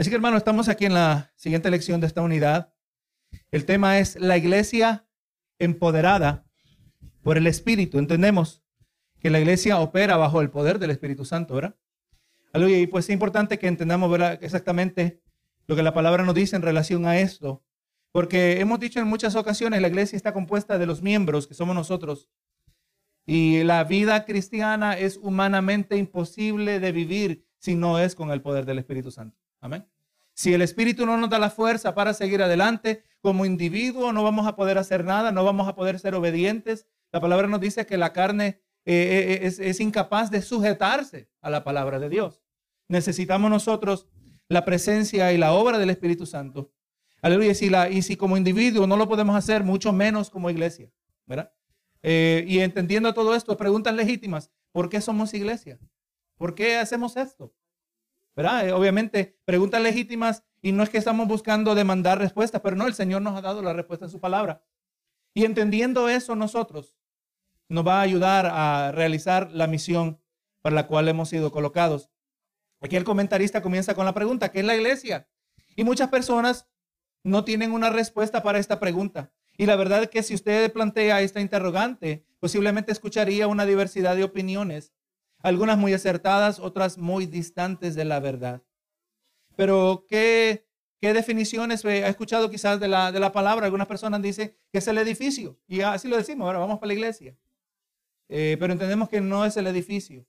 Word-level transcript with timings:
Así 0.00 0.08
que 0.08 0.16
hermano, 0.16 0.38
estamos 0.38 0.70
aquí 0.70 0.86
en 0.86 0.94
la 0.94 1.30
siguiente 1.36 1.70
lección 1.70 2.00
de 2.00 2.06
esta 2.06 2.22
unidad. 2.22 2.72
El 3.50 3.66
tema 3.66 3.98
es 3.98 4.18
la 4.18 4.38
iglesia 4.38 5.06
empoderada 5.58 6.46
por 7.20 7.36
el 7.36 7.46
Espíritu. 7.46 7.98
Entendemos 7.98 8.64
que 9.18 9.28
la 9.28 9.40
iglesia 9.40 9.78
opera 9.78 10.16
bajo 10.16 10.40
el 10.40 10.48
poder 10.48 10.78
del 10.78 10.90
Espíritu 10.90 11.26
Santo, 11.26 11.52
¿verdad? 11.52 11.76
Y 12.54 12.86
pues 12.86 13.04
es 13.04 13.10
importante 13.10 13.58
que 13.58 13.66
entendamos 13.66 14.18
exactamente 14.40 15.20
lo 15.66 15.76
que 15.76 15.82
la 15.82 15.92
palabra 15.92 16.24
nos 16.24 16.34
dice 16.34 16.56
en 16.56 16.62
relación 16.62 17.04
a 17.04 17.20
esto. 17.20 17.62
Porque 18.10 18.58
hemos 18.58 18.80
dicho 18.80 19.00
en 19.00 19.06
muchas 19.06 19.36
ocasiones, 19.36 19.82
la 19.82 19.88
iglesia 19.88 20.16
está 20.16 20.32
compuesta 20.32 20.78
de 20.78 20.86
los 20.86 21.02
miembros, 21.02 21.46
que 21.46 21.52
somos 21.52 21.74
nosotros. 21.74 22.30
Y 23.26 23.64
la 23.64 23.84
vida 23.84 24.24
cristiana 24.24 24.96
es 24.96 25.18
humanamente 25.18 25.98
imposible 25.98 26.80
de 26.80 26.90
vivir 26.90 27.46
si 27.58 27.74
no 27.74 27.98
es 27.98 28.14
con 28.14 28.30
el 28.30 28.40
poder 28.40 28.64
del 28.64 28.78
Espíritu 28.78 29.10
Santo. 29.10 29.36
Amén. 29.60 29.86
Si 30.32 30.54
el 30.54 30.62
Espíritu 30.62 31.04
no 31.06 31.16
nos 31.16 31.30
da 31.30 31.38
la 31.38 31.50
fuerza 31.50 31.94
para 31.94 32.14
seguir 32.14 32.42
adelante, 32.42 33.04
como 33.20 33.44
individuo 33.44 34.12
no 34.12 34.22
vamos 34.22 34.46
a 34.46 34.56
poder 34.56 34.78
hacer 34.78 35.04
nada, 35.04 35.32
no 35.32 35.44
vamos 35.44 35.68
a 35.68 35.74
poder 35.74 35.98
ser 35.98 36.14
obedientes. 36.14 36.86
La 37.12 37.20
palabra 37.20 37.46
nos 37.46 37.60
dice 37.60 37.86
que 37.86 37.98
la 37.98 38.12
carne 38.12 38.60
eh, 38.84 39.38
eh, 39.42 39.46
es, 39.46 39.58
es 39.58 39.80
incapaz 39.80 40.30
de 40.30 40.40
sujetarse 40.40 41.28
a 41.40 41.50
la 41.50 41.62
palabra 41.62 41.98
de 41.98 42.08
Dios. 42.08 42.42
Necesitamos 42.88 43.50
nosotros 43.50 44.08
la 44.48 44.64
presencia 44.64 45.32
y 45.32 45.38
la 45.38 45.52
obra 45.52 45.78
del 45.78 45.90
Espíritu 45.90 46.26
Santo. 46.26 46.72
Aleluya. 47.22 47.54
Si, 47.54 47.70
y 47.90 48.02
si 48.02 48.16
como 48.16 48.36
individuo 48.36 48.86
no 48.86 48.96
lo 48.96 49.08
podemos 49.08 49.36
hacer, 49.36 49.62
mucho 49.62 49.92
menos 49.92 50.30
como 50.30 50.50
iglesia. 50.50 50.90
Eh, 52.02 52.44
y 52.48 52.60
entendiendo 52.60 53.12
todo 53.12 53.34
esto, 53.34 53.56
preguntas 53.56 53.94
legítimas. 53.94 54.50
¿Por 54.72 54.88
qué 54.88 55.00
somos 55.00 55.34
iglesia? 55.34 55.78
¿Por 56.36 56.54
qué 56.54 56.78
hacemos 56.78 57.16
esto? 57.16 57.52
Eh, 58.44 58.72
obviamente, 58.72 59.38
preguntas 59.44 59.82
legítimas 59.82 60.44
y 60.62 60.72
no 60.72 60.82
es 60.82 60.90
que 60.90 60.98
estamos 60.98 61.28
buscando 61.28 61.74
demandar 61.74 62.18
respuestas, 62.18 62.60
pero 62.60 62.76
no, 62.76 62.86
el 62.86 62.94
Señor 62.94 63.22
nos 63.22 63.36
ha 63.36 63.42
dado 63.42 63.62
la 63.62 63.72
respuesta 63.72 64.06
en 64.06 64.10
su 64.10 64.20
palabra. 64.20 64.62
Y 65.34 65.44
entendiendo 65.44 66.08
eso 66.08 66.34
nosotros, 66.34 66.96
nos 67.68 67.86
va 67.86 67.98
a 67.98 68.02
ayudar 68.02 68.46
a 68.46 68.92
realizar 68.92 69.50
la 69.52 69.66
misión 69.66 70.20
para 70.60 70.74
la 70.74 70.86
cual 70.86 71.08
hemos 71.08 71.28
sido 71.28 71.52
colocados. 71.52 72.10
Aquí 72.80 72.96
el 72.96 73.04
comentarista 73.04 73.62
comienza 73.62 73.94
con 73.94 74.04
la 74.04 74.14
pregunta, 74.14 74.50
¿qué 74.50 74.60
es 74.60 74.64
la 74.64 74.76
iglesia? 74.76 75.28
Y 75.76 75.84
muchas 75.84 76.08
personas 76.08 76.68
no 77.22 77.44
tienen 77.44 77.72
una 77.72 77.90
respuesta 77.90 78.42
para 78.42 78.58
esta 78.58 78.80
pregunta. 78.80 79.32
Y 79.56 79.66
la 79.66 79.76
verdad 79.76 80.02
es 80.02 80.10
que 80.10 80.22
si 80.22 80.34
usted 80.34 80.72
plantea 80.72 81.20
esta 81.20 81.40
interrogante, 81.40 82.24
posiblemente 82.38 82.92
escucharía 82.92 83.46
una 83.46 83.66
diversidad 83.66 84.16
de 84.16 84.24
opiniones 84.24 84.92
algunas 85.42 85.78
muy 85.78 85.92
acertadas, 85.92 86.58
otras 86.58 86.98
muy 86.98 87.26
distantes 87.26 87.94
de 87.94 88.04
la 88.04 88.20
verdad. 88.20 88.62
Pero, 89.56 90.06
¿qué, 90.08 90.66
qué 91.00 91.12
definiciones 91.12 91.84
ha 91.84 92.08
escuchado 92.08 92.50
quizás 92.50 92.80
de 92.80 92.88
la, 92.88 93.12
de 93.12 93.20
la 93.20 93.32
palabra? 93.32 93.66
Algunas 93.66 93.86
personas 93.86 94.22
dicen 94.22 94.54
que 94.72 94.78
es 94.78 94.88
el 94.88 94.98
edificio, 94.98 95.58
y 95.66 95.80
así 95.80 96.08
lo 96.08 96.16
decimos, 96.16 96.46
ahora 96.46 96.58
vamos 96.58 96.78
para 96.78 96.88
la 96.88 96.94
iglesia. 96.94 97.36
Eh, 98.28 98.56
pero 98.60 98.72
entendemos 98.72 99.08
que 99.08 99.20
no 99.20 99.44
es 99.44 99.56
el 99.56 99.66
edificio, 99.66 100.24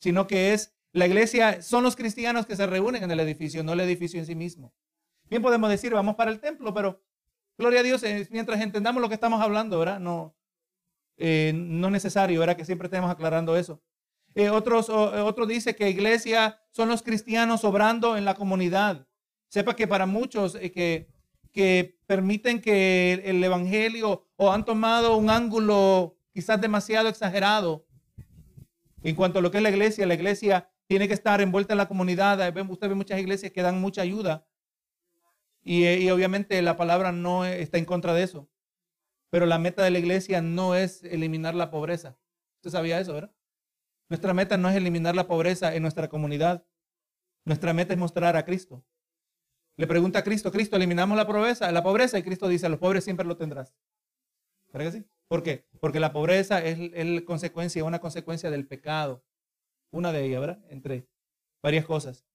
sino 0.00 0.26
que 0.26 0.52
es 0.52 0.74
la 0.92 1.06
iglesia, 1.06 1.62
son 1.62 1.82
los 1.82 1.96
cristianos 1.96 2.46
que 2.46 2.56
se 2.56 2.66
reúnen 2.66 3.02
en 3.02 3.10
el 3.10 3.20
edificio, 3.20 3.62
no 3.62 3.72
el 3.72 3.80
edificio 3.80 4.20
en 4.20 4.26
sí 4.26 4.34
mismo. 4.34 4.74
Bien 5.30 5.42
podemos 5.42 5.70
decir, 5.70 5.92
vamos 5.92 6.14
para 6.14 6.30
el 6.30 6.40
templo, 6.40 6.74
pero 6.74 7.02
gloria 7.56 7.80
a 7.80 7.82
Dios, 7.82 8.02
eh, 8.02 8.26
mientras 8.30 8.60
entendamos 8.60 9.00
lo 9.00 9.08
que 9.08 9.14
estamos 9.14 9.40
hablando, 9.40 9.78
¿verdad? 9.78 9.98
No, 9.98 10.34
eh, 11.16 11.52
no 11.54 11.88
es 11.88 11.92
necesario, 11.92 12.40
¿verdad? 12.40 12.56
Que 12.56 12.64
siempre 12.64 12.86
estemos 12.86 13.10
aclarando 13.10 13.56
eso. 13.56 13.82
Eh, 14.38 14.50
otros, 14.50 14.88
eh, 14.88 14.92
otro 14.92 15.46
dice 15.46 15.74
que 15.74 15.90
iglesia 15.90 16.62
son 16.70 16.88
los 16.88 17.02
cristianos 17.02 17.64
obrando 17.64 18.16
en 18.16 18.24
la 18.24 18.36
comunidad. 18.36 19.08
Sepa 19.48 19.74
que 19.74 19.88
para 19.88 20.06
muchos 20.06 20.54
eh, 20.54 20.70
que, 20.70 21.10
que 21.50 21.98
permiten 22.06 22.60
que 22.60 23.14
el, 23.24 23.42
evangelio 23.42 24.28
o 24.36 24.52
han 24.52 24.64
tomado 24.64 25.16
un 25.16 25.28
ángulo 25.28 26.20
quizás 26.32 26.60
demasiado 26.60 27.08
exagerado 27.08 27.84
en 29.02 29.16
cuanto 29.16 29.40
a 29.40 29.42
lo 29.42 29.50
que 29.50 29.56
es 29.56 29.62
la 29.64 29.70
iglesia, 29.70 30.06
la 30.06 30.14
iglesia 30.14 30.70
tiene 30.86 31.08
que 31.08 31.14
estar 31.14 31.40
envuelta 31.40 31.74
en 31.74 31.78
la 31.78 31.88
comunidad. 31.88 32.38
Usted 32.70 32.88
ve 32.88 32.94
muchas 32.94 33.18
iglesias 33.18 33.50
que 33.50 33.62
dan 33.62 33.80
mucha 33.80 34.02
ayuda. 34.02 34.46
Y, 35.64 35.84
y, 35.84 36.10
obviamente 36.12 36.62
la 36.62 36.76
palabra 36.76 37.10
no 37.10 37.44
está 37.44 37.76
en 37.76 37.84
contra 37.84 38.14
de 38.14 38.22
eso. 38.22 38.48
Pero 39.30 39.46
la 39.46 39.58
meta 39.58 39.82
de 39.82 39.90
la 39.90 39.98
iglesia 39.98 40.40
no 40.42 40.76
es 40.76 41.02
eliminar 41.02 41.56
la 41.56 41.72
pobreza. 41.72 42.16
Usted 42.58 42.70
sabía 42.70 43.00
eso, 43.00 43.14
¿verdad? 43.14 43.32
Nuestra 44.08 44.32
meta 44.32 44.56
no 44.56 44.68
es 44.68 44.76
eliminar 44.76 45.14
la 45.14 45.26
pobreza 45.26 45.74
en 45.74 45.82
nuestra 45.82 46.08
comunidad. 46.08 46.64
Nuestra 47.44 47.72
meta 47.72 47.92
es 47.92 47.98
mostrar 47.98 48.36
a 48.36 48.44
Cristo. 48.44 48.84
Le 49.76 49.86
pregunta 49.86 50.20
a 50.20 50.24
Cristo, 50.24 50.50
Cristo, 50.50 50.76
eliminamos 50.76 51.16
la 51.16 51.26
pobreza, 51.26 51.70
la 51.70 51.82
pobreza 51.82 52.18
y 52.18 52.22
Cristo 52.22 52.48
dice, 52.48 52.66
a 52.66 52.68
los 52.68 52.80
pobres 52.80 53.04
siempre 53.04 53.26
lo 53.26 53.36
tendrás. 53.36 53.74
¿Verdad 54.72 54.92
que 54.92 54.98
sí? 54.98 55.06
¿Por 55.28 55.42
qué? 55.42 55.66
Porque 55.80 56.00
la 56.00 56.12
pobreza 56.12 56.64
es, 56.64 56.78
es 56.94 57.22
consecuencia, 57.22 57.84
una 57.84 58.00
consecuencia 58.00 58.50
del 58.50 58.66
pecado. 58.66 59.22
Una 59.90 60.12
de 60.12 60.24
ellas, 60.24 60.40
¿verdad? 60.40 60.64
Entre 60.68 61.08
varias 61.62 61.84
cosas. 61.84 62.26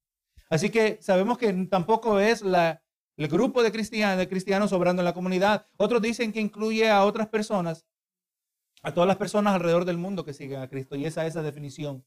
Así 0.49 0.69
que 0.69 0.99
sabemos 1.01 1.37
que 1.37 1.51
tampoco 1.65 2.19
es 2.19 2.41
la, 2.43 2.83
el 3.17 3.27
grupo 3.27 3.61
de 3.63 3.71
cristianos, 3.71 4.17
de 4.17 4.29
cristianos 4.29 4.71
obrando 4.71 5.01
en 5.01 5.05
la 5.05 5.13
comunidad. 5.13 5.67
Otros 5.77 6.01
dicen 6.01 6.31
que 6.31 6.39
incluye 6.39 6.89
a 6.89 7.03
otras 7.03 7.27
personas 7.27 7.85
a 8.83 8.93
todas 8.93 9.07
las 9.07 9.17
personas 9.17 9.55
alrededor 9.55 9.85
del 9.85 9.97
mundo 9.97 10.25
que 10.25 10.33
siguen 10.33 10.61
a 10.61 10.67
Cristo. 10.67 10.95
Y 10.95 11.05
esa 11.05 11.25
es 11.25 11.33
esa 11.33 11.41
definición 11.41 12.05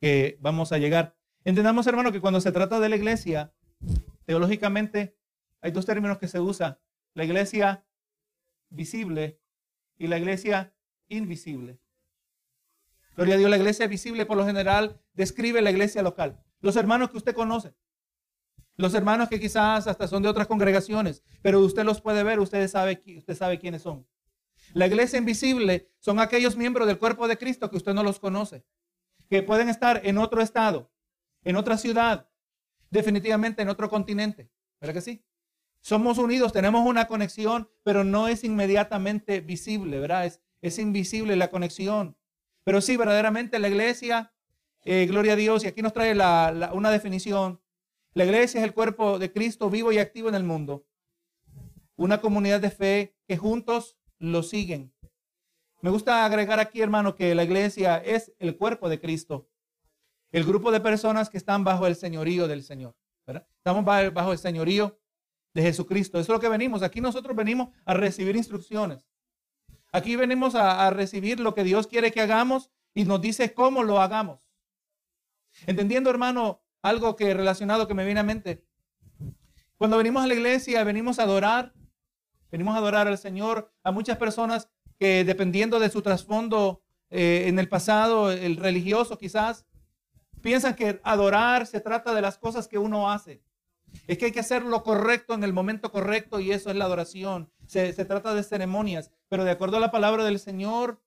que 0.00 0.38
vamos 0.40 0.72
a 0.72 0.78
llegar. 0.78 1.14
Entendamos, 1.44 1.86
hermano, 1.86 2.10
que 2.10 2.20
cuando 2.20 2.40
se 2.40 2.52
trata 2.52 2.80
de 2.80 2.88
la 2.88 2.96
iglesia, 2.96 3.52
teológicamente 4.24 5.16
hay 5.60 5.70
dos 5.70 5.86
términos 5.86 6.18
que 6.18 6.26
se 6.26 6.40
usan. 6.40 6.78
La 7.14 7.24
iglesia 7.24 7.86
visible 8.70 9.40
y 9.98 10.06
la 10.06 10.18
iglesia 10.18 10.74
invisible. 11.08 11.78
Gloria 13.14 13.34
a 13.34 13.38
Dios, 13.38 13.50
la 13.50 13.56
iglesia 13.56 13.86
visible 13.86 14.26
por 14.26 14.36
lo 14.36 14.44
general 14.44 15.00
describe 15.12 15.62
la 15.62 15.70
iglesia 15.70 16.02
local. 16.02 16.42
Los 16.60 16.76
hermanos 16.76 17.10
que 17.10 17.18
usted 17.18 17.34
conoce. 17.34 17.74
Los 18.76 18.94
hermanos 18.94 19.28
que 19.28 19.40
quizás 19.40 19.86
hasta 19.86 20.08
son 20.08 20.22
de 20.22 20.28
otras 20.28 20.46
congregaciones, 20.46 21.22
pero 21.40 21.60
usted 21.60 21.84
los 21.84 22.02
puede 22.02 22.22
ver, 22.24 22.40
usted 22.40 22.68
sabe, 22.68 23.02
usted 23.16 23.34
sabe 23.34 23.58
quiénes 23.58 23.82
son. 23.82 24.06
La 24.74 24.86
iglesia 24.86 25.18
invisible 25.18 25.90
son 25.98 26.20
aquellos 26.20 26.56
miembros 26.56 26.86
del 26.86 26.98
cuerpo 26.98 27.28
de 27.28 27.38
Cristo 27.38 27.70
que 27.70 27.76
usted 27.76 27.94
no 27.94 28.02
los 28.02 28.20
conoce, 28.20 28.64
que 29.28 29.42
pueden 29.42 29.68
estar 29.68 30.00
en 30.04 30.18
otro 30.18 30.42
estado, 30.42 30.90
en 31.44 31.56
otra 31.56 31.78
ciudad, 31.78 32.28
definitivamente 32.90 33.62
en 33.62 33.68
otro 33.68 33.88
continente. 33.88 34.50
¿Verdad 34.80 34.94
que 34.94 35.00
sí? 35.00 35.24
Somos 35.80 36.18
unidos, 36.18 36.52
tenemos 36.52 36.86
una 36.86 37.06
conexión, 37.06 37.70
pero 37.82 38.04
no 38.04 38.28
es 38.28 38.44
inmediatamente 38.44 39.40
visible, 39.40 40.00
¿verdad? 40.00 40.26
Es, 40.60 40.78
invisible 40.78 41.36
la 41.36 41.48
conexión. 41.48 42.16
Pero 42.64 42.80
sí, 42.80 42.96
verdaderamente 42.96 43.60
la 43.60 43.68
iglesia, 43.68 44.34
eh, 44.84 45.06
gloria 45.06 45.34
a 45.34 45.36
Dios, 45.36 45.62
y 45.62 45.68
aquí 45.68 45.82
nos 45.82 45.92
trae 45.92 46.12
una 46.12 46.90
definición. 46.90 47.60
La 48.14 48.24
iglesia 48.24 48.60
es 48.60 48.64
el 48.64 48.74
cuerpo 48.74 49.20
de 49.20 49.32
Cristo 49.32 49.70
vivo 49.70 49.92
y 49.92 49.98
activo 49.98 50.28
en 50.28 50.34
el 50.34 50.42
mundo. 50.42 50.86
Una 51.94 52.20
comunidad 52.20 52.60
de 52.60 52.70
fe 52.70 53.16
que 53.28 53.36
juntos 53.36 53.96
lo 54.18 54.42
siguen. 54.42 54.92
Me 55.82 55.90
gusta 55.90 56.24
agregar 56.24 56.58
aquí, 56.58 56.80
hermano, 56.80 57.14
que 57.14 57.34
la 57.34 57.44
iglesia 57.44 57.98
es 57.98 58.32
el 58.38 58.56
cuerpo 58.56 58.88
de 58.88 59.00
Cristo. 59.00 59.48
El 60.32 60.44
grupo 60.44 60.72
de 60.72 60.80
personas 60.80 61.30
que 61.30 61.36
están 61.36 61.64
bajo 61.64 61.86
el 61.86 61.96
señorío 61.96 62.48
del 62.48 62.62
Señor. 62.62 62.96
Estamos 63.26 63.84
bajo 63.84 64.32
el 64.32 64.38
señorío 64.38 64.98
de 65.54 65.62
Jesucristo. 65.62 66.18
Eso 66.18 66.32
es 66.32 66.36
lo 66.36 66.40
que 66.40 66.48
venimos. 66.48 66.82
Aquí 66.82 67.00
nosotros 67.00 67.36
venimos 67.36 67.68
a 67.84 67.94
recibir 67.94 68.36
instrucciones. 68.36 69.06
Aquí 69.92 70.16
venimos 70.16 70.54
a, 70.54 70.86
a 70.86 70.90
recibir 70.90 71.40
lo 71.40 71.54
que 71.54 71.64
Dios 71.64 71.86
quiere 71.86 72.12
que 72.12 72.20
hagamos 72.20 72.70
y 72.94 73.04
nos 73.04 73.20
dice 73.20 73.54
cómo 73.54 73.82
lo 73.82 74.00
hagamos. 74.00 74.50
Entendiendo, 75.66 76.10
hermano, 76.10 76.62
algo 76.82 77.16
que 77.16 77.32
relacionado 77.34 77.88
que 77.88 77.94
me 77.94 78.04
viene 78.04 78.20
a 78.20 78.24
mente. 78.24 78.64
Cuando 79.76 79.96
venimos 79.96 80.24
a 80.24 80.26
la 80.26 80.34
iglesia, 80.34 80.84
venimos 80.84 81.18
a 81.18 81.24
adorar, 81.24 81.74
Venimos 82.56 82.74
a 82.74 82.78
adorar 82.78 83.06
al 83.06 83.18
Señor. 83.18 83.70
A 83.84 83.90
muchas 83.92 84.16
personas 84.16 84.70
que 84.98 85.24
dependiendo 85.24 85.78
de 85.78 85.90
su 85.90 86.00
trasfondo 86.00 86.82
eh, 87.10 87.44
en 87.48 87.58
el 87.58 87.68
pasado, 87.68 88.32
el 88.32 88.56
religioso 88.56 89.18
quizás, 89.18 89.66
piensan 90.40 90.74
que 90.74 90.98
adorar 91.04 91.66
se 91.66 91.82
trata 91.82 92.14
de 92.14 92.22
las 92.22 92.38
cosas 92.38 92.66
que 92.66 92.78
uno 92.78 93.10
hace. 93.10 93.42
Es 94.06 94.16
que 94.16 94.24
hay 94.24 94.32
que 94.32 94.40
hacer 94.40 94.62
lo 94.62 94.82
correcto 94.82 95.34
en 95.34 95.44
el 95.44 95.52
momento 95.52 95.92
correcto 95.92 96.40
y 96.40 96.50
eso 96.50 96.70
es 96.70 96.76
la 96.76 96.86
adoración. 96.86 97.52
Se, 97.66 97.92
trata 97.92 98.32
de 98.32 98.42
ceremonias, 98.42 99.10
pero 99.28 99.44
de 99.44 99.50
acuerdo 99.50 99.76
a 99.76 99.80
la 99.80 99.90
palabra 99.90 100.24
del 100.24 100.38
Señor, 100.38 101.02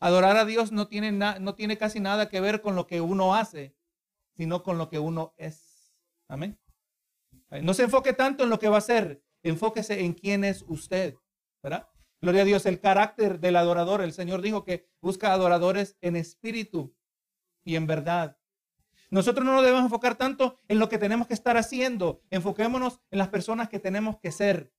adorar 0.00 0.36
a 0.36 0.44
Dios 0.44 0.72
no 0.72 0.88
tiene, 0.88 1.12
no 1.12 1.54
tiene 1.54 1.78
casi 1.78 2.00
nada 2.00 2.28
que 2.28 2.40
ver 2.40 2.60
con 2.60 2.74
lo 2.74 2.88
que 2.88 3.00
uno 3.00 3.36
hace, 3.36 3.76
sino 4.36 4.64
con 4.64 4.78
lo 4.78 4.88
que 4.88 4.98
uno 4.98 5.32
es. 5.36 5.94
Amén. 6.26 6.58
No 7.62 7.72
se 7.72 7.84
enfoque 7.84 8.12
tanto 8.12 8.42
en 8.42 8.50
lo 8.50 8.58
que 8.58 8.68
va 8.68 8.74
a 8.74 8.78
hacer, 8.78 9.22
Enfóquese 9.46 10.04
en 10.04 10.12
quién 10.12 10.42
es 10.42 10.64
usted, 10.66 11.14
¿verdad? 11.62 11.88
Gloria 12.20 12.42
a 12.42 12.44
Dios, 12.44 12.66
el 12.66 12.80
carácter 12.80 13.38
del 13.38 13.54
adorador. 13.54 14.00
El 14.00 14.12
Señor 14.12 14.42
dijo 14.42 14.64
que 14.64 14.88
busca 15.00 15.32
adoradores 15.32 15.96
en 16.00 16.16
espíritu 16.16 16.96
y 17.62 17.76
en 17.76 17.86
verdad. 17.86 18.38
Nosotros 19.08 19.46
no 19.46 19.52
nos 19.52 19.62
debemos 19.62 19.84
enfocar 19.84 20.16
tanto 20.16 20.58
en 20.66 20.80
lo 20.80 20.88
que 20.88 20.98
tenemos 20.98 21.28
que 21.28 21.34
estar 21.34 21.56
haciendo. 21.56 22.24
Enfoquémonos 22.30 23.00
en 23.12 23.18
las 23.18 23.28
personas 23.28 23.68
que 23.68 23.78
tenemos 23.78 24.18
que 24.18 24.32
ser. 24.32 24.72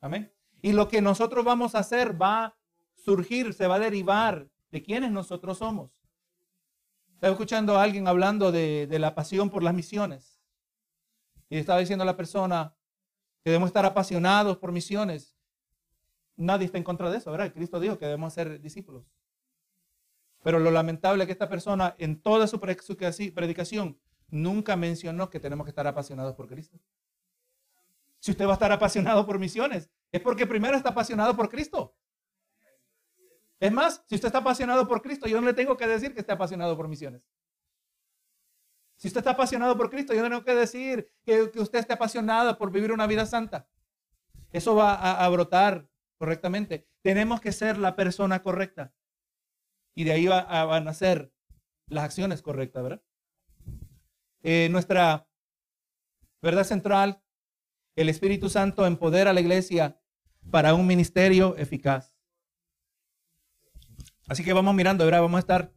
Amén. 0.00 0.32
Y 0.62 0.72
lo 0.72 0.88
que 0.88 1.02
nosotros 1.02 1.44
vamos 1.44 1.74
a 1.74 1.80
hacer 1.80 2.20
va 2.20 2.44
a 2.46 2.56
surgir, 2.94 3.52
se 3.52 3.66
va 3.66 3.74
a 3.74 3.80
derivar 3.80 4.48
de 4.70 4.82
quienes 4.82 5.10
nosotros 5.10 5.58
somos. 5.58 5.90
Estaba 7.12 7.32
escuchando 7.32 7.76
a 7.76 7.82
alguien 7.82 8.08
hablando 8.08 8.50
de, 8.50 8.86
de 8.86 8.98
la 8.98 9.14
pasión 9.14 9.50
por 9.50 9.62
las 9.62 9.74
misiones. 9.74 10.40
Y 11.50 11.58
estaba 11.58 11.80
diciendo 11.80 12.02
a 12.02 12.06
la 12.06 12.16
persona 12.16 12.74
que 13.44 13.50
debemos 13.50 13.68
estar 13.68 13.84
apasionados 13.84 14.56
por 14.56 14.72
misiones. 14.72 15.36
Nadie 16.34 16.64
está 16.64 16.78
en 16.78 16.84
contra 16.84 17.10
de 17.10 17.18
eso, 17.18 17.30
¿verdad? 17.30 17.52
Cristo 17.52 17.78
dijo 17.78 17.98
que 17.98 18.06
debemos 18.06 18.32
ser 18.32 18.58
discípulos. 18.60 19.04
Pero 20.42 20.58
lo 20.58 20.70
lamentable 20.70 21.22
es 21.22 21.26
que 21.26 21.32
esta 21.32 21.48
persona 21.48 21.94
en 21.98 22.20
toda 22.20 22.46
su 22.46 22.58
predicación 22.58 24.00
nunca 24.28 24.76
mencionó 24.76 25.28
que 25.28 25.40
tenemos 25.40 25.64
que 25.64 25.70
estar 25.70 25.86
apasionados 25.86 26.34
por 26.34 26.48
Cristo. 26.48 26.78
Si 28.18 28.30
usted 28.30 28.46
va 28.46 28.52
a 28.52 28.54
estar 28.54 28.72
apasionado 28.72 29.26
por 29.26 29.38
misiones, 29.38 29.90
es 30.10 30.22
porque 30.22 30.46
primero 30.46 30.76
está 30.76 30.88
apasionado 30.90 31.36
por 31.36 31.50
Cristo. 31.50 31.94
Es 33.60 33.70
más, 33.70 34.02
si 34.06 34.14
usted 34.14 34.28
está 34.28 34.38
apasionado 34.38 34.88
por 34.88 35.02
Cristo, 35.02 35.26
yo 35.26 35.40
no 35.40 35.46
le 35.46 35.54
tengo 35.54 35.76
que 35.76 35.86
decir 35.86 36.14
que 36.14 36.20
esté 36.20 36.32
apasionado 36.32 36.76
por 36.76 36.88
misiones. 36.88 37.22
Si 39.04 39.08
usted 39.08 39.18
está 39.18 39.32
apasionado 39.32 39.76
por 39.76 39.90
Cristo, 39.90 40.14
yo 40.14 40.22
no 40.22 40.30
tengo 40.30 40.44
que 40.44 40.54
decir 40.54 41.12
que, 41.26 41.42
usted 41.42 41.78
esté 41.78 41.92
apasionado 41.92 42.56
por 42.56 42.72
vivir 42.72 42.90
una 42.90 43.06
vida 43.06 43.26
santa. 43.26 43.68
Eso 44.50 44.74
va 44.74 44.94
a, 44.94 45.28
brotar 45.28 45.86
correctamente. 46.16 46.88
Tenemos 47.02 47.42
que 47.42 47.52
ser 47.52 47.76
la 47.76 47.96
persona 47.96 48.42
correcta. 48.42 48.94
Y 49.94 50.04
de 50.04 50.12
ahí 50.12 50.24
va, 50.24 50.38
a, 50.38 50.64
van 50.64 50.84
a 50.84 50.84
nacer 50.86 51.30
las 51.86 52.04
acciones 52.04 52.40
correctas, 52.40 52.82
¿verdad? 52.82 53.02
Eh, 54.42 54.68
nuestra 54.70 55.28
verdad 56.40 56.64
central, 56.64 57.22
el 57.96 58.08
Espíritu 58.08 58.48
Santo 58.48 58.86
empodera 58.86 59.32
a 59.32 59.34
la 59.34 59.42
iglesia 59.42 60.00
para 60.50 60.72
un 60.72 60.86
ministerio 60.86 61.58
eficaz. 61.58 62.14
Así 64.28 64.42
que 64.42 64.54
vamos 64.54 64.74
mirando, 64.74 65.04
ahora 65.04 65.20
vamos 65.20 65.36
a 65.36 65.40
estar 65.40 65.74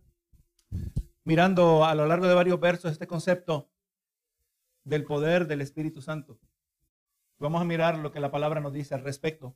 mirando 1.28 1.84
a 1.84 1.94
lo 1.94 2.08
largo 2.08 2.26
de 2.26 2.34
varios 2.34 2.58
versos 2.58 2.90
este 2.90 3.06
concepto 3.06 3.70
del 4.86 5.04
poder 5.04 5.46
del 5.46 5.60
Espíritu 5.60 6.02
Santo. 6.02 6.40
Vamos 7.38 7.62
a 7.62 7.66
mirar 7.66 7.98
lo 7.98 8.14
que 8.14 8.22
la 8.22 8.32
palabra 8.32 8.62
nos 8.62 8.72
dice 8.72 8.96
al 8.96 9.04
respecto. 9.04 9.54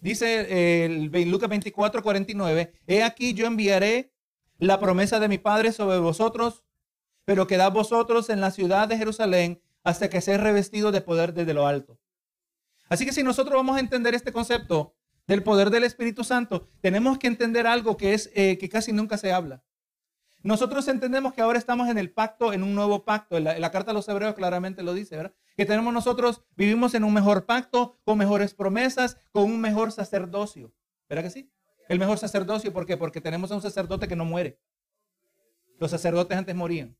Dice 0.00 0.86
el 0.86 1.10
Lucas 1.30 1.50
24, 1.50 2.02
49, 2.02 2.72
he 2.86 3.02
aquí 3.02 3.34
yo 3.34 3.46
enviaré 3.46 4.14
la 4.56 4.80
promesa 4.80 5.20
de 5.20 5.28
mi 5.28 5.36
Padre 5.36 5.70
sobre 5.70 5.98
vosotros, 5.98 6.64
pero 7.26 7.46
quedad 7.46 7.70
vosotros 7.70 8.30
en 8.30 8.40
la 8.40 8.50
ciudad 8.50 8.88
de 8.88 8.96
Jerusalén 8.96 9.60
hasta 9.82 10.08
que 10.08 10.22
seáis 10.22 10.40
revestido 10.40 10.92
de 10.92 11.02
poder 11.02 11.34
desde 11.34 11.52
lo 11.52 11.66
alto. 11.66 11.98
Así 12.88 13.04
que 13.04 13.12
si 13.12 13.22
nosotros 13.22 13.54
vamos 13.54 13.76
a 13.76 13.80
entender 13.80 14.14
este 14.14 14.32
concepto, 14.32 14.94
del 15.26 15.42
poder 15.42 15.68
del 15.68 15.84
Espíritu 15.84 16.24
Santo, 16.24 16.66
tenemos 16.80 17.18
que 17.18 17.26
entender 17.26 17.66
algo 17.66 17.98
que 17.98 18.14
es 18.14 18.30
eh, 18.34 18.56
que 18.56 18.70
casi 18.70 18.92
nunca 18.92 19.18
se 19.18 19.32
habla. 19.32 19.62
Nosotros 20.44 20.86
entendemos 20.88 21.32
que 21.32 21.40
ahora 21.40 21.58
estamos 21.58 21.88
en 21.88 21.96
el 21.96 22.12
pacto, 22.12 22.52
en 22.52 22.62
un 22.62 22.74
nuevo 22.74 23.04
pacto. 23.04 23.40
La, 23.40 23.58
la, 23.58 23.70
carta 23.70 23.92
a 23.92 23.94
los 23.94 24.06
hebreos 24.08 24.34
claramente 24.34 24.82
lo 24.82 24.92
dice, 24.92 25.16
¿verdad? 25.16 25.32
Que 25.56 25.64
tenemos 25.64 25.92
nosotros, 25.92 26.42
vivimos 26.54 26.92
en 26.94 27.02
un 27.02 27.14
mejor 27.14 27.46
pacto, 27.46 27.98
con 28.04 28.18
mejores 28.18 28.52
promesas, 28.52 29.16
con 29.32 29.44
un 29.44 29.58
mejor 29.58 29.90
sacerdocio. 29.90 30.70
¿Verdad 31.08 31.24
que 31.24 31.30
sí? 31.30 31.50
El 31.88 31.98
mejor 31.98 32.18
sacerdocio, 32.18 32.74
¿por 32.74 32.84
qué? 32.84 32.98
Porque 32.98 33.22
tenemos 33.22 33.50
a 33.52 33.54
un 33.54 33.62
sacerdote 33.62 34.06
que 34.06 34.16
no 34.16 34.26
muere. 34.26 34.60
Los 35.78 35.90
sacerdotes 35.90 36.36
antes 36.36 36.54
morían. 36.54 36.94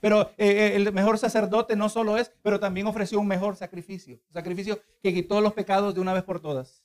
Pero 0.00 0.32
eh, 0.36 0.50
eh, 0.50 0.72
el 0.76 0.92
mejor 0.92 1.18
sacerdote 1.18 1.76
no 1.76 1.88
solo 1.88 2.18
es, 2.18 2.32
pero 2.42 2.58
también 2.58 2.88
ofreció 2.88 3.20
un 3.20 3.28
mejor 3.28 3.54
sacrificio. 3.54 4.20
Un 4.26 4.34
sacrificio 4.34 4.80
que 5.04 5.14
quitó 5.14 5.40
los 5.40 5.52
pecados 5.52 5.94
de 5.94 6.00
una 6.00 6.12
vez 6.12 6.24
por 6.24 6.40
todas. 6.40 6.82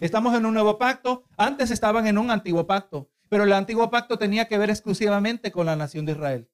Estamos 0.00 0.34
en 0.34 0.44
un 0.44 0.54
nuevo 0.54 0.76
pacto. 0.76 1.22
Antes 1.36 1.70
estaban 1.70 2.06
en 2.08 2.18
un 2.18 2.30
antiguo 2.30 2.66
pacto, 2.66 3.08
pero 3.28 3.44
el 3.44 3.52
antiguo 3.52 3.90
pacto 3.90 4.18
tenía 4.18 4.46
que 4.46 4.58
ver 4.58 4.70
exclusivamente 4.70 5.52
con 5.52 5.66
la 5.66 5.76
nación 5.76 6.06
de 6.06 6.12
Israel. 6.12 6.48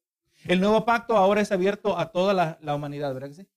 El 0.45 0.59
nuevo 0.59 0.85
pacto 0.85 1.17
ahora 1.17 1.41
es 1.41 1.51
abierto 1.51 1.97
a 1.97 2.11
toda 2.11 2.33
la, 2.61 2.75
humanidad, 2.75 3.13
¿verdad 3.13 3.29
que 3.29 3.35
sí? 3.35 3.47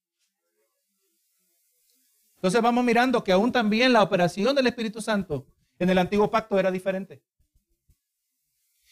Entonces 2.35 2.61
vamos 2.61 2.83
mirando 2.83 3.23
que 3.23 3.31
aún 3.31 3.51
también 3.51 3.93
la 3.93 4.01
operación 4.01 4.55
del 4.55 4.67
Espíritu 4.67 5.01
Santo 5.01 5.45
en 5.77 5.89
el 5.89 5.97
antiguo 5.97 6.31
pacto 6.31 6.57
era 6.57 6.71
diferente. 6.71 7.21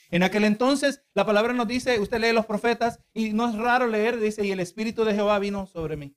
En 0.09 0.24
aquel 0.24 0.44
entonces 0.44 1.03
la 1.13 1.25
palabra 1.25 1.53
nos 1.53 1.68
dice, 1.68 2.00
usted 2.00 2.19
lee 2.19 2.33
los 2.33 2.45
profetas 2.45 3.00
y 3.13 3.33
no 3.33 3.50
es 3.50 3.56
raro 3.56 3.88
leer, 3.88 4.19
dice, 4.19 4.45
y 4.45 4.51
el 4.51 4.59
Espíritu 4.59 5.03
de 5.03 5.15
Jehová 5.15 5.39
vino 5.39 5.65
sobre 5.65 5.95
mí. 5.95 6.15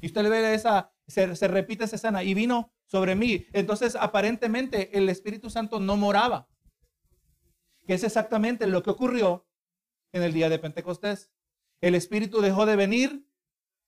Y 0.00 0.06
usted 0.06 0.22
le 0.22 0.30
ve 0.30 0.54
esa, 0.54 0.92
se, 1.06 1.36
se 1.36 1.48
repite 1.48 1.84
esa 1.84 1.96
escena, 1.96 2.22
y 2.22 2.34
vino 2.34 2.72
sobre 2.86 3.14
mí. 3.14 3.46
Entonces, 3.52 3.94
aparentemente, 3.94 4.96
el 4.96 5.08
Espíritu 5.08 5.50
Santo 5.50 5.78
no 5.78 5.96
moraba. 5.96 6.48
Que 7.90 7.94
es 7.94 8.04
exactamente 8.04 8.68
lo 8.68 8.84
que 8.84 8.90
ocurrió 8.90 9.48
en 10.12 10.22
el 10.22 10.32
día 10.32 10.48
de 10.48 10.60
Pentecostés. 10.60 11.32
El 11.80 11.96
Espíritu 11.96 12.40
dejó 12.40 12.64
de 12.64 12.76
venir, 12.76 13.26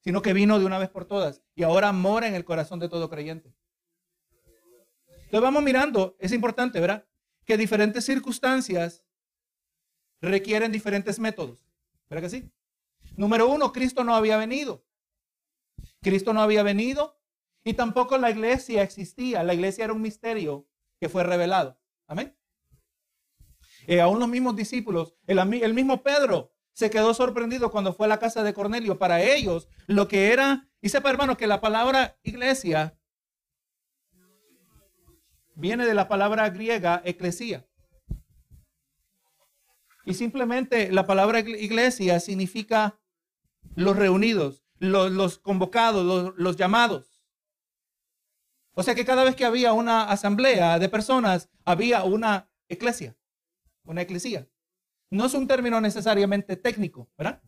sino 0.01 0.23
que 0.23 0.33
vino 0.33 0.59
de 0.59 0.65
una 0.65 0.77
vez 0.81 0.89
por 0.89 1.05
todas. 1.05 1.41
Y 1.55 1.63
ahora 1.63 1.93
mora 1.93 2.27
en 2.27 2.35
el 2.35 2.45
corazón 2.45 2.81
de 2.81 2.89
todo 2.89 3.09
creyente. 3.09 3.55
Entonces 5.07 5.41
vamos 5.41 5.63
mirando, 5.63 6.17
es 6.19 6.33
importante, 6.33 6.81
¿verdad? 6.81 7.07
Que 7.45 7.57
diferentes 7.57 8.05
circunstancias 8.05 9.05
requieren 10.21 10.73
diferentes 10.73 11.21
métodos. 11.21 11.65
¿Verdad 12.11 12.25
que 12.25 12.31
sí? 12.31 12.51
Número 13.17 13.49
uno, 13.49 13.73
Cristo 13.73 14.03
no 14.03 14.17
había 14.17 14.37
venido. 14.37 14.85
Cristo 16.01 16.33
no 16.33 16.43
había 16.43 16.65
venido 16.65 17.21
y 17.63 17.75
tampoco 17.75 18.19
la 18.19 18.33
iglesia 18.33 18.83
existía. 18.83 19.45
La 19.45 19.55
iglesia 19.55 19.85
era 19.85 19.93
un 19.93 20.03
misterio 20.03 20.67
que 20.99 21.09
fue 21.09 21.23
revelado. 21.23 21.79
Amén. 22.09 22.37
Eh, 23.87 24.01
aún 24.01 24.19
los 24.19 24.29
mismos 24.29 24.57
discípulos, 24.57 25.15
el, 25.27 25.39
el 25.39 25.75
mismo 25.75 26.03
Pedro 26.03 26.53
se 26.73 26.91
quedó 26.91 27.15
sorprendido 27.15 27.71
cuando 27.71 27.93
fue 27.93 28.07
a 28.07 28.09
la 28.09 28.19
casa 28.19 28.43
de 28.43 28.55
Cornelio. 28.55 28.99
Para 28.99 29.23
ellos, 29.23 29.69
lo 29.87 30.09
que 30.09 30.33
era, 30.33 30.69
y 30.81 30.89
sepa 30.89 31.11
hermano 31.11 31.37
que 31.37 31.47
la 31.47 31.61
palabra 31.61 32.19
iglesia 32.23 32.97
viene 35.55 35.87
de 35.87 35.95
la 35.95 36.09
palabra 36.09 36.49
griega 36.51 37.03
eclesía. 37.05 37.67
Y 40.05 40.15
simplemente 40.15 40.91
la 40.91 41.07
palabra 41.07 41.41
iglesia 41.41 42.19
significa 42.19 42.99
los 43.77 43.97
reunidos, 43.97 44.65
los, 44.79 45.39
convocados, 45.39 46.35
los 46.37 46.57
llamados. 46.57 47.23
O 48.75 48.83
sea 48.83 48.95
que 48.95 49.05
cada 49.05 49.25
vez 49.25 49.37
que 49.37 49.45
había 49.45 49.73
una 49.73 50.05
asamblea 50.05 50.79
de 50.79 50.89
personas, 50.89 51.51
había 51.65 52.05
una 52.05 52.51
iglesia, 52.69 53.17
una 53.85 54.03
eclesía. 54.03 54.49
No 55.11 55.27
es 55.27 55.35
un 55.35 55.47
término 55.47 55.81
necesariamente 55.81 56.57
técnico, 56.57 57.11
¿verdad? 57.19 57.43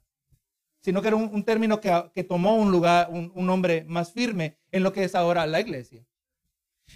Sino 0.80 1.00
que 1.00 1.08
era 1.08 1.16
un, 1.16 1.44
término 1.44 1.80
que, 1.80 2.24
tomó 2.24 2.56
un 2.56 2.70
lugar, 2.70 3.08
un, 3.10 3.32
nombre 3.46 3.84
más 3.88 4.12
firme 4.12 4.58
en 4.70 4.82
lo 4.82 4.92
que 4.92 5.04
es 5.04 5.14
ahora 5.14 5.46
la 5.46 5.60
iglesia. 5.60 6.04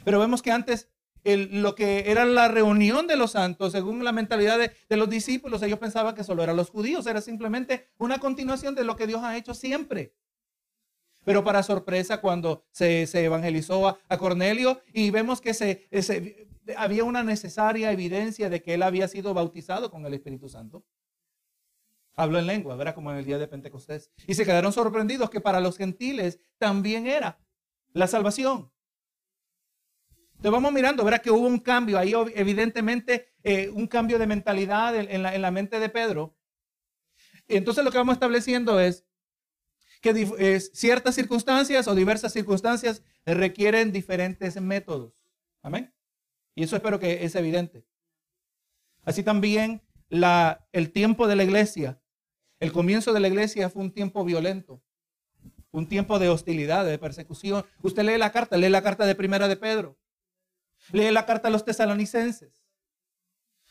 Pero 0.04 0.18
vemos 0.18 0.42
que 0.42 0.52
antes 0.52 0.90
lo 1.24 1.74
que 1.74 2.10
era 2.10 2.24
la 2.24 2.48
reunión 2.48 3.06
de 3.06 3.16
los 3.16 3.32
santos, 3.32 3.72
según 3.72 4.04
la 4.04 4.12
mentalidad 4.12 4.58
de, 4.58 4.72
de, 4.88 4.96
los 4.96 5.08
discípulos, 5.08 5.62
ellos 5.62 5.78
pensaban 5.78 6.14
que 6.14 6.24
solo 6.24 6.42
eran 6.42 6.56
los 6.56 6.70
judíos, 6.70 7.06
era 7.06 7.20
simplemente 7.20 7.88
una 7.98 8.18
continuación 8.18 8.74
de 8.74 8.84
lo 8.84 8.96
que 8.96 9.06
Dios 9.06 9.22
ha 9.22 9.36
hecho 9.36 9.54
siempre. 9.54 10.14
Pero 11.28 11.44
para 11.44 11.62
sorpresa, 11.62 12.22
cuando 12.22 12.64
se, 12.70 13.02
evangelizó 13.22 13.86
a, 13.86 14.16
Cornelio 14.16 14.80
y 14.94 15.10
vemos 15.10 15.42
que 15.42 15.52
se, 15.52 15.86
había 16.74 17.04
una 17.04 17.22
necesaria 17.22 17.92
evidencia 17.92 18.48
de 18.48 18.62
que 18.62 18.72
él 18.72 18.82
había 18.82 19.06
sido 19.08 19.34
bautizado 19.34 19.90
con 19.90 20.06
el 20.06 20.14
Espíritu 20.14 20.48
Santo. 20.48 20.86
Habló 22.16 22.38
en 22.38 22.46
lengua, 22.46 22.76
¿verdad? 22.76 22.94
Como 22.94 23.10
en 23.10 23.18
el 23.18 23.26
día 23.26 23.36
de 23.36 23.46
Pentecostés. 23.46 24.10
Y 24.26 24.32
se 24.32 24.46
quedaron 24.46 24.72
sorprendidos 24.72 25.28
que 25.28 25.42
para 25.42 25.60
los 25.60 25.76
gentiles 25.76 26.40
también 26.56 27.06
era 27.06 27.38
la 27.92 28.06
salvación. 28.06 28.72
Entonces 30.30 30.52
vamos 30.52 30.72
mirando, 30.72 31.04
¿verdad? 31.04 31.20
Que 31.20 31.30
hubo 31.30 31.46
un 31.46 31.58
cambio 31.58 31.98
ahí, 31.98 32.14
evidentemente, 32.36 33.34
eh, 33.42 33.68
un 33.68 33.86
cambio 33.86 34.18
de 34.18 34.26
mentalidad 34.26 34.96
en, 34.96 35.22
la, 35.22 35.34
en 35.34 35.42
la 35.42 35.50
mente 35.50 35.78
de 35.78 35.90
Pedro. 35.90 36.38
Entonces 37.48 37.84
lo 37.84 37.90
que 37.90 37.98
vamos 37.98 38.14
estableciendo 38.14 38.80
es 38.80 39.07
que 40.00 40.60
ciertas 40.72 41.14
circunstancias 41.14 41.88
o 41.88 41.94
diversas 41.94 42.32
circunstancias 42.32 43.02
requieren 43.26 43.92
diferentes 43.92 44.60
métodos. 44.60 45.26
Amén. 45.62 45.94
Y 46.54 46.64
eso 46.64 46.76
espero 46.76 46.98
que 46.98 47.24
es 47.24 47.34
evidente. 47.34 47.84
Así 49.04 49.22
también 49.22 49.82
el 50.72 50.92
tiempo 50.92 51.26
de 51.26 51.36
la 51.36 51.44
iglesia, 51.44 52.00
el 52.60 52.72
comienzo 52.72 53.12
de 53.12 53.20
la 53.20 53.28
iglesia 53.28 53.70
fue 53.70 53.82
un 53.82 53.92
tiempo 53.92 54.24
violento, 54.24 54.82
un 55.70 55.88
tiempo 55.88 56.18
de 56.18 56.28
hostilidad, 56.28 56.84
de 56.84 56.98
persecución. 56.98 57.64
Usted 57.82 58.02
lee 58.04 58.18
la 58.18 58.32
carta, 58.32 58.56
lee 58.56 58.68
la 58.68 58.82
carta 58.82 59.06
de 59.06 59.14
primera 59.14 59.48
de 59.48 59.56
Pedro, 59.56 59.98
lee 60.92 61.10
la 61.10 61.26
carta 61.26 61.48
a 61.48 61.50
los 61.50 61.64
tesalonicenses. 61.64 62.52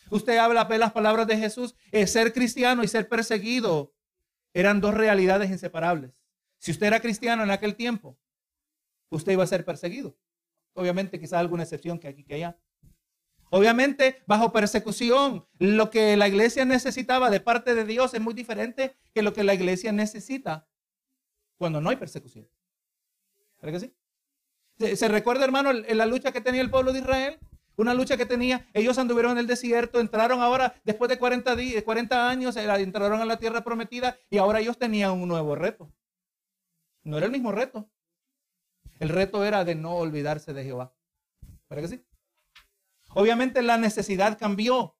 Usted 0.09 0.37
habla 0.37 0.65
de 0.65 0.77
las 0.77 0.93
palabras 0.93 1.27
de 1.27 1.37
Jesús. 1.37 1.75
Es 1.91 2.13
ser 2.13 2.33
cristiano 2.33 2.83
y 2.83 2.87
ser 2.87 3.09
perseguido 3.09 3.93
eran 4.53 4.81
dos 4.81 4.93
realidades 4.93 5.49
inseparables. 5.49 6.16
Si 6.59 6.71
usted 6.71 6.87
era 6.87 6.99
cristiano 6.99 7.43
en 7.43 7.51
aquel 7.51 7.75
tiempo, 7.75 8.17
usted 9.09 9.33
iba 9.33 9.43
a 9.43 9.47
ser 9.47 9.65
perseguido. 9.65 10.17
Obviamente, 10.73 11.19
quizás 11.19 11.39
alguna 11.39 11.63
excepción 11.63 11.99
que 11.99 12.07
aquí 12.07 12.23
que 12.23 12.35
allá. 12.35 12.59
Obviamente, 13.49 14.21
bajo 14.27 14.51
persecución, 14.51 15.47
lo 15.57 15.89
que 15.89 16.17
la 16.17 16.27
iglesia 16.27 16.65
necesitaba 16.65 17.29
de 17.29 17.39
parte 17.39 17.75
de 17.75 17.85
Dios 17.85 18.13
es 18.13 18.21
muy 18.21 18.33
diferente 18.33 18.95
que 19.13 19.21
lo 19.21 19.33
que 19.33 19.43
la 19.43 19.53
iglesia 19.53 19.91
necesita 19.91 20.67
cuando 21.57 21.79
no 21.79 21.89
hay 21.89 21.95
persecución. 21.95 22.47
¿Verdad 23.61 23.79
que 23.79 23.87
sí? 23.87 24.95
¿Se, 24.95 25.07
recuerda, 25.07 25.45
hermano, 25.45 25.73
la 25.73 26.05
lucha 26.05 26.31
que 26.31 26.41
tenía 26.41 26.61
el 26.61 26.69
pueblo 26.69 26.93
de 26.93 26.99
Israel? 26.99 27.39
Una 27.77 27.93
lucha 27.93 28.17
que 28.17 28.25
tenía, 28.25 28.67
ellos 28.73 28.97
anduvieron 28.97 29.33
en 29.33 29.37
el 29.37 29.47
desierto, 29.47 29.99
entraron 29.99 30.41
ahora, 30.41 30.75
después 30.83 31.09
de 31.09 31.19
40, 31.19 31.55
días, 31.55 31.83
40 31.83 32.29
años, 32.29 32.57
eh, 32.57 32.65
entraron 32.79 33.21
a 33.21 33.25
la 33.25 33.37
tierra 33.37 33.63
prometida 33.63 34.17
y 34.29 34.39
ahora 34.39 34.59
ellos 34.59 34.77
tenían 34.77 35.11
un 35.11 35.27
nuevo 35.27 35.55
reto. 35.55 35.91
No 37.07 37.17
era 37.17 37.25
el 37.25 37.31
mismo 37.31 37.53
reto. 37.53 37.89
El 38.99 39.07
reto 39.07 39.45
era 39.45 39.63
de 39.63 39.75
no 39.75 39.95
olvidarse 39.95 40.53
de 40.53 40.65
Jehová. 40.65 40.93
¿Verdad 41.69 41.89
que 41.89 41.95
sí? 41.95 42.05
Obviamente 43.13 43.61
la 43.61 43.77
necesidad 43.77 44.37
cambió. 44.37 44.97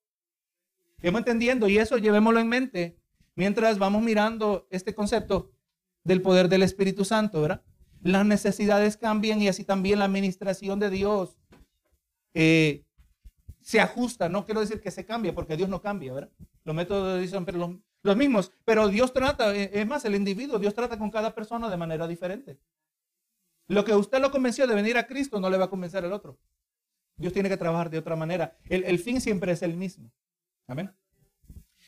Estamos 0.99 1.19
entendiendo 1.19 1.67
y 1.67 1.77
eso 1.77 1.97
llevémoslo 1.97 2.39
en 2.39 2.47
mente 2.47 2.97
mientras 3.35 3.77
vamos 3.77 4.01
mirando 4.03 4.67
este 4.71 4.95
concepto 4.95 5.51
del 6.05 6.21
poder 6.21 6.47
del 6.47 6.63
Espíritu 6.63 7.03
Santo, 7.03 7.41
¿verdad? 7.41 7.61
Las 8.01 8.25
necesidades 8.25 8.95
cambian 8.95 9.41
y 9.41 9.49
así 9.49 9.65
también 9.65 9.99
la 9.99 10.05
administración 10.05 10.79
de 10.79 10.89
Dios 10.89 11.37
eh, 12.33 12.85
se 13.59 13.81
ajusta. 13.81 14.29
No 14.29 14.45
quiero 14.45 14.61
decir 14.61 14.79
que 14.79 14.91
se 14.91 15.05
cambie 15.05 15.33
porque 15.33 15.57
Dios 15.57 15.67
no 15.67 15.81
cambia, 15.81 16.13
¿verdad? 16.13 16.31
Los 16.63 16.73
métodos 16.73 17.15
de 17.15 17.19
Dios 17.19 17.31
son 17.31 17.45
los, 17.59 17.71
los 18.03 18.15
mismos, 18.15 18.51
pero 18.63 18.87
Dios 18.87 19.13
trata, 19.13 19.55
eh, 19.55 19.71
es 19.73 19.87
más, 19.87 20.05
el 20.05 20.15
individuo, 20.15 20.59
Dios 20.59 20.73
trata 20.73 20.97
con 20.97 21.11
cada 21.11 21.33
persona 21.33 21.69
de 21.69 21.77
manera 21.77 22.07
diferente. 22.07 22.59
Lo 23.67 23.83
que 23.83 23.93
usted 23.93 24.21
lo 24.21 24.31
convenció 24.31 24.65
de 24.65 24.75
venir 24.75 24.97
a 24.97 25.07
Cristo 25.07 25.39
no 25.39 25.49
le 25.49 25.57
va 25.57 25.65
a 25.65 25.69
convencer 25.69 26.05
al 26.05 26.13
otro. 26.13 26.39
Dios 27.17 27.33
tiene 27.33 27.49
que 27.49 27.57
trabajar 27.57 27.89
de 27.89 27.97
otra 27.97 28.15
manera. 28.15 28.57
El, 28.69 28.99
fin 28.99 29.19
siempre 29.19 29.51
es 29.51 29.61
el 29.61 29.75
mismo. 29.75 30.11
Amén. 30.67 30.93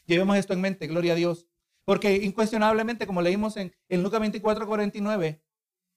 Llevemos 0.06 0.36
esto 0.38 0.54
en 0.54 0.62
mente, 0.62 0.88
gloria 0.88 1.14
a 1.14 1.16
Dios. 1.16 1.48
Porque 1.86 2.18
incuestionablemente, 2.18 3.08
como 3.08 3.22
leímos 3.22 3.56
en, 3.56 3.74
en 3.88 4.04
Lucas 4.04 4.20
24, 4.20 4.68
49, 4.68 5.42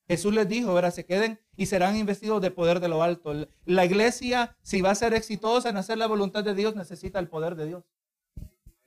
Jesús 0.06 0.34
les 0.34 0.48
dijo, 0.48 0.74
verá, 0.74 0.90
se 0.90 1.06
queden 1.06 1.40
y 1.56 1.66
serán 1.66 1.96
investidos 1.96 2.42
de 2.42 2.50
poder 2.50 2.80
de 2.80 2.88
lo 2.88 3.02
alto. 3.02 3.48
La 3.64 3.84
iglesia, 3.84 4.56
si 4.62 4.82
va 4.82 4.90
a 4.90 4.94
ser 4.94 5.14
exitosa 5.14 5.70
en 5.70 5.76
hacer 5.78 5.98
la 5.98 6.06
voluntad 6.06 6.44
de 6.44 6.54
Dios, 6.54 6.76
necesita 6.76 7.18
el 7.18 7.28
poder 7.28 7.56
de 7.56 7.66
Dios. 7.66 7.84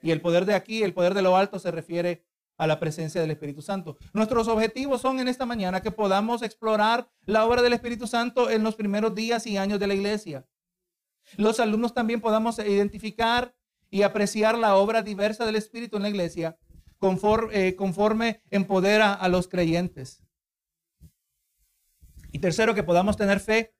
Y 0.05 0.12
el 0.12 0.21
poder 0.21 0.45
de 0.45 0.53
aquí, 0.53 0.83
el 0.83 0.93
poder 0.93 1.15
de 1.15 1.24
lo 1.24 1.35
alto, 1.35 1.57
se 1.57 1.71
refiere 1.71 2.24
a 2.57 2.67
la 2.67 2.79
presencia 2.79 3.19
del 3.19 3.31
Espíritu 3.31 3.63
Santo. 3.63 3.97
Nuestros 4.13 4.47
objetivos 4.47 5.01
son 5.01 5.19
en 5.19 5.27
esta 5.27 5.47
mañana 5.47 5.81
que 5.81 5.89
podamos 5.89 6.43
explorar 6.43 7.09
la 7.25 7.43
obra 7.43 7.63
del 7.63 7.74
Espíritu 7.74 8.05
Santo 8.05 8.51
en 8.51 8.63
los 8.63 8.75
primeros 8.75 9.15
días 9.15 9.47
y 9.47 9.57
años 9.57 9.79
de 9.79 9.88
la 9.88 9.95
iglesia. 9.95 10.45
Los 11.38 11.59
alumnos 11.59 11.95
también 11.95 12.21
podamos 12.21 12.59
identificar 12.59 13.55
y 13.89 14.03
apreciar 14.03 14.59
la 14.59 14.75
obra 14.75 15.01
diversa 15.01 15.43
del 15.43 15.55
Espíritu 15.55 15.97
en 15.97 16.03
la 16.03 16.09
iglesia 16.09 16.55
conforme, 17.00 17.69
eh, 17.69 17.75
conforme 17.75 18.43
empodera 18.51 19.12
a 19.12 19.27
los 19.27 19.47
creyentes. 19.47 20.24
Y 22.31 22.38
tercero, 22.38 22.75
que 22.75 22.83
podamos 22.83 23.17
tener 23.17 23.39
fe 23.39 23.74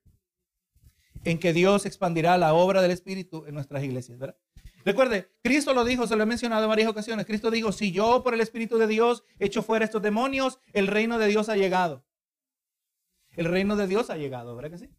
en 1.24 1.38
que 1.38 1.54
Dios 1.54 1.86
expandirá 1.86 2.36
la 2.40 2.56
obra 2.56 2.82
del 2.82 2.90
Espíritu 2.90 3.46
en 3.46 3.54
nuestras 3.54 3.84
iglesias. 3.84 4.18
¿verdad? 4.18 4.38
Recuerde, 4.86 5.32
Cristo 5.42 5.74
lo 5.74 5.84
dijo, 5.84 6.06
se 6.06 6.16
lo 6.16 6.24
he 6.24 6.28
mencionado 6.28 6.64
en 6.64 6.70
varias 6.70 6.88
ocasiones. 6.88 7.26
Cristo 7.26 7.50
dijo, 7.50 7.72
si 7.72 7.92
yo 7.92 8.22
por 8.24 8.36
el 8.36 8.42
Espíritu 8.42 8.78
de 8.78 8.86
Dios 8.86 9.24
echo 9.40 9.64
fuera 9.64 9.84
estos 9.84 10.04
demonios, 10.04 10.60
el 10.74 10.86
reino 10.86 11.18
de 11.18 11.28
Dios 11.28 11.50
ha 11.50 11.58
llegado. 11.58 12.06
El 13.32 13.46
reino 13.46 13.76
de 13.76 13.88
Dios 13.88 14.12
ha 14.12 14.18
llegado, 14.18 14.56
¿verdad 14.56 14.72
que 14.72 14.78
sí? 14.78 14.90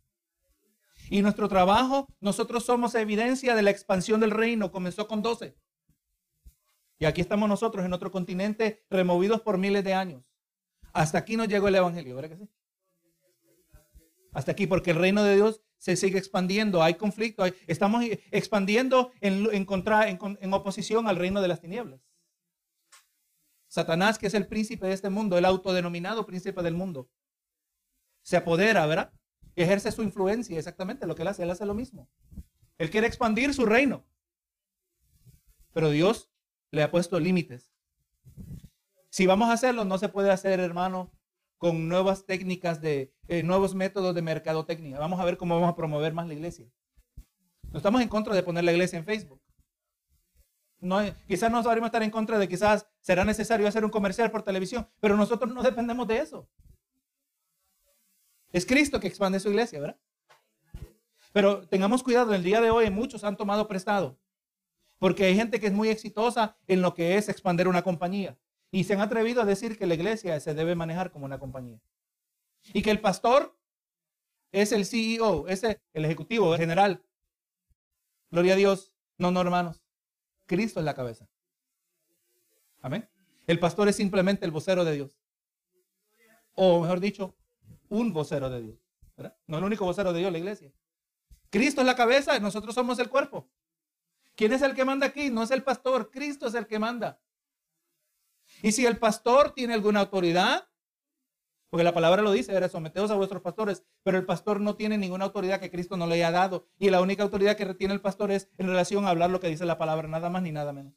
Y 1.08 1.22
nuestro 1.22 1.48
trabajo, 1.48 2.08
nosotros 2.18 2.64
somos 2.64 2.96
evidencia 2.96 3.54
de 3.54 3.62
la 3.62 3.70
expansión 3.70 4.18
del 4.18 4.32
reino. 4.32 4.72
Comenzó 4.72 5.06
con 5.06 5.22
12. 5.22 5.56
Y 6.98 7.04
aquí 7.04 7.20
estamos 7.20 7.48
nosotros 7.48 7.84
en 7.84 7.92
otro 7.92 8.10
continente, 8.10 8.84
removidos 8.90 9.40
por 9.40 9.56
miles 9.56 9.84
de 9.84 9.94
años. 9.94 10.24
Hasta 10.92 11.18
aquí 11.18 11.36
nos 11.36 11.46
llegó 11.46 11.68
el 11.68 11.76
Evangelio, 11.76 12.16
¿verdad 12.16 12.30
que 12.30 12.44
sí? 12.44 12.50
Hasta 14.32 14.50
aquí, 14.50 14.66
porque 14.66 14.90
el 14.90 14.96
reino 14.96 15.22
de 15.22 15.36
Dios 15.36 15.62
se 15.78 15.96
sigue 15.96 16.18
expandiendo, 16.18 16.82
hay 16.82 16.94
conflicto, 16.94 17.44
estamos 17.66 18.04
expandiendo 18.30 19.12
en, 19.20 19.48
en, 19.52 19.64
contra, 19.64 20.08
en, 20.08 20.54
oposición 20.54 21.08
al 21.08 21.16
reino 21.16 21.40
de 21.42 21.48
las 21.48 21.60
tinieblas. 21.60 22.00
Satanás, 23.68 24.18
que 24.18 24.26
es 24.26 24.34
el 24.34 24.46
príncipe 24.46 24.86
de 24.86 24.94
este 24.94 25.10
mundo, 25.10 25.36
el 25.36 25.44
autodenominado 25.44 26.24
príncipe 26.24 26.62
del 26.62 26.74
mundo, 26.74 27.08
se 28.22 28.36
apodera, 28.36 28.86
¿verdad? 28.86 29.12
ejerce 29.56 29.90
su 29.90 30.02
influencia, 30.02 30.58
exactamente 30.58 31.06
lo 31.06 31.14
que 31.14 31.22
él 31.22 31.28
hace, 31.28 31.42
él 31.42 31.50
hace 31.50 31.66
lo 31.66 31.74
mismo. 31.74 32.08
Él 32.78 32.90
quiere 32.90 33.06
expandir 33.06 33.54
su 33.54 33.64
reino. 33.64 34.04
Pero 35.72 35.90
Dios 35.90 36.30
le 36.70 36.82
ha 36.82 36.90
puesto 36.90 37.18
límites. 37.18 37.72
Si 39.08 39.26
vamos 39.26 39.48
a 39.48 39.54
hacerlo, 39.54 39.84
no 39.86 39.96
se 39.96 40.10
puede 40.10 40.30
hacer, 40.30 40.60
hermano, 40.60 41.10
con 41.58 41.88
nuevas 41.88 42.26
técnicas 42.26 42.80
de 42.80 43.14
eh, 43.28 43.42
nuevos 43.42 43.74
métodos 43.74 44.14
de 44.14 44.22
mercadotecnia. 44.22 44.98
Vamos 44.98 45.20
a 45.20 45.24
ver 45.24 45.36
cómo 45.36 45.54
vamos 45.54 45.70
a 45.70 45.76
promover 45.76 46.12
más 46.12 46.26
la 46.26 46.34
iglesia. 46.34 46.66
No 47.70 47.78
estamos 47.78 48.00
en 48.00 48.08
contra 48.08 48.34
de 48.34 48.42
poner 48.42 48.64
la 48.64 48.72
iglesia 48.72 48.98
en 48.98 49.04
Facebook. 49.04 49.40
Quizás 51.26 51.50
no 51.50 51.58
a 51.58 51.86
estar 51.86 52.02
en 52.02 52.10
contra 52.10 52.38
de 52.38 52.48
quizás 52.48 52.86
será 53.00 53.24
necesario 53.24 53.66
hacer 53.66 53.84
un 53.84 53.90
comercial 53.90 54.30
por 54.30 54.42
televisión, 54.42 54.88
pero 55.00 55.16
nosotros 55.16 55.52
no 55.52 55.62
dependemos 55.62 56.06
de 56.06 56.18
eso. 56.18 56.48
Es 58.52 58.66
Cristo 58.66 59.00
que 59.00 59.08
expande 59.08 59.40
su 59.40 59.48
iglesia, 59.48 59.80
¿verdad? 59.80 59.98
Pero 61.32 61.66
tengamos 61.66 62.02
cuidado, 62.02 62.34
el 62.34 62.42
día 62.42 62.60
de 62.60 62.70
hoy 62.70 62.88
muchos 62.90 63.24
han 63.24 63.36
tomado 63.36 63.66
prestado, 63.66 64.18
porque 64.98 65.24
hay 65.24 65.34
gente 65.34 65.58
que 65.58 65.66
es 65.66 65.72
muy 65.72 65.88
exitosa 65.88 66.56
en 66.66 66.82
lo 66.82 66.94
que 66.94 67.16
es 67.16 67.28
expandir 67.28 67.68
una 67.68 67.82
compañía. 67.82 68.38
Y 68.70 68.84
se 68.84 68.94
han 68.94 69.00
atrevido 69.00 69.42
a 69.42 69.44
decir 69.44 69.78
que 69.78 69.86
la 69.86 69.94
iglesia 69.94 70.38
se 70.40 70.54
debe 70.54 70.74
manejar 70.74 71.10
como 71.10 71.24
una 71.24 71.38
compañía. 71.38 71.80
Y 72.72 72.82
que 72.82 72.90
el 72.90 73.00
pastor 73.00 73.56
es 74.52 74.72
el 74.72 74.84
CEO, 74.86 75.46
es 75.48 75.62
el 75.64 76.04
ejecutivo, 76.04 76.52
el 76.52 76.60
general. 76.60 77.04
Gloria 78.30 78.54
a 78.54 78.56
Dios. 78.56 78.92
No, 79.18 79.30
no, 79.30 79.40
hermanos. 79.40 79.82
Cristo 80.46 80.80
es 80.80 80.86
la 80.86 80.94
cabeza. 80.94 81.28
Amén. 82.82 83.08
El 83.46 83.58
pastor 83.58 83.88
es 83.88 83.96
simplemente 83.96 84.44
el 84.44 84.50
vocero 84.50 84.84
de 84.84 84.94
Dios. 84.94 85.18
O 86.54 86.80
mejor 86.80 87.00
dicho, 87.00 87.36
un 87.88 88.12
vocero 88.12 88.50
de 88.50 88.62
Dios. 88.62 88.78
No 89.46 89.58
el 89.58 89.64
único 89.64 89.84
vocero 89.84 90.12
de 90.12 90.20
Dios, 90.20 90.32
la 90.32 90.38
iglesia. 90.38 90.72
Cristo 91.50 91.80
es 91.80 91.86
la 91.86 91.96
cabeza 91.96 92.38
nosotros 92.38 92.74
somos 92.74 92.98
el 92.98 93.08
cuerpo. 93.08 93.48
¿Quién 94.34 94.52
es 94.52 94.62
el 94.62 94.74
que 94.74 94.84
manda 94.84 95.06
aquí? 95.06 95.30
No 95.30 95.42
es 95.42 95.50
el 95.50 95.62
pastor, 95.62 96.10
Cristo 96.10 96.46
es 96.46 96.54
el 96.54 96.66
que 96.66 96.78
manda. 96.78 97.18
Y 98.62 98.72
si 98.72 98.86
el 98.86 98.98
pastor 98.98 99.52
tiene 99.52 99.74
alguna 99.74 100.00
autoridad, 100.00 100.68
porque 101.68 101.84
la 101.84 101.92
palabra 101.92 102.22
lo 102.22 102.32
dice, 102.32 102.54
era 102.54 102.68
someteos 102.68 103.10
a 103.10 103.16
vuestros 103.16 103.42
pastores, 103.42 103.84
pero 104.02 104.16
el 104.16 104.24
pastor 104.24 104.60
no 104.60 104.76
tiene 104.76 104.98
ninguna 104.98 105.24
autoridad 105.26 105.60
que 105.60 105.70
Cristo 105.70 105.96
no 105.96 106.06
le 106.06 106.14
haya 106.14 106.30
dado. 106.30 106.68
Y 106.78 106.90
la 106.90 107.00
única 107.00 107.22
autoridad 107.22 107.56
que 107.56 107.64
retiene 107.64 107.92
el 107.92 108.00
pastor 108.00 108.30
es 108.30 108.50
en 108.56 108.68
relación 108.68 109.04
a 109.04 109.10
hablar 109.10 109.30
lo 109.30 109.40
que 109.40 109.48
dice 109.48 109.66
la 109.66 109.78
palabra, 109.78 110.08
nada 110.08 110.30
más 110.30 110.42
ni 110.42 110.52
nada 110.52 110.72
menos. 110.72 110.94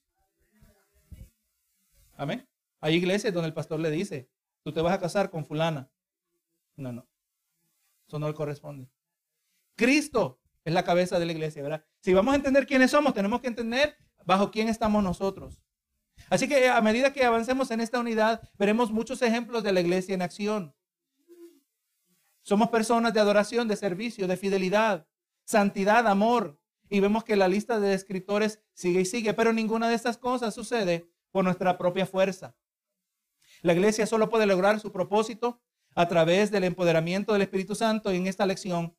Amén. 2.16 2.48
Hay 2.82 2.96
iglesias 2.96 3.34
donde 3.34 3.48
el 3.48 3.54
pastor 3.54 3.80
le 3.80 3.92
dice, 3.92 4.30
tú 4.64 4.72
te 4.72 4.82
vas 4.82 4.94
a 4.94 5.00
casar 5.00 5.30
con 5.30 5.46
fulana. 5.46 5.92
No, 6.76 6.92
no. 6.92 7.08
Eso 8.08 8.20
no 8.20 8.28
le 8.28 8.34
corresponde. 8.34 8.90
Cristo 9.76 10.40
es 10.64 10.74
la 10.74 10.84
cabeza 10.84 11.20
de 11.20 11.26
la 11.26 11.32
iglesia, 11.32 11.64
¿verdad? 11.64 11.86
Si 12.00 12.14
vamos 12.14 12.34
a 12.34 12.38
entender 12.38 12.66
quiénes 12.68 12.92
somos, 12.92 13.14
tenemos 13.14 13.42
que 13.42 13.48
entender 13.48 13.98
bajo 14.26 14.52
quién 14.52 14.68
estamos 14.68 15.04
nosotros. 15.04 15.60
Así 16.30 16.48
que 16.48 16.70
a 16.70 16.82
medida 16.82 17.14
que 17.14 17.24
avancemos 17.24 17.72
en 17.72 17.82
esta 17.82 18.00
unidad, 18.00 18.42
veremos 18.58 18.92
muchos 18.92 19.22
ejemplos 19.22 19.64
de 19.64 19.72
la 19.72 19.82
iglesia 19.82 20.14
en 20.14 20.22
acción. 20.22 20.76
Somos 22.42 22.70
personas 22.70 23.14
de 23.14 23.20
adoración, 23.20 23.68
de 23.68 23.76
servicio, 23.76 24.28
de 24.28 24.38
fidelidad, 24.38 25.08
santidad, 25.46 26.08
amor. 26.08 26.60
Y 26.90 27.00
vemos 27.00 27.24
que 27.24 27.36
la 27.36 27.48
lista 27.48 27.80
de 27.80 27.94
escritores 27.94 28.60
sigue 28.74 29.02
y 29.02 29.06
sigue, 29.06 29.34
pero 29.34 29.54
ninguna 29.54 29.88
de 29.90 29.96
estas 29.96 30.18
cosas 30.18 30.56
sucede 30.56 31.10
por 31.32 31.44
nuestra 31.44 31.78
propia 31.78 32.06
fuerza. 32.06 32.56
La 33.62 33.74
iglesia 33.74 34.08
solo 34.08 34.30
puede 34.30 34.46
lograr 34.46 34.80
su 34.80 34.92
propósito 34.92 35.62
a 35.96 36.08
través 36.08 36.50
del 36.50 36.64
empoderamiento 36.64 37.34
del 37.34 37.44
Espíritu 37.44 37.76
Santo 37.76 38.12
y 38.14 38.18
en 38.18 38.28
esta 38.28 38.46
lección 38.46 38.96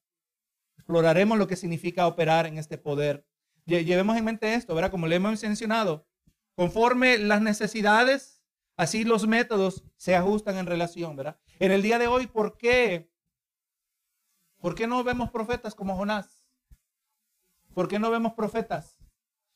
exploraremos 0.76 1.38
lo 1.38 1.46
que 1.46 1.56
significa 1.56 2.06
operar 2.06 2.46
en 2.46 2.58
este 2.58 2.78
poder. 2.78 3.26
Llevemos 3.66 4.16
en 4.16 4.24
mente 4.24 4.54
esto, 4.54 4.74
¿verdad? 4.74 4.90
Como 4.90 5.06
le 5.06 5.16
hemos 5.16 5.42
mencionado, 5.42 6.06
Conforme 6.54 7.19
las 7.19 7.40
necesidades, 7.40 8.42
así 8.76 9.04
los 9.04 9.26
métodos 9.26 9.85
se 9.97 10.16
ajustan 10.16 10.57
en 10.57 10.66
relación, 10.66 11.16
¿verdad? 11.16 11.38
En 11.59 11.73
el 11.73 11.83
día 11.83 11.99
de 11.99 12.07
hoy, 12.07 12.26
¿por 12.26 12.57
qué? 12.57 13.11
¿Por 14.59 14.75
qué 14.75 14.87
no 14.87 15.02
vemos 15.04 15.30
profetas 15.30 15.75
como 15.75 15.97
Jonás? 15.97 16.45
¿Por 17.75 17.88
qué 17.88 17.99
no 17.99 18.11
vemos 18.11 18.35
profetas 18.35 18.99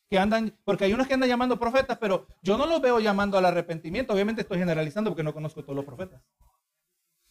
que 0.09 0.19
andan, 0.19 0.57
porque 0.65 0.85
hay 0.85 0.93
unos 0.93 1.07
que 1.07 1.15
andan 1.15 1.29
llamando 1.29 1.59
profetas, 1.59 1.99
pero 1.99 2.27
yo 2.43 2.57
no 2.57 2.67
los 2.67 2.81
veo 2.81 3.01
llamando 3.01 3.39
al 3.39 3.47
arrepentimiento. 3.47 4.13
Obviamente 4.13 4.43
estoy 4.43 4.59
generalizando 4.59 5.11
porque 5.11 5.23
no 5.23 5.33
conozco 5.33 5.63
todos 5.63 5.77
los 5.77 5.85
profetas. 5.85 6.23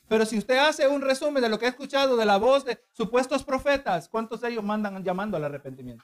Pero 0.08 0.26
si 0.26 0.38
usted 0.38 0.58
hace 0.58 0.88
un 0.88 1.02
resumen 1.02 1.42
de 1.42 1.50
lo 1.50 1.58
que 1.58 1.66
ha 1.66 1.70
escuchado 1.70 2.18
de 2.18 2.26
la 2.26 2.38
voz 2.38 2.66
de 2.66 2.84
supuestos 2.92 3.44
profetas, 3.44 4.10
¿cuántos 4.10 4.42
de 4.42 4.50
ellos 4.50 4.64
mandan 4.64 5.04
llamando 5.04 5.38
al 5.38 5.46
arrepentimiento? 5.46 6.04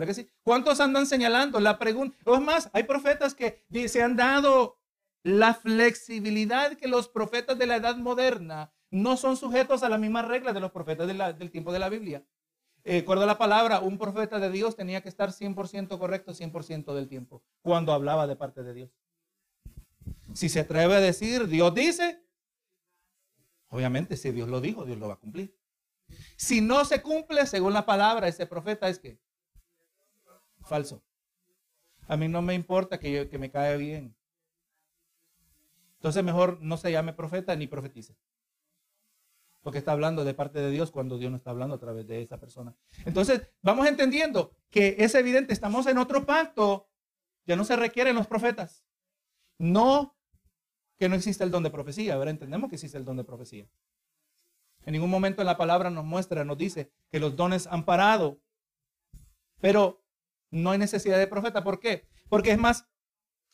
¿Verdad 0.00 0.14
que? 0.14 0.30
¿Cuántos 0.42 0.80
andan 0.80 1.06
señalando? 1.06 1.60
La 1.60 1.78
pregunta, 1.78 2.16
o 2.24 2.34
es 2.34 2.40
más, 2.40 2.70
hay 2.72 2.84
profetas 2.84 3.34
que 3.34 3.62
se 3.88 4.02
han 4.02 4.16
dado 4.16 4.78
la 5.22 5.52
flexibilidad 5.52 6.72
que 6.76 6.88
los 6.88 7.08
profetas 7.08 7.58
de 7.58 7.66
la 7.66 7.76
edad 7.76 7.96
moderna 7.96 8.72
no 8.90 9.16
son 9.16 9.36
sujetos 9.36 9.82
a 9.82 9.88
las 9.88 10.00
mismas 10.00 10.26
reglas 10.26 10.54
de 10.54 10.60
los 10.60 10.72
profetas 10.72 11.06
del 11.06 11.50
tiempo 11.50 11.72
de 11.72 11.78
la 11.78 11.88
Biblia. 11.88 12.24
Eh, 12.82 13.04
a 13.06 13.14
la 13.14 13.36
palabra, 13.36 13.80
un 13.80 13.98
profeta 13.98 14.38
de 14.38 14.50
Dios 14.50 14.74
tenía 14.74 15.02
que 15.02 15.10
estar 15.10 15.32
100% 15.32 15.98
correcto 15.98 16.32
100% 16.32 16.94
del 16.94 17.08
tiempo 17.08 17.42
cuando 17.60 17.92
hablaba 17.92 18.26
de 18.26 18.36
parte 18.36 18.62
de 18.62 18.72
Dios. 18.72 18.90
Si 20.32 20.48
se 20.48 20.60
atreve 20.60 20.94
a 20.94 21.00
decir, 21.00 21.46
Dios 21.46 21.74
dice, 21.74 22.24
obviamente 23.68 24.16
si 24.16 24.30
Dios 24.30 24.48
lo 24.48 24.62
dijo, 24.62 24.86
Dios 24.86 24.98
lo 24.98 25.08
va 25.08 25.14
a 25.14 25.20
cumplir. 25.20 25.54
Si 26.36 26.62
no 26.62 26.86
se 26.86 27.02
cumple 27.02 27.46
según 27.46 27.74
la 27.74 27.84
palabra, 27.84 28.28
ese 28.28 28.46
profeta 28.46 28.88
es 28.88 28.98
que 28.98 29.20
falso. 30.70 31.02
A 32.08 32.16
mí 32.16 32.28
no 32.28 32.40
me 32.40 32.54
importa 32.54 32.98
que, 32.98 33.28
que 33.28 33.38
me 33.38 33.50
caiga 33.50 33.76
bien. 33.76 34.16
Entonces 35.96 36.24
mejor 36.24 36.58
no 36.62 36.78
se 36.78 36.90
llame 36.90 37.12
profeta 37.12 37.54
ni 37.54 37.66
profetice. 37.66 38.16
Porque 39.60 39.76
está 39.76 39.92
hablando 39.92 40.24
de 40.24 40.32
parte 40.32 40.58
de 40.58 40.70
Dios 40.70 40.90
cuando 40.90 41.18
Dios 41.18 41.30
no 41.30 41.36
está 41.36 41.50
hablando 41.50 41.74
a 41.76 41.78
través 41.78 42.06
de 42.06 42.22
esa 42.22 42.40
persona. 42.40 42.74
Entonces, 43.04 43.42
vamos 43.60 43.86
entendiendo 43.86 44.56
que 44.70 44.96
es 44.98 45.14
evidente, 45.14 45.52
estamos 45.52 45.86
en 45.86 45.98
otro 45.98 46.24
pacto, 46.24 46.88
ya 47.44 47.56
no 47.56 47.64
se 47.64 47.76
requieren 47.76 48.16
los 48.16 48.26
profetas. 48.26 48.82
No 49.58 50.16
que 50.96 51.10
no 51.10 51.14
existe 51.14 51.44
el 51.44 51.50
don 51.50 51.62
de 51.62 51.70
profecía, 51.70 52.14
ahora 52.14 52.30
entendemos 52.30 52.70
que 52.70 52.76
existe 52.76 52.96
el 52.96 53.04
don 53.04 53.18
de 53.18 53.24
profecía. 53.24 53.68
En 54.84 54.94
ningún 54.94 55.10
momento 55.10 55.42
en 55.42 55.46
la 55.46 55.58
palabra 55.58 55.90
nos 55.90 56.04
muestra, 56.04 56.44
nos 56.44 56.56
dice 56.56 56.90
que 57.10 57.20
los 57.20 57.36
dones 57.36 57.66
han 57.66 57.84
parado. 57.84 58.40
Pero 59.60 59.99
no 60.50 60.70
hay 60.70 60.78
necesidad 60.78 61.18
de 61.18 61.26
profeta. 61.26 61.62
¿Por 61.62 61.80
qué? 61.80 62.08
Porque 62.28 62.52
es 62.52 62.58
más, 62.58 62.86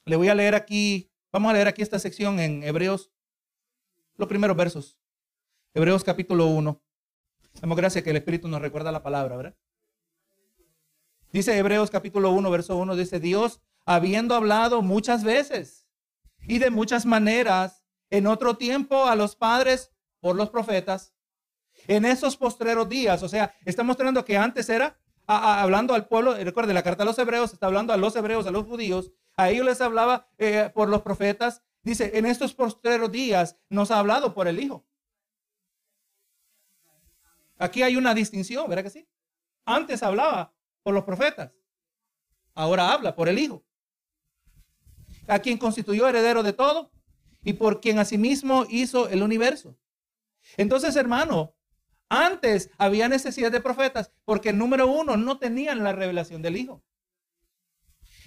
le 0.05 0.17
voy 0.17 0.29
a 0.29 0.35
leer 0.35 0.55
aquí, 0.55 1.13
vamos 1.33 1.51
a 1.51 1.55
leer 1.55 1.69
aquí 1.69 1.83
esta 1.83 1.99
sección 1.99 2.41
en 2.41 2.63
Hebreos, 2.63 3.13
los 4.17 4.29
primeros 4.29 4.57
versos. 4.57 4.99
Hebreos 5.75 6.05
capítulo 6.05 6.47
1. 6.47 6.83
Damos 7.61 7.77
gracias 7.77 8.03
que 8.03 8.11
el 8.11 8.17
Espíritu 8.17 8.49
nos 8.49 8.61
recuerda 8.61 8.93
la 8.93 9.03
palabra, 9.03 9.37
¿verdad? 9.37 9.57
Dice 11.33 11.57
Hebreos 11.57 11.91
capítulo 11.91 12.31
1, 12.31 12.51
verso 12.51 12.77
1, 12.77 12.97
dice, 12.97 13.21
Dios, 13.21 13.61
habiendo 13.85 14.35
hablado 14.35 14.83
muchas 14.83 15.23
veces 15.23 15.87
y 16.41 16.59
de 16.59 16.71
muchas 16.71 17.05
maneras 17.05 17.85
en 18.11 18.27
otro 18.27 18.57
tiempo 18.57 19.05
a 19.05 19.17
los 19.17 19.37
padres 19.37 19.93
por 20.21 20.37
los 20.37 20.51
profetas, 20.51 21.15
en 21.89 22.05
esos 22.05 22.37
postreros 22.37 22.89
días, 22.89 23.23
o 23.23 23.29
sea, 23.29 23.55
está 23.65 23.83
mostrando 23.83 24.25
que 24.25 24.37
antes 24.37 24.69
era 24.69 24.99
hablando 25.27 25.95
al 25.95 26.07
pueblo, 26.07 26.35
recuerde, 26.35 26.73
la 26.73 26.83
carta 26.83 27.03
a 27.03 27.07
los 27.07 27.19
hebreos 27.19 27.53
está 27.53 27.67
hablando 27.67 27.93
a 27.93 27.97
los 27.97 28.15
hebreos, 28.15 28.47
a 28.47 28.51
los 28.51 28.65
judíos, 28.65 29.13
a 29.37 29.51
ellos 29.51 29.67
les 29.67 29.81
hablaba 29.81 30.29
eh, 30.39 30.71
por 30.75 30.89
los 30.89 31.03
profetas, 31.03 31.63
dice, 31.83 32.13
en 32.15 32.27
estos 32.27 32.55
postreros 32.55 33.11
días 33.11 33.57
nos 33.69 33.91
ha 33.91 33.99
hablado 33.99 34.35
por 34.35 34.49
el 34.49 34.61
Hijo. 34.61 34.87
Aquí 37.59 37.83
hay 37.83 37.97
una 37.97 38.15
distinción, 38.15 38.69
¿verdad 38.69 38.85
que 38.85 38.91
sí? 38.91 39.09
Antes 39.65 40.03
hablaba 40.03 40.55
por 40.83 40.95
los 40.95 41.05
profetas, 41.05 41.53
ahora 42.55 42.93
habla 42.93 43.17
por 43.17 43.29
el 43.29 43.39
Hijo, 43.39 43.65
a 45.27 45.41
quien 45.41 45.59
constituyó 45.59 46.07
heredero 46.07 46.43
de 46.43 46.53
todo 46.53 46.93
y 47.43 47.55
por 47.55 47.81
quien 47.81 47.99
asimismo 47.99 48.65
hizo 48.69 49.09
el 49.09 49.23
universo. 49.23 49.77
Entonces, 50.57 50.95
hermano, 50.95 51.56
antes 52.09 52.71
había 52.79 53.09
necesidad 53.09 53.51
de 53.51 53.61
profetas 53.61 54.13
porque, 54.25 54.53
número 54.53 54.87
uno, 54.87 55.17
no 55.17 55.39
tenían 55.39 55.83
la 55.83 55.93
revelación 55.93 56.43
del 56.43 56.57
Hijo. 56.57 56.83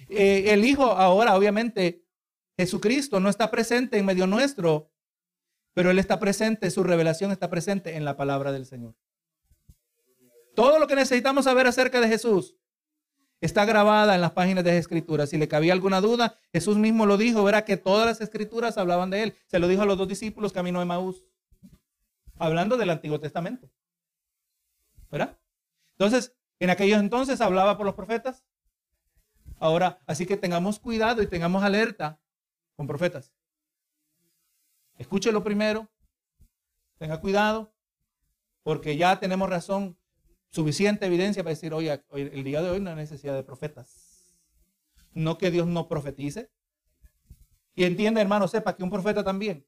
Eh, 0.08 0.52
el 0.52 0.64
Hijo 0.64 0.84
ahora, 0.84 1.36
obviamente, 1.36 2.04
Jesucristo 2.58 3.20
no 3.20 3.28
está 3.28 3.50
presente 3.50 3.98
en 3.98 4.04
medio 4.04 4.26
nuestro, 4.26 4.90
pero 5.72 5.90
Él 5.90 5.98
está 5.98 6.18
presente, 6.18 6.70
su 6.70 6.82
revelación 6.82 7.30
está 7.30 7.48
presente 7.48 7.96
en 7.96 8.04
la 8.04 8.16
palabra 8.16 8.52
del 8.52 8.66
Señor. 8.66 8.94
Todo 10.54 10.78
lo 10.78 10.86
que 10.86 10.96
necesitamos 10.96 11.44
saber 11.44 11.66
acerca 11.66 12.00
de 12.00 12.08
Jesús 12.08 12.56
está 13.40 13.64
grabada 13.64 14.14
en 14.14 14.20
las 14.20 14.32
páginas 14.32 14.64
de 14.64 14.72
las 14.72 14.80
escrituras. 14.80 15.30
Si 15.30 15.38
le 15.38 15.48
cabía 15.48 15.72
alguna 15.72 16.00
duda, 16.00 16.38
Jesús 16.52 16.76
mismo 16.76 17.06
lo 17.06 17.16
dijo, 17.16 17.42
verá 17.42 17.64
que 17.64 17.76
todas 17.76 18.06
las 18.06 18.20
escrituras 18.20 18.76
hablaban 18.76 19.10
de 19.10 19.22
él. 19.22 19.36
Se 19.46 19.58
lo 19.58 19.68
dijo 19.68 19.82
a 19.82 19.86
los 19.86 19.96
dos 19.96 20.08
discípulos 20.08 20.52
camino 20.52 20.80
de 20.80 20.84
Maús, 20.84 21.24
hablando 22.40 22.76
del 22.76 22.90
Antiguo 22.90 23.20
Testamento. 23.20 23.70
¿Verdad? 25.10 25.38
Entonces, 25.92 26.34
en 26.58 26.70
aquellos 26.70 26.98
entonces 26.98 27.40
hablaba 27.40 27.76
por 27.76 27.86
los 27.86 27.94
profetas. 27.94 28.44
Ahora, 29.58 30.00
así 30.06 30.24
que 30.24 30.38
tengamos 30.38 30.80
cuidado 30.80 31.22
y 31.22 31.26
tengamos 31.26 31.62
alerta 31.62 32.18
con 32.76 32.86
profetas. 32.86 33.32
Escúchelo 34.96 35.44
primero, 35.44 35.90
tenga 36.96 37.20
cuidado, 37.20 37.74
porque 38.62 38.96
ya 38.96 39.20
tenemos 39.20 39.48
razón 39.48 39.98
suficiente 40.48 41.06
evidencia 41.06 41.42
para 41.42 41.54
decir, 41.54 41.74
oye, 41.74 42.02
el 42.12 42.42
día 42.42 42.62
de 42.62 42.70
hoy 42.70 42.80
no 42.80 42.90
hay 42.90 42.96
necesidad 42.96 43.34
de 43.34 43.42
profetas. 43.42 44.38
No 45.12 45.36
que 45.36 45.50
Dios 45.50 45.66
no 45.66 45.88
profetice. 45.88 46.50
Y 47.74 47.84
entiende, 47.84 48.20
hermano, 48.20 48.48
sepa 48.48 48.76
que 48.76 48.82
un 48.82 48.90
profeta 48.90 49.22
también 49.22 49.66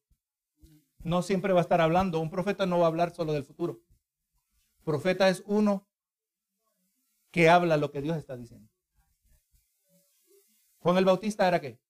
no 1.05 1.23
siempre 1.23 1.53
va 1.53 1.61
a 1.61 1.63
estar 1.63 1.81
hablando. 1.81 2.21
Un 2.21 2.31
profeta 2.31 2.67
no 2.67 2.79
va 2.79 2.85
a 2.85 2.89
hablar 2.89 3.15
solo 3.15 3.33
del 3.33 3.45
futuro. 3.45 3.81
Profeta 4.85 5.29
es 5.29 5.43
uno 5.47 5.89
que 7.31 7.49
habla 7.49 7.77
lo 7.77 7.91
que 7.91 8.03
Dios 8.03 8.17
está 8.17 8.37
diciendo. 8.37 8.69
Juan 10.79 10.97
el 10.97 11.05
Bautista 11.05 11.47
era 11.47 11.61
qué? 11.61 11.81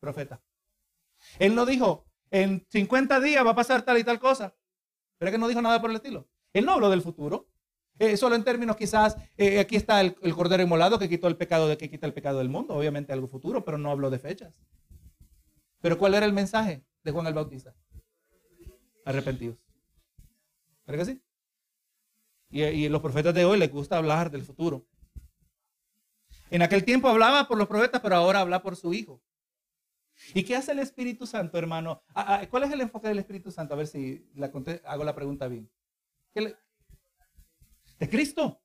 Profeta. 0.00 0.42
Él 1.38 1.54
no 1.54 1.66
dijo, 1.66 2.06
en 2.30 2.66
50 2.70 3.20
días 3.20 3.44
va 3.44 3.50
a 3.50 3.54
pasar 3.54 3.82
tal 3.82 3.98
y 3.98 4.04
tal 4.04 4.18
cosa. 4.18 4.56
Pero 5.18 5.30
que 5.30 5.38
no 5.38 5.48
dijo 5.48 5.62
nada 5.62 5.80
por 5.80 5.90
el 5.90 5.96
estilo. 5.96 6.28
Él 6.52 6.64
no 6.64 6.72
habló 6.72 6.90
del 6.90 7.02
futuro. 7.02 7.48
Eh, 7.98 8.16
solo 8.16 8.34
en 8.34 8.42
términos 8.42 8.76
quizás, 8.76 9.16
eh, 9.36 9.60
aquí 9.60 9.76
está 9.76 10.00
el, 10.00 10.16
cordero 10.34 10.62
inmolado 10.62 10.98
que 10.98 11.08
quitó 11.08 11.28
el 11.28 11.36
pecado 11.36 11.68
de 11.68 11.78
que 11.78 11.88
quita 11.88 12.06
el 12.06 12.12
pecado 12.12 12.38
del 12.38 12.48
mundo, 12.48 12.74
obviamente 12.74 13.12
algo 13.12 13.28
futuro, 13.28 13.64
pero 13.64 13.78
no 13.78 13.90
habló 13.90 14.10
de 14.10 14.18
fechas. 14.18 14.60
Pero 15.80 15.96
¿cuál 15.96 16.14
era 16.14 16.26
el 16.26 16.32
mensaje 16.32 16.84
de 17.04 17.12
Juan 17.12 17.26
el 17.28 17.34
Bautista? 17.34 17.74
Arrepentidos. 19.04 19.58
¿Verdad 20.86 21.06
que 21.06 21.12
sí? 21.12 21.22
Y, 22.50 22.62
y 22.62 22.88
los 22.88 23.00
profetas 23.00 23.34
de 23.34 23.44
hoy 23.44 23.58
les 23.58 23.70
gusta 23.70 23.96
hablar 23.96 24.30
del 24.30 24.42
futuro. 24.42 24.86
En 26.50 26.62
aquel 26.62 26.84
tiempo 26.84 27.08
hablaba 27.08 27.48
por 27.48 27.58
los 27.58 27.66
profetas, 27.66 28.00
pero 28.00 28.16
ahora 28.16 28.40
habla 28.40 28.62
por 28.62 28.76
su 28.76 28.92
Hijo. 28.94 29.22
¿Y 30.32 30.44
qué 30.44 30.56
hace 30.56 30.72
el 30.72 30.78
Espíritu 30.78 31.26
Santo, 31.26 31.58
hermano? 31.58 32.02
Ah, 32.14 32.40
ah, 32.40 32.46
¿Cuál 32.48 32.64
es 32.64 32.72
el 32.72 32.80
enfoque 32.80 33.08
del 33.08 33.18
Espíritu 33.18 33.50
Santo? 33.50 33.74
A 33.74 33.76
ver 33.76 33.86
si 33.86 34.30
la 34.34 34.52
hago 34.84 35.04
la 35.04 35.14
pregunta 35.14 35.48
bien. 35.48 35.68
¿Qué 36.32 36.40
le, 36.40 36.56
de 37.98 38.08
Cristo. 38.08 38.60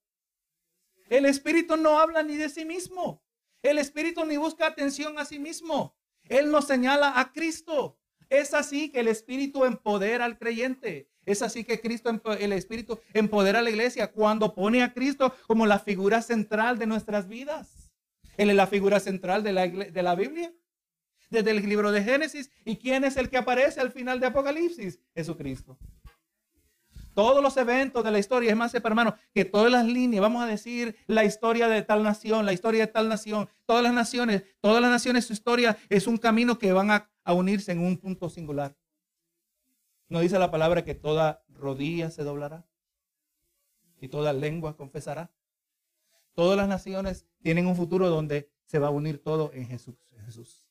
El 1.09 1.25
Espíritu 1.25 1.75
no 1.77 1.99
habla 1.99 2.23
ni 2.23 2.35
de 2.35 2.49
sí 2.49 2.65
mismo. 2.65 3.23
El 3.61 3.77
Espíritu 3.77 4.25
ni 4.25 4.37
busca 4.37 4.67
atención 4.67 5.17
a 5.17 5.25
sí 5.25 5.39
mismo. 5.39 5.95
Él 6.23 6.51
nos 6.51 6.65
señala 6.65 7.19
a 7.19 7.31
Cristo. 7.31 7.98
Es 8.29 8.53
así 8.53 8.89
que 8.89 8.99
el 8.99 9.07
Espíritu 9.07 9.65
empodera 9.65 10.25
al 10.25 10.37
creyente. 10.37 11.09
Es 11.25 11.41
así 11.41 11.63
que 11.63 11.79
Cristo, 11.79 12.09
el 12.39 12.53
Espíritu 12.53 12.99
empodera 13.13 13.59
a 13.59 13.61
la 13.61 13.69
iglesia 13.69 14.11
cuando 14.11 14.53
pone 14.53 14.83
a 14.83 14.93
Cristo 14.93 15.33
como 15.47 15.65
la 15.65 15.79
figura 15.79 16.21
central 16.21 16.77
de 16.79 16.87
nuestras 16.87 17.27
vidas. 17.27 17.91
Él 18.37 18.49
es 18.49 18.55
la 18.55 18.67
figura 18.67 18.99
central 18.99 19.43
de 19.43 19.51
la, 19.51 20.15
Biblia. 20.15 20.53
Desde 21.29 21.51
el 21.51 21.67
libro 21.67 21.91
de 21.91 22.03
Génesis. 22.03 22.49
¿Y 22.65 22.77
quién 22.77 23.03
es 23.03 23.17
el 23.17 23.29
que 23.29 23.37
aparece 23.37 23.81
al 23.81 23.91
final 23.91 24.19
de 24.19 24.27
Apocalipsis? 24.27 24.99
Jesucristo 25.13 25.77
todos 27.15 27.43
los 27.43 27.57
eventos 27.57 28.01
de 28.01 28.11
la 28.11 28.19
historia. 28.19 28.51
Es 28.51 28.55
más, 28.55 28.73
hermano, 28.73 29.13
que 29.33 29.43
todas 29.43 29.69
las 29.69 29.85
líneas, 29.85 30.21
vamos 30.21 30.41
a 30.41 30.47
decir 30.47 30.95
la 31.05 31.25
historia 31.25 31.67
de 31.67 31.81
tal 31.81 32.01
nación, 32.01 32.45
la 32.45 32.53
historia 32.53 32.85
de 32.85 32.91
tal 32.93 33.09
nación, 33.09 33.49
todas 33.65 33.83
las 33.83 33.91
naciones, 33.93 34.43
todas 34.61 34.81
las 34.81 34.89
naciones, 34.89 35.25
su 35.25 35.33
historia 35.33 35.77
es 35.89 36.07
un 36.07 36.15
camino 36.15 36.57
que 36.57 36.71
van 36.71 36.91
a, 36.91 37.09
unirse 37.33 37.71
en 37.71 37.79
un 37.79 37.97
punto 37.97 38.29
singular. 38.29 38.77
No 40.07 40.19
dice 40.19 40.39
la 40.39 40.51
palabra 40.51 40.83
que 40.83 40.95
toda 40.95 41.43
rodilla 41.49 42.09
se 42.09 42.23
doblará 42.23 42.67
y 44.01 44.07
toda 44.07 44.33
lengua 44.33 44.75
confesará. 44.75 45.31
Todas 46.33 46.57
las 46.57 46.67
naciones 46.67 47.27
tienen 47.41 47.67
un 47.67 47.75
futuro 47.75 48.09
donde 48.09 48.49
se 48.65 48.79
va 48.79 48.87
a 48.87 48.91
unir 48.91 49.21
todo 49.21 49.51
en 49.53 49.67
Jesús. 49.67 49.95
En 50.11 50.25
Jesús. 50.25 50.65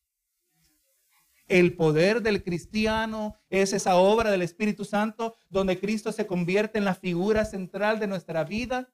El 1.47 1.77
poder 1.77 2.21
del 2.21 2.45
cristiano 2.45 3.37
es 3.49 3.73
esa 3.73 3.97
obra 3.97 4.31
del 4.31 4.43
Espíritu 4.43 4.85
Santo 4.85 5.35
donde 5.49 5.81
Cristo 5.81 6.13
se 6.13 6.27
convierte 6.27 6.79
en 6.79 6.85
la 6.85 6.95
figura 6.95 7.45
central 7.45 7.99
de 7.99 8.07
nuestra 8.07 8.45
vida. 8.45 8.93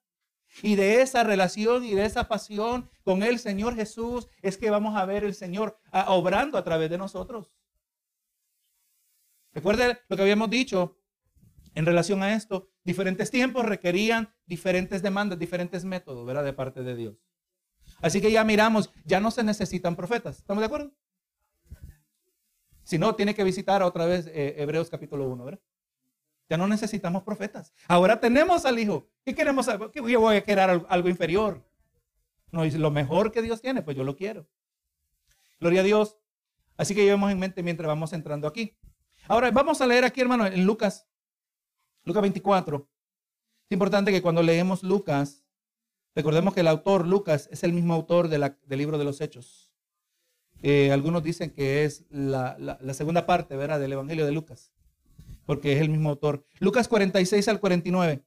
Y 0.62 0.76
de 0.76 1.02
esa 1.02 1.24
relación 1.24 1.84
y 1.84 1.94
de 1.94 2.04
esa 2.04 2.28
pasión 2.28 2.88
con 3.02 3.22
el 3.22 3.38
Señor 3.38 3.74
Jesús 3.74 4.28
es 4.42 4.56
que 4.56 4.70
vamos 4.70 4.96
a 4.96 5.04
ver 5.04 5.24
el 5.24 5.34
Señor 5.34 5.78
ah, 5.90 6.06
obrando 6.14 6.58
a 6.58 6.64
través 6.64 6.90
de 6.90 6.98
nosotros. 6.98 7.52
Recuerde 9.52 9.98
lo 10.08 10.16
que 10.16 10.22
habíamos 10.22 10.50
dicho 10.50 10.98
en 11.74 11.86
relación 11.86 12.22
a 12.22 12.34
esto. 12.34 12.68
Diferentes 12.84 13.30
tiempos 13.30 13.64
requerían 13.64 14.32
diferentes 14.46 15.02
demandas, 15.02 15.38
diferentes 15.38 15.84
métodos, 15.84 16.26
¿verdad? 16.26 16.44
De 16.44 16.52
parte 16.52 16.82
de 16.82 16.96
Dios. 16.96 17.16
Así 18.00 18.20
que 18.20 18.30
ya 18.30 18.44
miramos, 18.44 18.90
ya 19.04 19.20
no 19.20 19.30
se 19.30 19.44
necesitan 19.44 19.96
profetas. 19.96 20.38
¿Estamos 20.38 20.60
de 20.60 20.66
acuerdo? 20.66 20.92
Si 22.82 22.98
no, 22.98 23.14
tiene 23.14 23.34
que 23.34 23.44
visitar 23.44 23.82
otra 23.82 24.04
vez 24.04 24.26
eh, 24.26 24.56
Hebreos 24.58 24.90
capítulo 24.90 25.28
1, 25.28 25.44
¿verdad? 25.44 25.60
Ya 26.48 26.56
no 26.56 26.68
necesitamos 26.68 27.22
profetas. 27.22 27.72
Ahora 27.88 28.20
tenemos 28.20 28.64
al 28.64 28.78
Hijo. 28.78 29.08
¿Qué 29.24 29.34
queremos? 29.34 29.66
¿Qué 29.92 30.00
voy 30.00 30.36
a 30.36 30.44
querer 30.44 30.84
algo 30.88 31.08
inferior? 31.08 31.64
No, 32.52 32.64
es 32.64 32.74
lo 32.74 32.90
mejor 32.90 33.32
que 33.32 33.42
Dios 33.42 33.60
tiene, 33.60 33.82
pues 33.82 33.96
yo 33.96 34.04
lo 34.04 34.16
quiero. 34.16 34.46
Gloria 35.58 35.80
a 35.80 35.84
Dios. 35.84 36.18
Así 36.76 36.94
que 36.94 37.02
llevemos 37.02 37.30
en 37.32 37.38
mente 37.38 37.62
mientras 37.62 37.86
vamos 37.86 38.12
entrando 38.12 38.46
aquí. 38.46 38.76
Ahora 39.26 39.50
vamos 39.50 39.80
a 39.80 39.86
leer 39.86 40.04
aquí, 40.04 40.20
hermano, 40.20 40.46
en 40.46 40.64
Lucas, 40.66 41.08
Lucas 42.04 42.20
24. 42.20 42.88
Es 43.64 43.72
importante 43.72 44.12
que 44.12 44.20
cuando 44.20 44.42
leemos 44.42 44.82
Lucas, 44.82 45.44
recordemos 46.14 46.52
que 46.52 46.60
el 46.60 46.68
autor 46.68 47.06
Lucas 47.06 47.48
es 47.50 47.64
el 47.64 47.72
mismo 47.72 47.94
autor 47.94 48.28
del 48.28 48.54
libro 48.68 48.98
de 48.98 49.04
los 49.04 49.20
Hechos. 49.20 49.70
Eh, 50.62 50.92
algunos 50.92 51.22
dicen 51.22 51.50
que 51.50 51.84
es 51.84 52.04
la, 52.10 52.56
la 52.58 52.94
segunda 52.94 53.24
parte, 53.24 53.56
¿verdad? 53.56 53.80
Del 53.80 53.92
Evangelio 53.92 54.26
de 54.26 54.32
Lucas 54.32 54.73
porque 55.46 55.74
es 55.74 55.80
el 55.80 55.90
mismo 55.90 56.10
autor. 56.10 56.46
Lucas 56.58 56.88
46 56.88 57.48
al 57.48 57.60
49. 57.60 58.24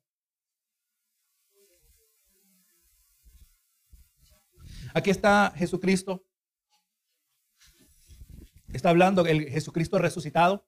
Aquí 4.93 5.10
está 5.10 5.54
Jesucristo. 5.56 6.26
Está 8.73 8.89
hablando 8.89 9.26
el 9.26 9.50
Jesucristo 9.50 9.97
resucitado. 9.97 10.67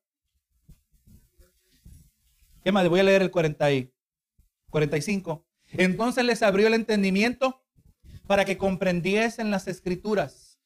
¿Qué 2.63 2.71
más? 2.71 2.88
Voy 2.89 2.99
a 2.99 3.03
leer 3.03 3.21
el 3.21 3.32
40 3.32 3.71
y 3.71 3.93
45. 4.69 5.45
Entonces 5.71 6.23
les 6.25 6.41
abrió 6.41 6.67
el 6.67 6.73
entendimiento 6.73 7.63
para 8.27 8.45
que 8.45 8.58
comprendiesen 8.58 9.51
las 9.51 9.67
escrituras. 9.67 10.60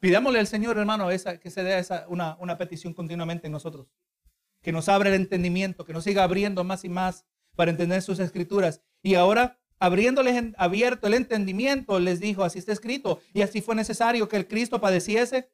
Pidámosle 0.00 0.38
al 0.38 0.46
Señor, 0.46 0.78
hermano, 0.78 1.10
esa, 1.10 1.38
que 1.38 1.50
se 1.50 1.64
dé 1.64 1.78
esa, 1.78 2.06
una, 2.08 2.36
una 2.38 2.56
petición 2.56 2.94
continuamente 2.94 3.46
en 3.46 3.52
nosotros 3.52 3.88
que 4.62 4.72
nos 4.72 4.88
abra 4.88 5.08
el 5.08 5.14
entendimiento, 5.14 5.84
que 5.84 5.92
nos 5.92 6.04
siga 6.04 6.24
abriendo 6.24 6.64
más 6.64 6.84
y 6.84 6.88
más 6.88 7.24
para 7.56 7.70
entender 7.70 8.02
sus 8.02 8.18
escrituras. 8.18 8.82
Y 9.02 9.14
ahora, 9.14 9.58
abriéndoles 9.78 10.52
abierto 10.56 11.06
el 11.06 11.14
entendimiento, 11.14 11.98
les 11.98 12.20
dijo, 12.20 12.44
así 12.44 12.58
está 12.58 12.72
escrito, 12.72 13.20
y 13.32 13.42
así 13.42 13.60
fue 13.60 13.74
necesario 13.74 14.28
que 14.28 14.36
el 14.36 14.48
Cristo 14.48 14.80
padeciese 14.80 15.50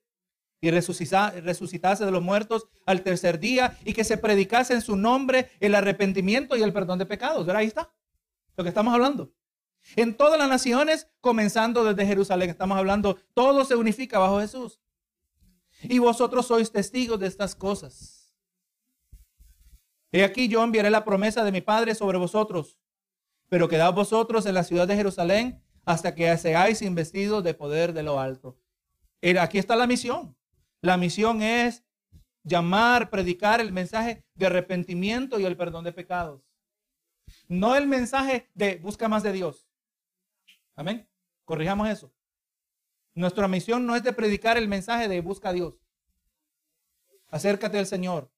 y 0.60 0.70
resucitase 0.70 2.04
de 2.06 2.10
los 2.10 2.22
muertos 2.22 2.68
al 2.86 3.02
tercer 3.02 3.38
día 3.38 3.76
y 3.84 3.92
que 3.92 4.04
se 4.04 4.16
predicase 4.16 4.72
en 4.72 4.80
su 4.80 4.96
nombre 4.96 5.50
el 5.60 5.74
arrepentimiento 5.74 6.56
y 6.56 6.62
el 6.62 6.72
perdón 6.72 6.98
de 6.98 7.06
pecados. 7.06 7.44
¿Verdad? 7.44 7.60
Ahí 7.60 7.66
está 7.66 7.92
lo 8.56 8.64
que 8.64 8.68
estamos 8.70 8.94
hablando. 8.94 9.34
En 9.96 10.16
todas 10.16 10.38
las 10.38 10.48
naciones, 10.48 11.08
comenzando 11.20 11.84
desde 11.84 12.06
Jerusalén, 12.06 12.48
estamos 12.48 12.78
hablando, 12.78 13.18
todo 13.34 13.64
se 13.66 13.76
unifica 13.76 14.18
bajo 14.18 14.40
Jesús. 14.40 14.80
Y 15.82 15.98
vosotros 15.98 16.46
sois 16.46 16.72
testigos 16.72 17.20
de 17.20 17.26
estas 17.26 17.54
cosas. 17.54 18.13
He 20.14 20.22
aquí 20.22 20.46
yo 20.46 20.62
enviaré 20.62 20.90
la 20.90 21.04
promesa 21.04 21.42
de 21.42 21.50
mi 21.50 21.60
Padre 21.60 21.92
sobre 21.96 22.18
vosotros, 22.18 22.78
pero 23.48 23.68
quedad 23.68 23.92
vosotros 23.92 24.46
en 24.46 24.54
la 24.54 24.62
ciudad 24.62 24.86
de 24.86 24.94
Jerusalén 24.94 25.60
hasta 25.84 26.14
que 26.14 26.38
seáis 26.38 26.82
investidos 26.82 27.42
de 27.42 27.52
poder 27.52 27.92
de 27.92 28.04
lo 28.04 28.20
alto. 28.20 28.56
Aquí 29.40 29.58
está 29.58 29.74
la 29.74 29.88
misión. 29.88 30.36
La 30.82 30.96
misión 30.96 31.42
es 31.42 31.84
llamar, 32.44 33.10
predicar 33.10 33.60
el 33.60 33.72
mensaje 33.72 34.24
de 34.36 34.46
arrepentimiento 34.46 35.40
y 35.40 35.46
el 35.46 35.56
perdón 35.56 35.82
de 35.82 35.92
pecados. 35.92 36.44
No 37.48 37.74
el 37.74 37.88
mensaje 37.88 38.48
de 38.54 38.76
busca 38.76 39.08
más 39.08 39.24
de 39.24 39.32
Dios. 39.32 39.68
Amén. 40.76 41.08
Corrijamos 41.44 41.88
eso. 41.88 42.14
Nuestra 43.14 43.48
misión 43.48 43.84
no 43.84 43.96
es 43.96 44.04
de 44.04 44.12
predicar 44.12 44.58
el 44.58 44.68
mensaje 44.68 45.08
de 45.08 45.20
busca 45.20 45.48
a 45.48 45.54
Dios. 45.54 45.74
Acércate 47.30 47.80
al 47.80 47.86
Señor. 47.86 48.30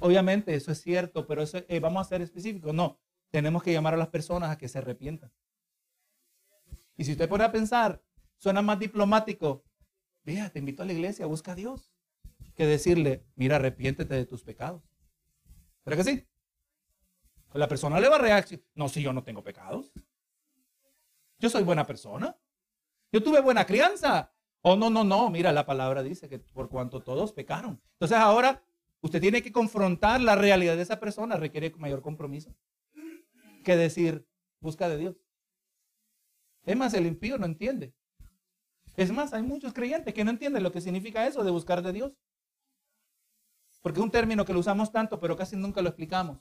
Obviamente 0.00 0.54
eso 0.54 0.70
es 0.70 0.80
cierto, 0.80 1.26
pero 1.26 1.42
eso, 1.42 1.58
eh, 1.68 1.80
vamos 1.80 2.06
a 2.06 2.08
ser 2.08 2.22
específicos. 2.22 2.72
No, 2.72 2.98
tenemos 3.30 3.62
que 3.62 3.72
llamar 3.72 3.94
a 3.94 3.96
las 3.96 4.08
personas 4.08 4.50
a 4.50 4.58
que 4.58 4.68
se 4.68 4.78
arrepientan. 4.78 5.32
Y 6.96 7.04
si 7.04 7.12
usted 7.12 7.28
pone 7.28 7.44
a 7.44 7.52
pensar, 7.52 8.02
suena 8.38 8.62
más 8.62 8.78
diplomático, 8.78 9.64
vea, 10.24 10.50
te 10.50 10.58
invito 10.58 10.82
a 10.82 10.86
la 10.86 10.92
iglesia, 10.92 11.26
busca 11.26 11.52
a 11.52 11.54
Dios, 11.54 11.92
que 12.54 12.66
decirle, 12.66 13.24
mira, 13.34 13.56
arrepiéntete 13.56 14.14
de 14.14 14.26
tus 14.26 14.42
pecados. 14.42 14.82
¿Verdad 15.84 16.04
que 16.04 16.10
sí? 16.10 16.26
Pues 17.48 17.60
la 17.60 17.68
persona 17.68 18.00
le 18.00 18.08
va 18.08 18.16
a 18.16 18.20
reaccionar, 18.20 18.66
no, 18.74 18.88
si 18.88 19.02
yo 19.02 19.12
no 19.12 19.22
tengo 19.22 19.42
pecados. 19.42 19.92
Yo 21.38 21.48
soy 21.48 21.62
buena 21.62 21.86
persona. 21.86 22.36
Yo 23.12 23.22
tuve 23.22 23.40
buena 23.40 23.64
crianza. 23.64 24.32
Oh, 24.60 24.76
no, 24.76 24.90
no, 24.90 25.04
no. 25.04 25.30
Mira, 25.30 25.52
la 25.52 25.64
palabra 25.64 26.02
dice 26.02 26.28
que 26.28 26.40
por 26.40 26.68
cuanto 26.68 27.00
todos 27.00 27.32
pecaron. 27.32 27.80
Entonces 27.92 28.18
ahora 28.18 28.62
Usted 29.00 29.20
tiene 29.20 29.42
que 29.42 29.52
confrontar 29.52 30.20
la 30.20 30.34
realidad 30.34 30.76
de 30.76 30.82
esa 30.82 30.98
persona, 30.98 31.36
requiere 31.36 31.72
mayor 31.76 32.02
compromiso 32.02 32.54
que 33.64 33.76
decir, 33.76 34.26
busca 34.60 34.88
de 34.88 34.96
Dios. 34.96 35.16
Es 36.64 36.76
más, 36.76 36.94
el 36.94 37.06
impío 37.06 37.38
no 37.38 37.46
entiende. 37.46 37.94
Es 38.96 39.12
más, 39.12 39.32
hay 39.32 39.42
muchos 39.42 39.72
creyentes 39.72 40.14
que 40.14 40.24
no 40.24 40.30
entienden 40.30 40.62
lo 40.62 40.72
que 40.72 40.80
significa 40.80 41.26
eso 41.26 41.44
de 41.44 41.50
buscar 41.50 41.82
de 41.82 41.92
Dios. 41.92 42.12
Porque 43.82 44.00
es 44.00 44.04
un 44.04 44.10
término 44.10 44.44
que 44.44 44.52
lo 44.52 44.60
usamos 44.60 44.90
tanto, 44.90 45.20
pero 45.20 45.36
casi 45.36 45.54
nunca 45.54 45.82
lo 45.82 45.88
explicamos. 45.88 46.40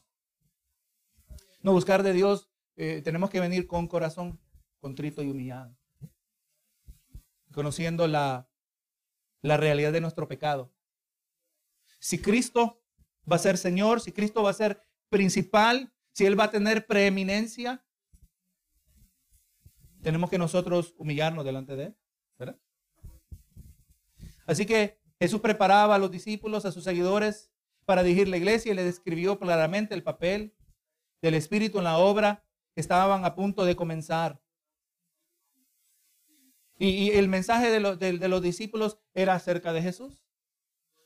No, 1.62 1.74
buscar 1.74 2.02
de 2.02 2.14
Dios, 2.14 2.50
eh, 2.78 3.02
tenemos 3.04 3.30
que 3.30 3.40
venir 3.40 3.68
con 3.68 3.88
corazón 3.88 4.40
contrito 4.80 5.22
y 5.22 5.30
humillado. 5.30 5.76
Conociendo 7.54 8.08
la, 8.08 8.50
la 9.42 9.58
realidad 9.58 9.92
de 9.92 10.02
nuestro 10.02 10.28
pecado 10.28 10.72
si 12.00 12.20
Cristo 12.20 12.82
va 13.30 13.36
a 13.36 13.40
ser 13.40 13.58
Señor, 13.58 14.02
si 14.02 14.12
Cristo 14.12 14.44
va 14.44 14.52
a 14.52 14.54
ser 14.54 14.82
principal, 15.10 15.94
si 16.14 16.26
Él 16.26 16.40
va 16.40 16.46
a 16.46 16.52
tener 16.52 16.86
preeminencia, 16.88 17.86
tenemos 20.02 20.30
que 20.30 20.38
nosotros 20.38 20.96
humillarnos 20.98 21.46
delante 21.46 21.76
de 21.76 21.84
Él. 21.86 21.98
Así 24.46 24.66
que 24.66 25.02
Jesús 25.20 25.42
preparaba 25.42 25.96
a 25.96 26.00
los 26.00 26.10
discípulos, 26.10 26.66
a 26.66 26.72
sus 26.72 26.86
seguidores, 26.86 27.52
para 27.86 28.04
dirigir 28.04 28.28
la 28.28 28.38
iglesia 28.38 28.72
y 28.72 28.76
le 28.76 28.84
describió 28.84 29.40
claramente 29.40 29.94
el 29.94 30.04
papel 30.04 30.56
del 31.22 31.34
Espíritu 31.34 31.78
en 31.78 31.84
la 31.84 31.98
obra 31.98 32.44
que 32.74 32.82
estaban 32.82 33.26
a 33.26 33.36
punto 33.36 33.66
de 33.66 33.76
comenzar. 33.76 34.42
Y, 36.80 37.12
el 37.12 37.28
mensaje 37.28 37.70
de, 37.72 38.18
de 38.18 38.28
los 38.28 38.42
discípulos 38.42 39.00
era 39.14 39.34
acerca 39.34 39.74
de 39.74 39.82
Jesús. 39.82 40.27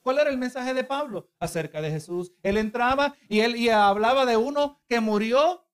¿Cuál 0.02 0.20
era 0.20 0.30
el 0.30 0.38
mensaje 0.38 0.74
de 0.74 0.84
Pablo 0.84 1.30
acerca 1.40 1.82
de 1.82 1.92
Jesús? 1.92 2.34
Él 2.42 2.58
entraba 2.58 3.16
y 3.30 3.42
él 3.42 3.70
hablaba 3.70 4.26
de 4.26 4.38
uno 4.38 4.82
que 4.88 5.00
murió 5.00 5.68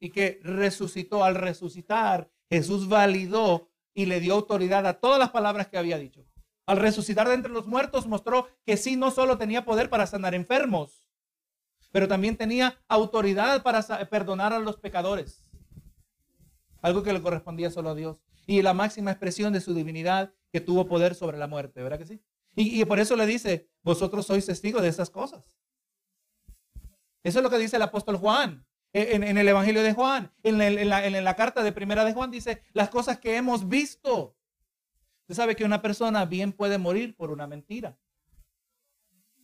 y 0.00 0.10
que 0.10 0.40
resucitó. 0.42 1.22
Al 1.22 1.34
resucitar, 1.34 2.30
Jesús 2.48 2.88
validó 2.88 3.70
y 3.92 4.06
le 4.06 4.20
dio 4.20 4.34
autoridad 4.34 4.86
a 4.86 5.00
todas 5.00 5.18
las 5.18 5.30
palabras 5.30 5.68
que 5.68 5.78
había 5.78 5.98
dicho. 5.98 6.24
Al 6.66 6.78
resucitar 6.78 7.28
de 7.28 7.34
entre 7.34 7.52
los 7.52 7.66
muertos 7.66 8.06
mostró 8.06 8.48
que 8.64 8.76
sí, 8.78 8.96
no 8.96 9.10
solo 9.10 9.36
tenía 9.36 9.66
poder 9.66 9.90
para 9.90 10.06
sanar 10.06 10.34
enfermos, 10.34 11.06
pero 11.92 12.08
también 12.08 12.36
tenía 12.36 12.82
autoridad 12.88 13.62
para 13.62 13.82
perdonar 14.08 14.54
a 14.54 14.58
los 14.58 14.78
pecadores. 14.78 15.44
Algo 16.80 17.02
que 17.02 17.12
le 17.12 17.22
correspondía 17.22 17.70
solo 17.70 17.90
a 17.90 17.94
Dios. 17.94 18.22
Y 18.46 18.62
la 18.62 18.74
máxima 18.74 19.10
expresión 19.10 19.52
de 19.52 19.60
su 19.60 19.74
divinidad 19.74 20.32
que 20.52 20.60
tuvo 20.60 20.86
poder 20.86 21.14
sobre 21.14 21.38
la 21.38 21.46
muerte, 21.46 21.82
¿verdad 21.82 21.98
que 21.98 22.06
sí? 22.06 22.22
Y, 22.56 22.84
por 22.84 23.00
eso 23.00 23.16
le 23.16 23.26
dice, 23.26 23.68
vosotros 23.82 24.26
sois 24.26 24.46
testigos 24.46 24.82
de 24.82 24.88
esas 24.88 25.10
cosas. 25.10 25.58
Eso 27.22 27.38
es 27.38 27.42
lo 27.42 27.50
que 27.50 27.58
dice 27.58 27.76
el 27.76 27.82
apóstol 27.82 28.16
Juan 28.16 28.64
en, 28.94 29.36
el 29.36 29.48
Evangelio 29.48 29.82
de 29.82 29.92
Juan. 29.92 30.32
En, 30.42 30.88
la, 31.24 31.36
carta 31.36 31.62
de 31.62 31.72
primera 31.72 32.04
de 32.04 32.12
Juan 32.12 32.30
dice, 32.30 32.62
las 32.72 32.90
cosas 32.90 33.18
que 33.18 33.36
hemos 33.36 33.68
visto. 33.68 34.36
Usted 35.22 35.34
sabe 35.34 35.56
que 35.56 35.64
una 35.64 35.82
persona 35.82 36.24
bien 36.26 36.52
puede 36.52 36.78
morir 36.78 37.16
por 37.16 37.30
una 37.30 37.46
mentira. 37.46 37.98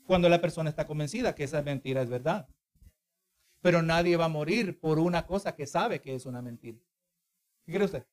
Cuando 0.07 0.29
la 0.29 0.40
persona 0.40 0.70
está 0.70 0.87
convencida 0.87 1.35
que 1.35 1.44
esa 1.44 1.62
mentira 1.62 2.03
es 2.03 2.09
verdad. 2.09 2.49
Pero 3.61 3.83
nadie 3.83 4.16
va 4.16 4.27
a 4.27 4.29
morir 4.29 4.79
por 4.79 4.99
una 4.99 5.27
cosa 5.27 5.57
que 5.57 5.66
sabe 5.66 6.01
que 6.01 6.14
es 6.14 6.27
una 6.27 6.42
mentira. 6.42 6.79
¿Qué 7.66 7.73
cree 7.73 7.85
usted? 7.85 8.07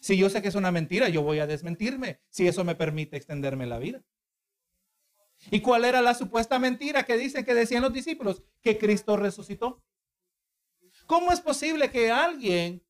Si 0.00 0.16
yo 0.16 0.30
sé 0.30 0.40
que 0.40 0.48
es 0.48 0.54
una 0.54 0.72
mentira, 0.72 1.08
yo 1.08 1.22
voy 1.22 1.38
a 1.38 1.46
desmentirme, 1.46 2.20
si 2.30 2.48
eso 2.48 2.64
me 2.64 2.74
permite 2.74 3.16
extenderme 3.16 3.66
la 3.66 3.78
vida. 3.78 4.02
¿Y 5.50 5.60
cuál 5.60 5.84
era 5.84 6.02
la 6.02 6.14
supuesta 6.14 6.58
mentira 6.58 7.04
que 7.04 7.16
dicen 7.16 7.44
que 7.44 7.54
decían 7.54 7.82
los 7.82 7.92
discípulos? 7.92 8.42
Que 8.62 8.78
Cristo 8.78 9.16
resucitó. 9.16 9.82
¿Cómo 11.06 11.32
es 11.32 11.40
posible 11.40 11.90
que 11.90 12.10
alguien 12.10 12.82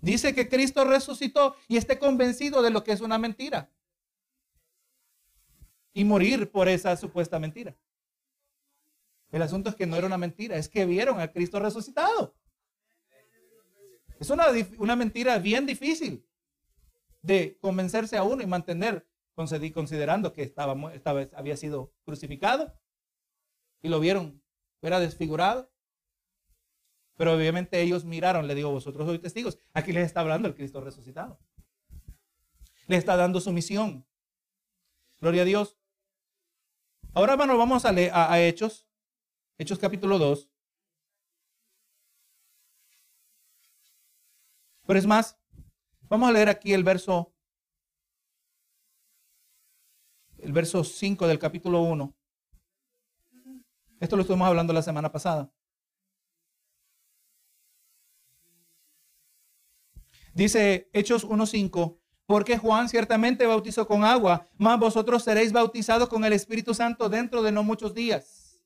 dice 0.00 0.34
que 0.34 0.48
Cristo 0.48 0.84
resucitó 0.84 1.56
y 1.68 1.76
esté 1.76 1.98
convencido 1.98 2.62
de 2.62 2.70
lo 2.70 2.84
que 2.84 2.92
es 2.92 3.00
una 3.00 3.18
mentira? 3.18 3.70
Y 5.92 6.04
morir 6.04 6.50
por 6.50 6.68
esa 6.68 6.96
supuesta 6.96 7.38
mentira. 7.38 7.76
El 9.32 9.42
asunto 9.42 9.70
es 9.70 9.76
que 9.76 9.86
no 9.86 9.96
era 9.96 10.06
una 10.06 10.18
mentira, 10.18 10.56
es 10.56 10.68
que 10.68 10.86
vieron 10.86 11.20
a 11.20 11.32
Cristo 11.32 11.58
resucitado. 11.60 12.34
Es 14.20 14.28
una, 14.28 14.44
una 14.76 14.96
mentira 14.96 15.38
bien 15.38 15.64
difícil 15.64 16.28
de 17.22 17.58
convencerse 17.58 18.18
a 18.18 18.22
uno 18.22 18.42
y 18.42 18.46
mantener, 18.46 19.08
considerando 19.34 20.34
que 20.34 20.42
estaba, 20.42 20.76
había 21.34 21.56
sido 21.56 21.94
crucificado 22.04 22.78
y 23.80 23.88
lo 23.88 23.98
vieron, 23.98 24.42
era 24.82 25.00
desfigurado. 25.00 25.72
Pero 27.16 27.34
obviamente 27.34 27.80
ellos 27.80 28.04
miraron, 28.04 28.46
le 28.46 28.54
digo, 28.54 28.70
vosotros 28.70 29.06
sois 29.06 29.20
testigos. 29.20 29.58
Aquí 29.72 29.92
les 29.92 30.04
está 30.04 30.20
hablando 30.20 30.48
el 30.48 30.54
Cristo 30.54 30.82
resucitado. 30.82 31.38
Le 32.86 32.96
está 32.96 33.16
dando 33.16 33.40
su 33.40 33.52
misión. 33.52 34.06
Gloria 35.18 35.42
a 35.42 35.44
Dios. 35.46 35.78
Ahora, 37.14 37.32
hermano, 37.32 37.56
vamos 37.56 37.84
a, 37.84 37.92
leer, 37.92 38.10
a, 38.12 38.32
a 38.32 38.40
Hechos. 38.40 38.86
Hechos 39.58 39.78
capítulo 39.78 40.18
2. 40.18 40.50
Pero 44.90 44.98
es 44.98 45.06
más, 45.06 45.38
vamos 46.08 46.28
a 46.28 46.32
leer 46.32 46.48
aquí 46.48 46.72
el 46.72 46.82
verso, 46.82 47.32
el 50.38 50.52
verso 50.52 50.82
5 50.82 51.28
del 51.28 51.38
capítulo 51.38 51.80
1. 51.82 52.12
Esto 54.00 54.16
lo 54.16 54.22
estuvimos 54.22 54.48
hablando 54.48 54.72
la 54.72 54.82
semana 54.82 55.12
pasada. 55.12 55.48
Dice 60.34 60.90
Hechos 60.92 61.24
1.5, 61.24 62.00
porque 62.26 62.58
Juan 62.58 62.88
ciertamente 62.88 63.46
bautizó 63.46 63.86
con 63.86 64.02
agua, 64.02 64.48
mas 64.58 64.80
vosotros 64.80 65.22
seréis 65.22 65.52
bautizados 65.52 66.08
con 66.08 66.24
el 66.24 66.32
Espíritu 66.32 66.74
Santo 66.74 67.08
dentro 67.08 67.44
de 67.44 67.52
no 67.52 67.62
muchos 67.62 67.94
días. 67.94 68.60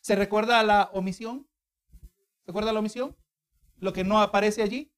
¿Se 0.00 0.16
recuerda 0.16 0.64
la 0.64 0.90
omisión? 0.94 1.48
¿Se 2.40 2.46
recuerda 2.48 2.72
la 2.72 2.80
omisión? 2.80 3.16
Lo 3.76 3.92
que 3.92 4.02
no 4.02 4.20
aparece 4.20 4.64
allí. 4.64 4.89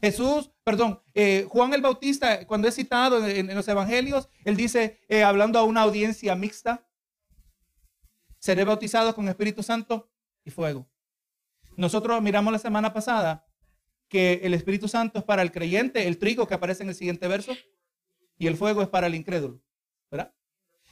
Jesús, 0.00 0.50
perdón, 0.64 1.02
eh, 1.14 1.46
Juan 1.48 1.74
el 1.74 1.82
Bautista, 1.82 2.46
cuando 2.46 2.68
es 2.68 2.74
citado 2.74 3.26
en, 3.26 3.54
los 3.54 3.68
evangelios, 3.68 4.28
él 4.44 4.56
dice, 4.56 5.00
eh, 5.08 5.22
hablando 5.22 5.58
a 5.58 5.64
una 5.64 5.82
audiencia 5.82 6.34
mixta, 6.34 6.88
seré 8.38 8.64
bautizado 8.64 9.14
con 9.14 9.28
Espíritu 9.28 9.62
Santo 9.62 10.10
y 10.44 10.50
fuego. 10.50 10.88
Nosotros 11.76 12.20
miramos 12.22 12.52
la 12.52 12.58
semana 12.58 12.92
pasada 12.92 13.46
que 14.08 14.40
el 14.42 14.54
Espíritu 14.54 14.88
Santo 14.88 15.20
es 15.20 15.24
para 15.24 15.42
el 15.42 15.52
creyente, 15.52 16.06
el 16.06 16.18
trigo 16.18 16.46
que 16.46 16.54
aparece 16.54 16.82
en 16.82 16.90
el 16.90 16.94
siguiente 16.94 17.28
verso, 17.28 17.52
y 18.38 18.46
el 18.46 18.56
fuego 18.56 18.82
es 18.82 18.88
para 18.88 19.06
el 19.06 19.14
incrédulo. 19.14 19.62
¿verdad? 20.10 20.34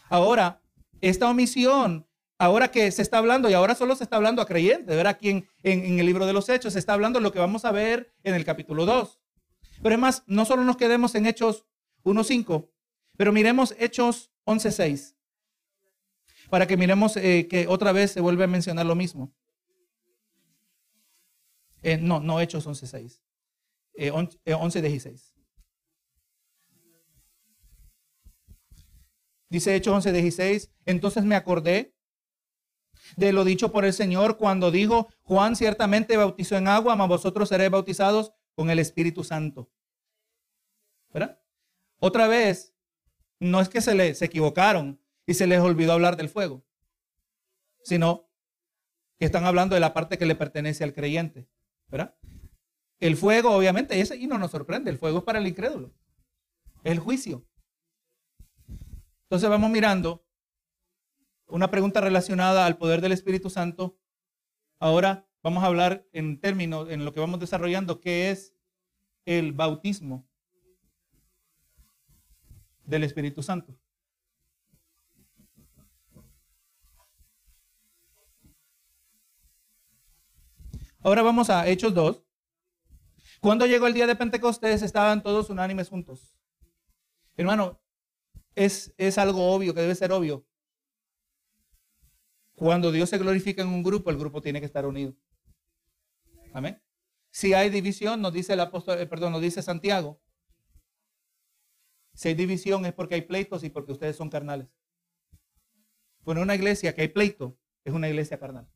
Ahora, 0.08 0.62
esta 1.00 1.28
omisión, 1.28 2.06
ahora 2.40 2.70
que 2.70 2.90
se 2.90 3.02
está 3.02 3.18
hablando, 3.18 3.50
y 3.50 3.52
ahora 3.52 3.74
solo 3.74 3.94
se 3.94 4.02
está 4.02 4.16
hablando 4.16 4.40
a 4.40 4.46
creyentes, 4.46 4.96
¿verdad? 4.96 5.12
Aquí 5.12 5.28
en, 5.28 5.46
el 5.62 6.06
libro 6.06 6.24
de 6.24 6.32
los 6.32 6.48
Hechos 6.48 6.72
se 6.72 6.78
está 6.78 6.94
hablando 6.94 7.20
lo 7.20 7.32
que 7.32 7.38
vamos 7.38 7.66
a 7.66 7.70
ver 7.70 8.14
en 8.24 8.34
el 8.34 8.46
capítulo 8.46 8.86
2. 8.86 9.20
Pero 9.82 9.94
además, 9.94 10.24
no 10.26 10.46
solo 10.46 10.64
nos 10.64 10.78
quedemos 10.78 11.14
en 11.14 11.26
Hechos 11.26 11.66
1.5, 12.02 12.70
pero 13.18 13.30
miremos 13.32 13.74
Hechos 13.78 14.32
11.6 14.46 15.16
para 16.48 16.66
que 16.66 16.78
miremos 16.78 17.16
eh, 17.18 17.46
que 17.46 17.66
otra 17.68 17.92
vez 17.92 18.12
se 18.12 18.22
vuelve 18.22 18.44
a 18.44 18.46
mencionar 18.46 18.86
lo 18.86 18.94
mismo. 18.94 19.34
Eh, 21.82 21.98
no, 21.98 22.20
no 22.20 22.40
Hechos 22.40 22.66
11.6. 22.66 23.20
Eh, 23.94 24.10
11.16. 24.12 25.06
Eh, 25.06 25.16
Dice 29.50 29.76
Hechos 29.76 30.06
11.16. 30.06 30.70
Entonces 30.86 31.22
me 31.24 31.36
acordé 31.36 31.94
de 33.16 33.32
lo 33.32 33.44
dicho 33.44 33.72
por 33.72 33.84
el 33.84 33.92
Señor 33.92 34.36
cuando 34.36 34.70
dijo, 34.70 35.08
Juan 35.22 35.56
ciertamente 35.56 36.16
bautizó 36.16 36.56
en 36.56 36.68
agua, 36.68 36.96
mas 36.96 37.08
vosotros 37.08 37.48
seréis 37.48 37.70
bautizados 37.70 38.32
con 38.54 38.70
el 38.70 38.78
Espíritu 38.78 39.24
Santo. 39.24 39.70
Otra 41.98 42.28
vez, 42.28 42.74
no 43.38 43.60
es 43.60 43.68
que 43.68 43.80
se 43.80 43.94
le 43.94 44.14
se 44.14 44.24
equivocaron, 44.24 45.00
y 45.30 45.34
se 45.34 45.46
les 45.46 45.60
olvidó 45.60 45.92
hablar 45.92 46.16
del 46.16 46.28
fuego, 46.28 46.64
sino 47.84 48.28
que 49.16 49.26
están 49.26 49.44
hablando 49.44 49.74
de 49.74 49.80
la 49.80 49.94
parte 49.94 50.18
que 50.18 50.26
le 50.26 50.34
pertenece 50.34 50.82
al 50.82 50.92
creyente. 50.92 51.48
El 52.98 53.16
fuego, 53.16 53.50
obviamente, 53.50 54.00
ese 54.00 54.16
y 54.16 54.26
no 54.26 54.38
nos 54.38 54.50
sorprende, 54.50 54.90
el 54.90 54.98
fuego 54.98 55.18
es 55.18 55.24
para 55.24 55.38
el 55.38 55.46
incrédulo, 55.46 55.94
es 56.82 56.90
el 56.90 56.98
juicio. 56.98 57.46
Entonces 59.22 59.48
vamos 59.48 59.70
mirando 59.70 60.26
una 61.50 61.70
pregunta 61.70 62.00
relacionada 62.00 62.66
al 62.66 62.78
poder 62.78 63.00
del 63.00 63.12
Espíritu 63.12 63.50
Santo. 63.50 63.98
Ahora 64.78 65.28
vamos 65.42 65.62
a 65.62 65.66
hablar 65.66 66.06
en 66.12 66.40
términos, 66.40 66.88
en 66.90 67.04
lo 67.04 67.12
que 67.12 67.20
vamos 67.20 67.40
desarrollando, 67.40 68.00
qué 68.00 68.30
es 68.30 68.54
el 69.24 69.52
bautismo 69.52 70.28
del 72.84 73.04
Espíritu 73.04 73.42
Santo. 73.42 73.78
Ahora 81.02 81.22
vamos 81.22 81.48
a 81.48 81.66
Hechos 81.66 81.94
2. 81.94 82.24
Cuando 83.40 83.64
llegó 83.66 83.86
el 83.86 83.94
día 83.94 84.06
de 84.06 84.16
Pentecostés 84.16 84.82
estaban 84.82 85.22
todos 85.22 85.48
unánimes 85.48 85.88
juntos. 85.88 86.36
Hermano, 87.36 87.80
es, 88.54 88.92
es 88.98 89.16
algo 89.16 89.50
obvio, 89.54 89.72
que 89.72 89.80
debe 89.80 89.94
ser 89.94 90.12
obvio. 90.12 90.46
Cuando 92.60 92.92
Dios 92.92 93.08
se 93.08 93.16
glorifica 93.16 93.62
en 93.62 93.68
un 93.68 93.82
grupo, 93.82 94.10
el 94.10 94.18
grupo 94.18 94.42
tiene 94.42 94.60
que 94.60 94.66
estar 94.66 94.84
unido. 94.84 95.14
Amén. 96.52 96.78
Si 97.30 97.54
hay 97.54 97.70
división, 97.70 98.20
nos 98.20 98.34
dice 98.34 98.52
el 98.52 98.60
apóstol, 98.60 98.98
eh, 98.98 99.06
perdón, 99.06 99.32
nos 99.32 99.40
dice 99.40 99.62
Santiago. 99.62 100.20
Si 102.12 102.28
hay 102.28 102.34
división 102.34 102.84
es 102.84 102.92
porque 102.92 103.14
hay 103.14 103.22
pleitos 103.22 103.64
y 103.64 103.70
porque 103.70 103.92
ustedes 103.92 104.14
son 104.14 104.28
carnales. 104.28 104.68
Bueno, 106.20 106.42
una 106.42 106.54
iglesia 106.54 106.94
que 106.94 107.00
hay 107.00 107.08
pleito 107.08 107.58
es 107.82 107.94
una 107.94 108.10
iglesia 108.10 108.38
carnal. 108.38 108.68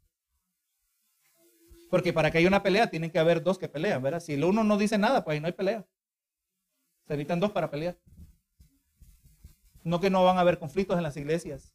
Porque 1.90 2.14
para 2.14 2.30
que 2.30 2.38
haya 2.38 2.48
una 2.48 2.62
pelea, 2.62 2.88
tienen 2.88 3.10
que 3.10 3.18
haber 3.18 3.42
dos 3.42 3.58
que 3.58 3.68
pelean, 3.68 4.02
¿verdad? 4.02 4.20
Si 4.20 4.34
uno 4.42 4.64
no 4.64 4.78
dice 4.78 4.96
nada, 4.96 5.22
pues 5.22 5.34
ahí 5.34 5.40
no 5.40 5.46
hay 5.46 5.52
pelea. 5.52 5.86
Se 7.06 7.12
necesitan 7.12 7.38
dos 7.38 7.52
para 7.52 7.70
pelear. 7.70 8.00
No 9.82 10.00
que 10.00 10.08
no 10.08 10.24
van 10.24 10.38
a 10.38 10.40
haber 10.40 10.58
conflictos 10.58 10.96
en 10.96 11.02
las 11.02 11.18
iglesias, 11.18 11.73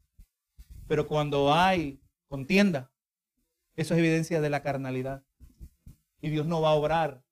pero 0.89 1.07
cuando 1.07 1.53
hay 1.53 2.01
contienda, 2.27 2.91
eso 3.75 3.93
es 3.93 3.99
evidencia 3.99 4.41
de 4.41 4.49
la 4.49 4.63
carnalidad. 4.63 5.23
Y 6.19 6.31
Dios 6.31 6.47
no 6.47 6.61
va 6.61 6.71
a 6.71 6.73
obrar. 6.73 7.23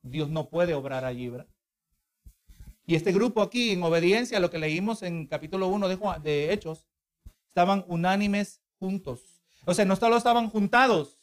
Dios 0.00 0.30
no 0.30 0.48
puede 0.48 0.72
obrar 0.72 1.04
allí, 1.04 1.28
¿verdad? 1.28 1.46
Y 2.86 2.94
este 2.94 3.12
grupo 3.12 3.42
aquí, 3.42 3.72
en 3.72 3.82
obediencia 3.82 4.38
a 4.38 4.40
lo 4.40 4.50
que 4.50 4.58
leímos 4.58 5.02
en 5.02 5.26
capítulo 5.26 5.68
1 5.68 5.88
de, 5.88 5.98
de 6.22 6.52
Hechos, 6.54 6.88
estaban 7.46 7.84
unánimes 7.88 8.62
juntos. 8.78 9.42
O 9.66 9.74
sea, 9.74 9.84
no 9.84 9.96
solo 9.96 10.16
estaban 10.16 10.48
juntados, 10.48 11.18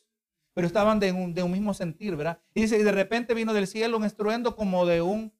pero 0.53 0.67
estaban 0.67 0.99
de 0.99 1.11
un, 1.11 1.51
mismo 1.51 1.73
sentir, 1.73 2.15
¿verdad? 2.15 2.39
Y 2.53 2.61
dice, 2.61 2.77
y 2.77 2.83
de 2.83 2.91
repente 2.91 3.33
vino 3.33 3.53
del 3.53 3.65
cielo 3.65 3.97
un 3.97 4.03
estruendo 4.03 4.55
como 4.55 4.85
de 4.85 5.01
un 5.01 5.33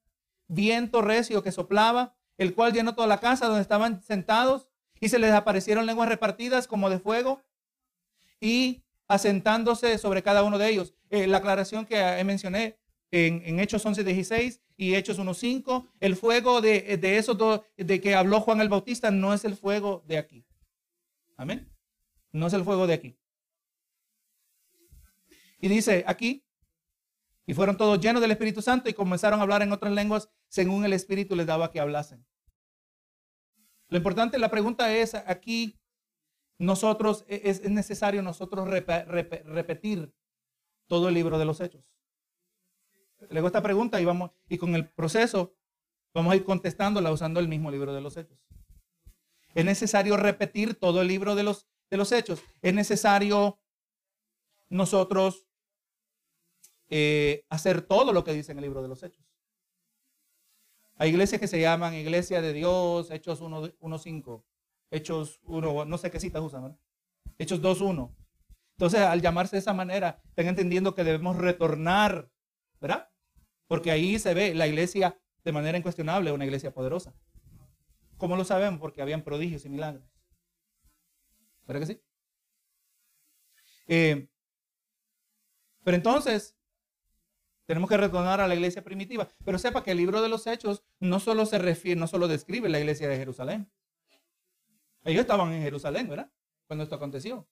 viento 0.48 1.04
recio 1.04 1.44
que 1.44 1.52
soplaba, 1.52 2.16
el 2.40 2.56
cual 2.56 2.74
llenó 2.74 2.96
toda 2.96 3.08
la 3.08 3.20
casa 3.20 3.46
donde 3.46 3.62
estaban 3.62 4.02
sentados, 4.02 4.71
y 5.02 5.10
se 5.10 5.20
les 5.20 5.34
aparecieron 5.34 5.86
lenguas 5.86 6.08
repartidas 6.08 6.68
como 6.68 6.90
de 6.90 7.00
fuego, 7.00 7.44
y 8.40 8.84
asentándose 9.08 9.98
sobre 9.98 10.24
cada 10.24 10.44
uno 10.44 10.58
de 10.58 10.70
ellos. 10.70 10.94
Eh, 11.10 11.28
la 11.28 11.38
aclaración 11.38 11.86
que 11.86 12.24
mencioné 12.24 12.80
en, 13.12 13.42
en 13.46 13.60
Hechos 13.60 13.86
11.16 13.86 14.62
y 14.78 14.96
Hechos 14.96 15.20
1.5, 15.20 15.90
el 16.00 16.16
fuego 16.16 16.62
de, 16.62 16.98
de 16.98 17.18
esos 17.18 17.38
dos, 17.38 17.62
de 17.76 18.00
que 18.00 18.16
habló 18.16 18.40
Juan 18.40 18.62
el 18.62 18.70
Bautista, 18.70 19.12
no 19.12 19.34
es 19.34 19.44
el 19.44 19.56
fuego 19.56 20.04
de 20.08 20.18
aquí. 20.18 20.46
Amén. 21.36 21.70
No 22.32 22.48
es 22.48 22.54
el 22.54 22.64
fuego 22.64 22.88
de 22.88 22.94
aquí. 22.94 23.18
Y 25.60 25.68
dice 25.68 26.04
aquí, 26.08 26.46
y 27.46 27.54
fueron 27.54 27.76
todos 27.76 28.00
llenos 28.00 28.22
del 28.22 28.32
Espíritu 28.32 28.62
Santo 28.62 28.90
y 28.90 28.94
comenzaron 28.94 29.40
a 29.40 29.44
hablar 29.44 29.62
en 29.62 29.72
otras 29.72 29.92
lenguas 29.92 30.30
según 30.48 30.86
el 30.86 30.94
Espíritu 30.94 31.36
les 31.36 31.48
daba 31.48 31.72
que 31.72 31.80
hablasen. 31.80 32.26
Lo 33.92 33.98
importante, 33.98 34.40
la 34.40 34.50
pregunta 34.50 34.92
es 34.96 35.14
aquí, 35.14 35.78
nosotros, 36.58 37.26
e, 37.28 37.42
es, 37.46 37.70
necesario 37.70 38.22
nosotros 38.22 38.68
repetir 38.68 40.16
todo 40.88 41.10
el 41.10 41.14
libro 41.14 41.38
de 41.38 41.46
los 41.46 41.60
hechos. 41.60 41.86
Le 43.30 43.46
esta 43.46 43.62
pregunta 43.62 44.02
y 44.02 44.06
vamos, 44.06 44.32
y 44.50 44.58
con 44.58 44.76
el 44.76 44.90
proceso 44.90 45.54
vamos 46.14 46.34
a 46.34 46.36
ir 46.38 46.46
contestándola 46.46 47.12
usando 47.12 47.40
el 47.40 47.50
mismo 47.50 47.70
libro 47.70 47.94
de 47.94 48.02
los 48.02 48.18
hechos. 48.18 48.40
Es 49.54 49.66
necesario 49.66 50.16
repetir 50.16 50.76
todo 50.76 51.02
el 51.02 51.10
libro 51.10 51.36
de 51.36 51.44
los, 51.44 51.68
de 51.90 51.98
los 51.98 52.14
hechos. 52.14 52.42
Es 52.62 52.74
necesario 52.74 53.60
nosotros 54.70 55.46
eh, 56.90 57.46
hacer 57.50 57.82
todo 57.82 58.14
lo 58.14 58.24
que 58.24 58.34
dice 58.34 58.54
en 58.54 58.60
el 58.60 58.64
libro 58.64 58.82
de 58.82 58.88
los 58.88 59.04
Hechos. 59.04 59.31
Hay 61.02 61.10
iglesias 61.10 61.42
que 61.42 61.48
se 61.48 61.60
llaman 61.60 61.96
Iglesia 61.96 62.44
de 62.44 62.54
Dios, 62.54 63.10
Hechos 63.10 63.42
1.5, 63.42 64.44
Hechos 64.92 65.40
1, 65.46 65.86
no 65.86 65.98
sé 65.98 66.12
qué 66.12 66.20
citas 66.20 66.44
usan, 66.44 66.62
¿verdad? 66.62 66.80
Hechos 67.40 67.60
2.1. 67.60 68.16
Entonces, 68.74 69.00
al 69.00 69.20
llamarse 69.20 69.56
de 69.56 69.62
esa 69.62 69.74
manera, 69.74 70.22
están 70.30 70.46
entendiendo 70.46 70.94
que 70.94 71.04
debemos 71.04 71.38
retornar, 71.38 72.30
¿verdad? 72.80 73.10
Porque 73.66 73.90
ahí 73.90 74.20
se 74.20 74.36
ve 74.36 74.54
la 74.54 74.68
iglesia 74.68 75.20
de 75.44 75.52
manera 75.52 75.76
incuestionable, 75.76 76.32
una 76.34 76.46
iglesia 76.46 76.72
poderosa. 76.72 77.16
¿Cómo 78.18 78.36
lo 78.36 78.44
sabemos? 78.44 78.80
Porque 78.80 79.02
habían 79.02 79.24
prodigios 79.24 79.66
y 79.66 79.70
milagros. 79.70 80.04
¿Verdad 81.66 81.80
que 81.80 81.94
sí? 81.96 82.02
Eh, 83.88 84.30
pero 85.84 85.98
entonces, 85.98 86.56
tenemos 87.72 87.90
que 87.90 87.96
retornar 87.96 88.42
a 88.42 88.50
la 88.50 88.54
iglesia 88.54 88.84
primitiva. 88.84 89.30
Pero 89.46 89.58
sepa 89.58 89.82
que 89.82 89.92
el 89.92 89.98
libro 89.98 90.22
de 90.22 90.28
los 90.28 90.46
Hechos 90.46 90.84
no 91.00 91.22
solo 91.22 91.46
se 91.46 91.58
refiere, 91.58 91.98
no 91.98 92.06
solo 92.06 92.28
describe 92.28 92.68
la 92.68 92.80
iglesia 92.82 93.08
de 93.08 93.16
Jerusalén. 93.16 93.72
Ellos 95.06 95.22
estaban 95.22 95.54
en 95.54 95.62
Jerusalén, 95.62 96.10
¿verdad? 96.10 96.30
Cuando 96.68 96.84
esto 96.84 96.96
aconteció. 96.96 97.48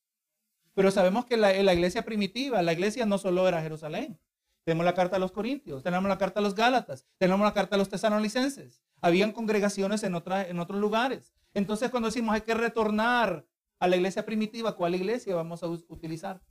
Pero 0.73 0.91
sabemos 0.91 1.23
que 1.23 1.37
la, 1.37 1.53
la 1.63 1.73
iglesia 1.73 2.03
primitiva, 2.03 2.61
la 2.61 2.73
iglesia 2.73 3.05
no 3.05 3.17
solo 3.17 3.47
era 3.47 3.61
Jerusalén. 3.61 4.19
Tenemos 4.65 4.83
la 4.83 4.93
carta 4.93 5.15
a 5.15 5.19
los 5.19 5.31
Corintios, 5.31 5.83
tenemos 5.83 6.09
la 6.09 6.17
carta 6.17 6.41
a 6.41 6.43
los 6.43 6.53
Gálatas, 6.53 7.07
tenemos 7.17 7.45
la 7.45 7.53
carta 7.53 7.77
a 7.77 7.79
los 7.79 7.87
tesalonicenses. 7.87 8.81
Habían 8.99 9.31
congregaciones 9.31 10.03
en, 10.03 10.15
en 10.15 10.59
otros 10.59 10.81
lugares. 10.81 11.33
Entonces, 11.53 11.91
cuando 11.91 12.09
decimos 12.09 12.35
hay 12.35 12.41
que 12.41 12.55
retornar 12.55 13.47
a 13.79 13.87
la 13.87 13.95
iglesia 13.95 14.25
primitiva, 14.25 14.75
¿cuál 14.75 14.95
iglesia 14.95 15.33
vamos 15.33 15.63
a 15.63 15.67
utilizar? 15.67 16.41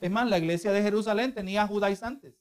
Es 0.00 0.10
más, 0.10 0.28
la 0.28 0.38
iglesia 0.38 0.72
de 0.72 0.82
Jerusalén 0.82 1.34
tenía 1.34 1.66
judaizantes. 1.66 2.34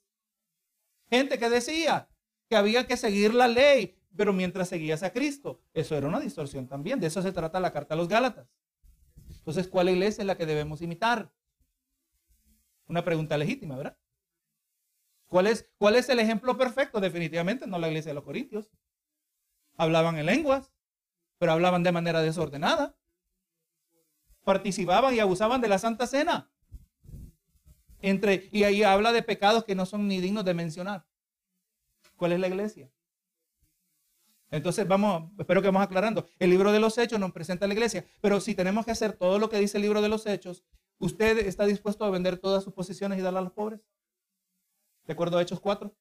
Gente 1.10 1.38
que 1.38 1.50
decía 1.50 2.10
que 2.48 2.56
había 2.56 2.88
que 2.88 2.98
seguir 2.98 3.34
la 3.34 3.48
ley, 3.48 3.98
pero 4.15 4.34
mientras 4.34 4.69
seguías 4.69 5.04
a 5.04 5.12
Cristo. 5.12 5.62
Eso 5.74 5.95
era 5.95 6.08
una 6.08 6.19
distorsión 6.19 6.67
también. 6.67 7.00
De 7.00 7.08
eso 7.08 7.22
se 7.22 7.32
trata 7.32 7.60
la 7.60 7.74
carta 7.74 7.93
a 7.93 7.98
los 7.98 8.08
Gálatas. 8.08 8.48
Entonces, 9.30 9.67
¿cuál 9.67 9.89
iglesia 9.89 10.22
es 10.22 10.28
la 10.28 10.38
que 10.38 10.45
debemos 10.45 10.82
imitar? 10.82 11.32
Una 12.88 13.04
pregunta 13.04 13.38
legítima, 13.38 13.76
¿verdad? 13.76 13.98
¿Cuál 15.28 15.48
es, 15.48 15.69
¿Cuál 15.78 15.95
es 15.95 16.10
el 16.10 16.19
ejemplo 16.19 16.58
perfecto? 16.58 17.00
Definitivamente 17.00 17.67
no 17.67 17.78
la 17.78 17.88
iglesia 17.88 18.10
de 18.10 18.15
los 18.15 18.24
Corintios. 18.24 18.72
Hablaban 19.78 20.17
en 20.17 20.26
lenguas, 20.26 20.72
pero 21.38 21.52
hablaban 21.52 21.84
de 21.84 21.91
manera 21.91 22.22
desordenada. 22.22 22.95
Participaban 24.43 25.13
y 25.13 25.19
abusaban 25.19 25.62
de 25.62 25.67
la 25.67 25.78
Santa 25.78 26.08
Cena. 26.08 26.50
Entre, 28.01 28.49
y 28.51 28.63
ahí 28.63 28.83
habla 28.83 29.12
de 29.12 29.23
pecados 29.23 29.65
que 29.65 29.75
no 29.75 29.85
son 29.85 30.07
ni 30.07 30.21
dignos 30.21 30.45
de 30.45 30.53
mencionar. 30.53 31.05
¿Cuál 32.15 32.33
es 32.33 32.39
la 32.39 32.47
iglesia? 32.47 32.91
Entonces 34.51 34.88
vamos, 34.88 35.31
espero 35.38 35.62
que 35.62 35.67
vamos 35.67 35.83
aclarando. 35.83 36.25
El 36.39 36.49
libro 36.49 36.71
de 36.71 36.79
los 36.79 36.97
hechos 36.97 37.19
nos 37.19 37.31
presenta 37.31 37.67
la 37.67 37.73
iglesia, 37.73 38.05
pero 38.19 38.39
si 38.39 38.55
tenemos 38.55 38.85
que 38.85 38.91
hacer 38.91 39.13
todo 39.13 39.38
lo 39.38 39.49
que 39.49 39.59
dice 39.59 39.77
el 39.77 39.83
libro 39.83 40.01
de 40.01 40.09
los 40.09 40.25
hechos, 40.25 40.63
¿usted 40.97 41.38
está 41.39 41.65
dispuesto 41.65 42.03
a 42.03 42.09
vender 42.09 42.38
todas 42.38 42.63
sus 42.63 42.73
posiciones 42.73 43.19
y 43.19 43.21
darlas 43.21 43.41
a 43.41 43.43
los 43.45 43.53
pobres? 43.53 43.81
¿De 45.05 45.13
acuerdo 45.13 45.38
a 45.38 45.41
Hechos 45.41 45.59
4, 45.59 45.95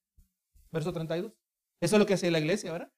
verso 0.71 0.93
32? 0.93 1.33
Eso 1.81 1.97
es 1.97 1.99
lo 2.01 2.07
que 2.07 2.15
hacía 2.15 2.31
la 2.31 2.41
iglesia, 2.41 2.73
¿verdad? 2.73 2.93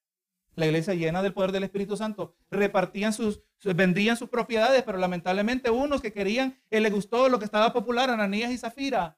La 0.57 0.67
iglesia 0.67 0.95
llena 0.95 1.23
del 1.23 1.33
poder 1.33 1.53
del 1.53 1.65
Espíritu 1.65 1.97
Santo 1.97 2.35
repartían 2.51 3.13
sus, 3.13 3.43
vendían 3.63 4.17
sus 4.17 4.29
propiedades, 4.29 4.83
pero 4.83 4.99
lamentablemente 4.99 5.71
unos 5.71 6.01
que 6.01 6.13
querían, 6.13 6.61
él 6.71 6.83
le 6.83 6.91
gustó 6.91 7.29
lo 7.29 7.39
que 7.39 7.45
estaba 7.45 7.73
popular, 7.73 8.11
Ananías 8.11 8.51
y 8.51 8.59
Zafira. 8.59 9.17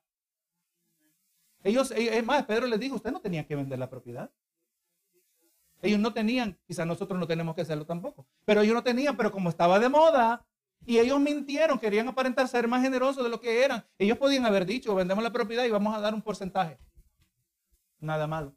Ellos, 1.64 1.90
eh, 1.92 2.18
es 2.18 2.25
más, 2.25 2.45
Pedro 2.45 2.66
les 2.66 2.79
dijo, 2.79 2.97
usted 2.97 3.12
no 3.12 3.21
tenía 3.21 3.47
que 3.47 3.57
vender 3.57 3.79
la 3.79 3.88
propiedad. 3.88 4.31
Ellos 5.81 5.99
no 5.99 6.12
tenían, 6.12 6.59
quizás 6.66 6.87
nosotros 6.87 7.18
no 7.18 7.27
tenemos 7.27 7.55
que 7.57 7.62
hacerlo 7.62 7.87
tampoco, 7.87 8.27
pero 8.45 8.61
ellos 8.61 8.75
no 8.75 8.85
tenían, 8.85 9.16
pero 9.16 9.33
como 9.33 9.49
estaba 9.49 9.81
de 9.81 9.88
moda, 9.88 10.47
y 10.85 10.99
ellos 10.99 11.21
mintieron, 11.21 11.79
querían 11.79 12.09
aparentar 12.09 12.49
ser 12.49 12.68
más 12.68 12.83
generosos 12.83 13.23
de 13.23 13.31
lo 13.31 13.40
que 13.40 13.64
eran. 13.64 13.85
Ellos 13.99 14.18
podían 14.18 14.45
haber 14.47 14.66
dicho, 14.66 14.95
vendemos 14.95 15.23
la 15.23 15.33
propiedad 15.33 15.64
y 15.64 15.71
vamos 15.71 15.95
a 15.95 16.01
dar 16.01 16.14
un 16.14 16.23
porcentaje. 16.23 16.79
Nada 18.01 18.27
malo. 18.27 18.55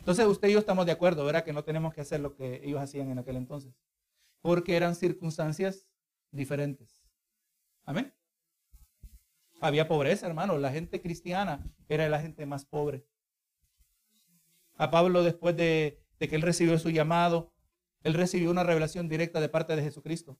Entonces 0.00 0.26
usted 0.26 0.48
y 0.48 0.52
yo 0.52 0.58
estamos 0.58 0.86
de 0.86 0.92
acuerdo, 0.92 1.24
¿verdad? 1.24 1.44
Que 1.44 1.52
no 1.52 1.62
tenemos 1.62 1.94
que 1.94 2.00
hacer 2.00 2.20
lo 2.20 2.34
que 2.34 2.62
ellos 2.64 2.80
hacían 2.80 3.10
en 3.10 3.18
aquel 3.18 3.36
entonces. 3.36 3.72
Porque 4.40 4.76
eran 4.76 4.94
circunstancias 4.94 5.86
diferentes. 6.30 7.04
Amén. 7.84 8.12
Había 9.60 9.86
pobreza, 9.86 10.26
hermano. 10.26 10.56
La 10.56 10.72
gente 10.72 11.02
cristiana 11.02 11.70
era 11.88 12.08
la 12.08 12.20
gente 12.20 12.46
más 12.46 12.64
pobre. 12.64 13.04
A 14.78 14.90
Pablo, 14.90 15.22
después 15.22 15.54
de, 15.56 16.02
de 16.18 16.28
que 16.28 16.36
él 16.36 16.42
recibió 16.42 16.78
su 16.78 16.88
llamado, 16.88 17.52
él 18.02 18.14
recibió 18.14 18.50
una 18.50 18.64
revelación 18.64 19.08
directa 19.08 19.38
de 19.38 19.50
parte 19.50 19.76
de 19.76 19.82
Jesucristo. 19.82 20.38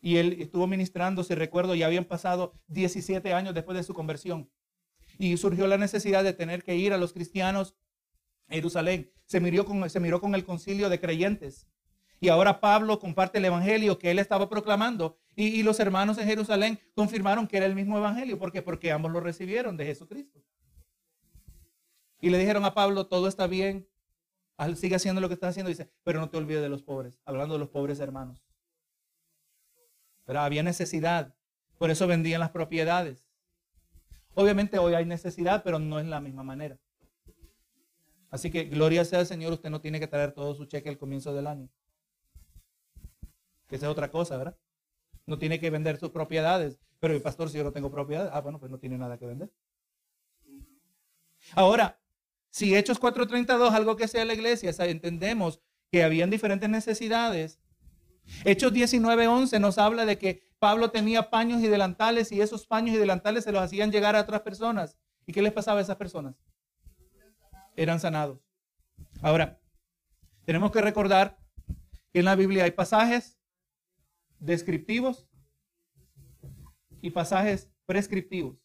Y 0.00 0.16
él 0.16 0.36
estuvo 0.40 0.66
ministrando, 0.66 1.22
si 1.22 1.34
recuerdo, 1.36 1.76
ya 1.76 1.86
habían 1.86 2.04
pasado 2.04 2.60
17 2.66 3.32
años 3.32 3.54
después 3.54 3.78
de 3.78 3.84
su 3.84 3.94
conversión. 3.94 4.50
Y 5.16 5.36
surgió 5.36 5.68
la 5.68 5.78
necesidad 5.78 6.24
de 6.24 6.32
tener 6.32 6.64
que 6.64 6.74
ir 6.74 6.92
a 6.92 6.98
los 6.98 7.12
cristianos 7.12 7.76
Jerusalén. 8.48 9.10
Se 9.26 9.40
miró, 9.40 9.64
con, 9.64 9.88
se 9.88 10.00
miró 10.00 10.20
con 10.20 10.34
el 10.34 10.44
concilio 10.44 10.88
de 10.88 11.00
creyentes. 11.00 11.66
Y 12.20 12.28
ahora 12.28 12.60
Pablo 12.60 12.98
comparte 12.98 13.38
el 13.38 13.44
evangelio 13.44 13.98
que 13.98 14.10
él 14.10 14.18
estaba 14.18 14.48
proclamando. 14.48 15.18
Y, 15.36 15.62
los 15.62 15.80
hermanos 15.80 16.16
en 16.18 16.26
Jerusalén 16.26 16.78
confirmaron 16.94 17.46
que 17.46 17.56
era 17.56 17.66
el 17.66 17.74
mismo 17.74 17.98
evangelio. 17.98 18.38
Porque 18.38 18.92
ambos 18.92 19.12
lo 19.12 19.20
recibieron 19.20 19.76
de 19.76 19.86
Jesucristo. 19.86 20.40
Y 22.20 22.30
le 22.30 22.38
dijeron 22.38 22.64
a 22.64 22.74
Pablo, 22.74 23.06
todo 23.06 23.28
está 23.28 23.46
bien. 23.46 23.88
Sigue 24.76 24.96
haciendo 24.96 25.20
lo 25.20 25.28
que 25.28 25.34
está 25.34 25.48
haciendo. 25.48 25.68
Dice, 25.68 25.90
pero 26.02 26.20
no 26.20 26.30
te 26.30 26.36
olvides 26.36 26.62
de 26.62 26.68
los 26.68 26.82
pobres. 26.82 27.20
Hablando 27.24 27.54
de 27.54 27.60
los 27.60 27.68
pobres 27.68 28.00
hermanos. 28.00 28.42
Pero 30.24 30.40
había 30.40 30.62
necesidad. 30.62 31.34
Por 31.78 31.90
eso 31.90 32.06
vendían 32.06 32.40
las 32.40 32.50
propiedades. 32.50 33.26
Obviamente 34.34 34.78
hoy 34.78 34.94
hay 34.94 35.04
necesidad, 35.04 35.62
pero 35.62 35.78
no 35.78 36.00
es 36.00 36.06
la 36.06 36.20
misma 36.20 36.42
manera. 36.42 36.78
Así 38.30 38.50
que 38.50 38.64
gloria 38.64 39.04
sea 39.04 39.20
al 39.20 39.26
Señor, 39.26 39.52
usted 39.52 39.70
no 39.70 39.80
tiene 39.80 40.00
que 40.00 40.06
traer 40.06 40.32
todo 40.32 40.54
su 40.54 40.66
cheque 40.66 40.88
al 40.88 40.98
comienzo 40.98 41.32
del 41.34 41.46
año. 41.46 41.68
Que 43.68 43.76
esa 43.76 43.86
es 43.86 43.92
otra 43.92 44.10
cosa, 44.10 44.36
¿verdad? 44.36 44.56
No 45.26 45.38
tiene 45.38 45.60
que 45.60 45.70
vender 45.70 45.98
sus 45.98 46.10
propiedades. 46.10 46.78
Pero 47.00 47.14
el 47.14 47.22
pastor, 47.22 47.50
si 47.50 47.58
yo 47.58 47.64
no 47.64 47.72
tengo 47.72 47.90
propiedades, 47.90 48.30
ah, 48.32 48.40
bueno, 48.40 48.58
pues 48.58 48.70
no 48.70 48.78
tiene 48.78 48.98
nada 48.98 49.18
que 49.18 49.26
vender. 49.26 49.52
Ahora, 51.52 52.00
si 52.50 52.74
Hechos 52.74 53.00
4.32, 53.00 53.72
algo 53.72 53.96
que 53.96 54.08
sea 54.08 54.24
la 54.24 54.34
iglesia, 54.34 54.70
entendemos 54.78 55.60
que 55.90 56.02
habían 56.02 56.30
diferentes 56.30 56.68
necesidades. 56.68 57.60
Hechos 58.44 58.72
19.11 58.72 59.60
nos 59.60 59.78
habla 59.78 60.06
de 60.06 60.18
que 60.18 60.48
Pablo 60.58 60.90
tenía 60.90 61.30
paños 61.30 61.62
y 61.62 61.68
delantales 61.68 62.32
y 62.32 62.40
esos 62.40 62.66
paños 62.66 62.96
y 62.96 62.98
delantales 62.98 63.44
se 63.44 63.52
los 63.52 63.62
hacían 63.62 63.92
llegar 63.92 64.16
a 64.16 64.22
otras 64.22 64.40
personas. 64.40 64.96
¿Y 65.26 65.32
qué 65.32 65.42
les 65.42 65.52
pasaba 65.52 65.80
a 65.80 65.82
esas 65.82 65.96
personas? 65.96 66.36
Eran 67.76 68.00
sanados. 68.00 68.40
Ahora, 69.22 69.60
tenemos 70.44 70.70
que 70.70 70.80
recordar 70.80 71.38
que 72.12 72.20
en 72.20 72.24
la 72.24 72.36
Biblia 72.36 72.64
hay 72.64 72.70
pasajes 72.70 73.38
descriptivos 74.38 75.28
y 77.00 77.10
pasajes 77.10 77.70
prescriptivos. 77.86 78.58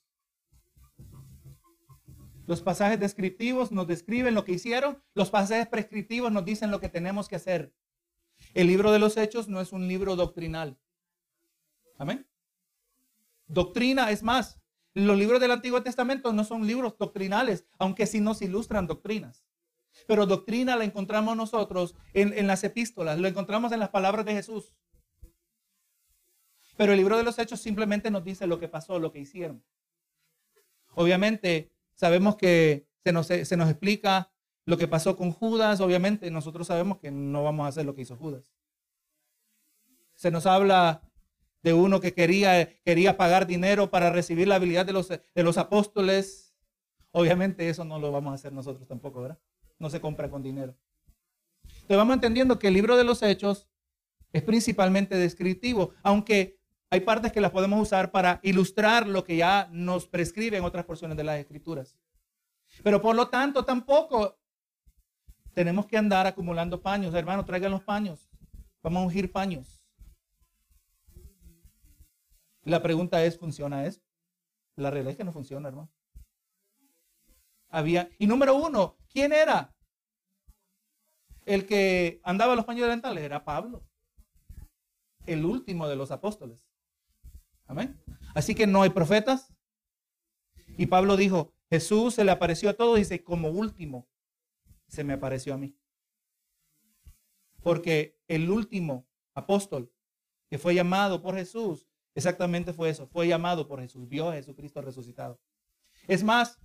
Los 2.45 2.61
pasajes 2.61 2.99
descriptivos 2.99 3.71
nos 3.71 3.87
describen 3.87 4.33
lo 4.33 4.43
que 4.43 4.53
hicieron, 4.53 5.03
los 5.13 5.29
pasajes 5.29 5.67
prescriptivos 5.67 6.31
nos 6.31 6.45
dicen 6.45 6.71
lo 6.71 6.79
que 6.79 6.89
tenemos 6.89 7.27
que 7.27 7.35
hacer. 7.35 7.73
El 8.53 8.67
libro 8.67 8.91
de 8.91 8.99
los 8.99 9.17
hechos 9.17 9.47
no 9.47 9.61
es 9.61 9.71
un 9.71 9.87
libro 9.87 10.15
doctrinal. 10.15 10.79
Amén. 11.97 12.27
Doctrina 13.47 14.09
es 14.11 14.23
más, 14.23 14.59
los 14.93 15.17
libros 15.17 15.39
del 15.39 15.51
Antiguo 15.51 15.83
Testamento 15.83 16.33
no 16.33 16.43
son 16.43 16.65
libros 16.65 16.95
doctrinales, 16.97 17.65
aunque 17.77 18.07
sí 18.07 18.19
nos 18.21 18.41
ilustran 18.41 18.87
doctrinas. 18.87 19.45
Pero 20.07 20.25
doctrina 20.25 20.75
la 20.75 20.85
encontramos 20.85 21.35
nosotros 21.35 21.95
en, 22.13 22.47
las 22.47 22.63
epístolas, 22.63 23.19
lo 23.19 23.27
encontramos 23.27 23.71
en 23.71 23.79
las 23.79 23.89
palabras 23.89 24.25
de 24.25 24.33
Jesús. 24.33 24.73
Pero 26.77 26.93
el 26.93 26.97
libro 26.97 27.17
de 27.17 27.23
los 27.23 27.37
Hechos 27.37 27.59
simplemente 27.59 28.09
nos 28.09 28.23
dice 28.23 28.47
lo 28.47 28.59
que 28.59 28.69
pasó, 28.69 28.99
lo 28.99 29.11
que 29.11 29.19
hicieron. 29.19 29.63
Obviamente, 30.95 31.71
sabemos 31.93 32.35
que 32.37 32.87
se 33.03 33.11
nos, 33.11 33.27
se 33.27 33.57
nos 33.57 33.69
explica 33.69 34.31
lo 34.65 34.77
que 34.77 34.87
pasó 34.87 35.17
con 35.17 35.31
Judas. 35.31 35.81
Obviamente, 35.81 36.31
nosotros 36.31 36.67
sabemos 36.67 36.99
que 36.99 37.11
no 37.11 37.43
vamos 37.43 37.65
a 37.65 37.69
hacer 37.69 37.85
lo 37.85 37.95
que 37.95 38.03
hizo 38.03 38.15
Judas. 38.15 38.53
Se 40.15 40.31
nos 40.31 40.45
habla 40.45 41.08
de 41.61 41.73
uno 41.73 41.99
que 41.99 42.13
quería, 42.13 42.69
quería 42.83 43.17
pagar 43.17 43.47
dinero 43.47 43.89
para 43.89 44.09
recibir 44.09 44.47
la 44.47 44.55
habilidad 44.55 44.85
de 44.85 44.93
los, 44.93 45.09
de 45.09 45.43
los 45.43 45.57
apóstoles. 45.57 46.55
Obviamente 47.11 47.69
eso 47.69 47.83
no 47.83 47.99
lo 47.99 48.11
vamos 48.11 48.31
a 48.31 48.35
hacer 48.35 48.53
nosotros 48.53 48.87
tampoco, 48.87 49.21
¿verdad? 49.21 49.39
No 49.77 49.89
se 49.89 49.99
compra 49.99 50.29
con 50.29 50.41
dinero. 50.43 50.75
Entonces 51.63 51.97
vamos 51.97 52.15
entendiendo 52.15 52.59
que 52.59 52.67
el 52.67 52.73
libro 52.73 52.97
de 52.97 53.03
los 53.03 53.21
hechos 53.23 53.67
es 54.31 54.43
principalmente 54.43 55.15
descriptivo, 55.15 55.93
aunque 56.03 56.59
hay 56.91 57.01
partes 57.01 57.31
que 57.31 57.41
las 57.41 57.51
podemos 57.51 57.81
usar 57.81 58.11
para 58.11 58.39
ilustrar 58.43 59.07
lo 59.07 59.23
que 59.23 59.37
ya 59.37 59.69
nos 59.71 60.07
prescribe 60.07 60.57
en 60.57 60.63
otras 60.63 60.85
porciones 60.85 61.17
de 61.17 61.23
las 61.23 61.39
escrituras. 61.39 61.95
Pero 62.83 63.01
por 63.01 63.15
lo 63.15 63.29
tanto, 63.29 63.65
tampoco 63.65 64.39
tenemos 65.53 65.85
que 65.85 65.97
andar 65.97 66.25
acumulando 66.25 66.81
paños. 66.81 67.13
Hermano, 67.13 67.45
traigan 67.45 67.71
los 67.71 67.83
paños. 67.83 68.29
Vamos 68.81 69.01
a 69.01 69.05
ungir 69.05 69.31
paños. 69.31 69.78
La 72.63 72.81
pregunta 72.81 73.23
es, 73.23 73.37
¿funciona 73.37 73.85
eso? 73.85 74.01
La 74.75 74.89
realidad 74.89 75.11
es 75.11 75.17
que 75.17 75.23
no 75.23 75.33
funciona, 75.33 75.69
hermano. 75.69 75.91
Había, 77.69 78.09
y 78.17 78.27
número 78.27 78.55
uno, 78.55 78.97
¿quién 79.09 79.31
era? 79.31 79.75
El 81.45 81.65
que 81.65 82.19
andaba 82.23 82.55
los 82.55 82.65
paños 82.65 82.87
dentales 82.87 83.23
era 83.23 83.43
Pablo, 83.43 83.83
el 85.25 85.45
último 85.45 85.87
de 85.87 85.95
los 85.95 86.11
apóstoles. 86.11 86.59
Amén. 87.65 87.99
Así 88.33 88.55
que 88.55 88.67
no 88.67 88.81
hay 88.81 88.89
profetas. 88.89 89.53
Y 90.77 90.87
Pablo 90.87 91.17
dijo, 91.17 91.53
Jesús 91.69 92.15
se 92.15 92.23
le 92.23 92.31
apareció 92.31 92.69
a 92.69 92.73
todos, 92.73 92.97
dice, 92.97 93.23
como 93.23 93.49
último 93.49 94.07
se 94.87 95.03
me 95.03 95.13
apareció 95.13 95.53
a 95.53 95.57
mí. 95.57 95.75
Porque 97.61 98.17
el 98.27 98.49
último 98.49 99.07
apóstol 99.33 99.91
que 100.49 100.57
fue 100.57 100.73
llamado 100.73 101.21
por 101.21 101.35
Jesús, 101.35 101.88
exactamente 102.15 102.73
fue 102.73 102.89
eso, 102.89 103.07
fue 103.07 103.27
llamado 103.27 103.67
por 103.67 103.81
Jesús, 103.81 104.07
vio 104.07 104.29
a 104.29 104.33
Jesucristo 104.33 104.81
resucitado. 104.81 105.39
Es 106.07 106.23
más, 106.23 106.59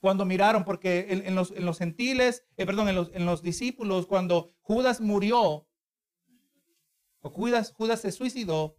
cuando 0.00 0.24
miraron, 0.24 0.64
porque 0.64 1.06
en, 1.10 1.34
los, 1.34 1.52
en 1.52 1.64
los, 1.64 1.78
gentiles, 1.78 2.44
eh, 2.56 2.66
perdón, 2.66 2.88
en 2.88 2.96
los, 2.96 3.10
en 3.14 3.24
los, 3.24 3.40
discípulos, 3.40 4.06
cuando 4.06 4.52
Judas 4.60 5.00
murió, 5.00 5.68
o 7.20 7.30
Judas, 7.30 7.72
Judas 7.72 8.00
se 8.00 8.10
suicidó, 8.10 8.76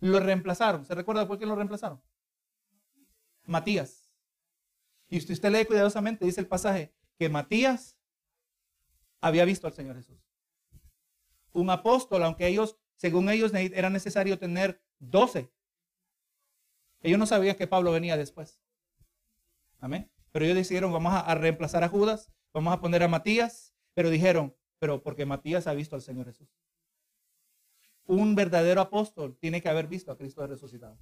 lo 0.00 0.20
reemplazaron. 0.20 0.84
¿Se 0.84 0.94
recuerda 0.94 1.26
por 1.26 1.38
qué 1.38 1.46
lo 1.46 1.56
reemplazaron? 1.56 2.00
Matías. 3.46 4.12
Y 5.08 5.18
usted, 5.18 5.34
usted 5.34 5.50
lee 5.50 5.64
cuidadosamente, 5.64 6.24
dice 6.24 6.40
el 6.40 6.46
pasaje, 6.46 6.94
que 7.18 7.28
Matías 7.28 7.98
había 9.20 9.44
visto 9.44 9.66
al 9.66 9.72
Señor 9.72 9.96
Jesús. 9.96 10.20
Un 11.52 11.70
apóstol, 11.70 12.22
aunque 12.22 12.46
ellos, 12.46 12.78
según 12.96 13.28
ellos, 13.28 13.52
era 13.54 13.90
necesario 13.90 14.38
tener 14.38 14.80
doce. 14.98 15.50
Ellos 17.02 17.18
no 17.18 17.26
sabían 17.26 17.56
que 17.56 17.66
Pablo 17.66 17.92
venía 17.92 18.16
después. 18.16 18.60
Amén. 19.78 20.10
Pero 20.32 20.44
ellos 20.44 20.56
decidieron, 20.56 20.92
vamos 20.92 21.12
a, 21.12 21.20
a 21.20 21.34
reemplazar 21.34 21.84
a 21.84 21.88
Judas, 21.88 22.32
vamos 22.52 22.72
a 22.72 22.80
poner 22.80 23.02
a 23.02 23.08
Matías, 23.08 23.74
pero 23.92 24.10
dijeron, 24.10 24.56
pero 24.78 25.02
porque 25.02 25.26
Matías 25.26 25.66
ha 25.66 25.74
visto 25.74 25.96
al 25.96 26.02
Señor 26.02 26.26
Jesús. 26.26 26.48
Un 28.06 28.34
verdadero 28.34 28.80
apóstol 28.80 29.36
tiene 29.38 29.62
que 29.62 29.68
haber 29.68 29.86
visto 29.86 30.12
a 30.12 30.16
Cristo 30.16 30.46
resucitado. 30.46 30.98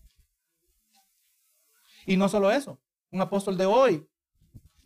Y 2.07 2.17
no 2.17 2.29
solo 2.29 2.51
eso, 2.51 2.81
un 3.11 3.21
apóstol 3.21 3.57
de 3.57 3.67
hoy 3.67 4.09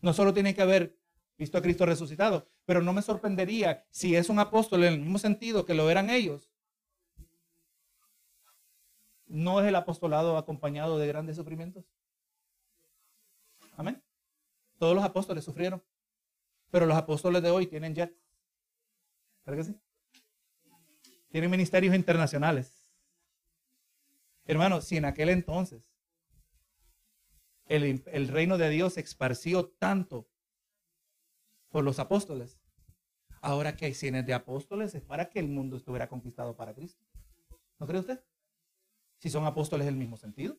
no 0.01 0.13
solo 0.13 0.35
tiene 0.35 0.55
que 0.55 0.63
haber 0.63 0.99
visto 1.39 1.59
a 1.59 1.63
Cristo 1.63 1.87
resucitado, 1.87 2.49
pero 2.65 2.83
no 2.83 2.93
me 2.93 3.03
sorprendería 3.03 3.87
si 3.91 4.17
es 4.17 4.29
un 4.29 4.39
apóstol 4.39 4.85
en 4.85 4.95
el 4.95 5.01
mismo 5.01 5.19
sentido 5.19 5.65
que 5.65 5.75
lo 5.75 5.91
eran 5.91 6.11
ellos. 6.11 6.51
¿No 9.27 9.61
es 9.61 9.67
el 9.67 9.75
apostolado 9.75 10.37
acompañado 10.37 10.99
de 10.99 11.07
grandes 11.07 11.37
sufrimientos? 11.37 11.85
Amén. 13.77 14.03
Todos 14.79 14.95
los 14.95 15.05
apóstoles 15.05 15.45
sufrieron, 15.45 15.83
pero 16.71 16.87
los 16.87 16.97
apóstoles 16.97 17.43
de 17.43 17.51
hoy 17.51 17.67
tienen 17.67 17.95
jets. 17.95 18.17
¿Verdad 19.45 19.65
que 19.65 19.73
sí? 19.73 19.81
Tienen 21.31 21.51
ministerios 21.51 21.95
internacionales. 21.95 22.91
Hermano, 24.45 24.81
si 24.81 24.97
en 24.97 25.05
aquel 25.05 25.29
entonces 25.29 25.83
el, 27.67 28.03
el 28.07 28.29
reino 28.29 28.59
de 28.59 28.71
Dios 28.71 28.95
se 28.95 29.01
esparció 29.01 29.69
tanto 29.69 30.29
por 31.69 31.83
los 31.85 31.99
apóstoles, 31.99 32.61
ahora 33.41 33.77
que 33.77 33.87
hay 33.87 33.95
cienes 33.95 34.25
de 34.25 34.35
apóstoles 34.35 34.95
es 34.95 35.03
para 35.03 35.29
que 35.31 35.41
el 35.41 35.49
mundo 35.49 35.77
estuviera 35.77 36.09
conquistado 36.09 36.57
para 36.57 36.75
Cristo. 36.75 37.05
¿No 37.79 37.87
cree 37.87 38.01
usted? 38.01 38.23
Si 39.19 39.31
son 39.31 39.45
apóstoles 39.45 39.87
del 39.87 39.97
mismo 39.97 40.17
sentido. 40.17 40.59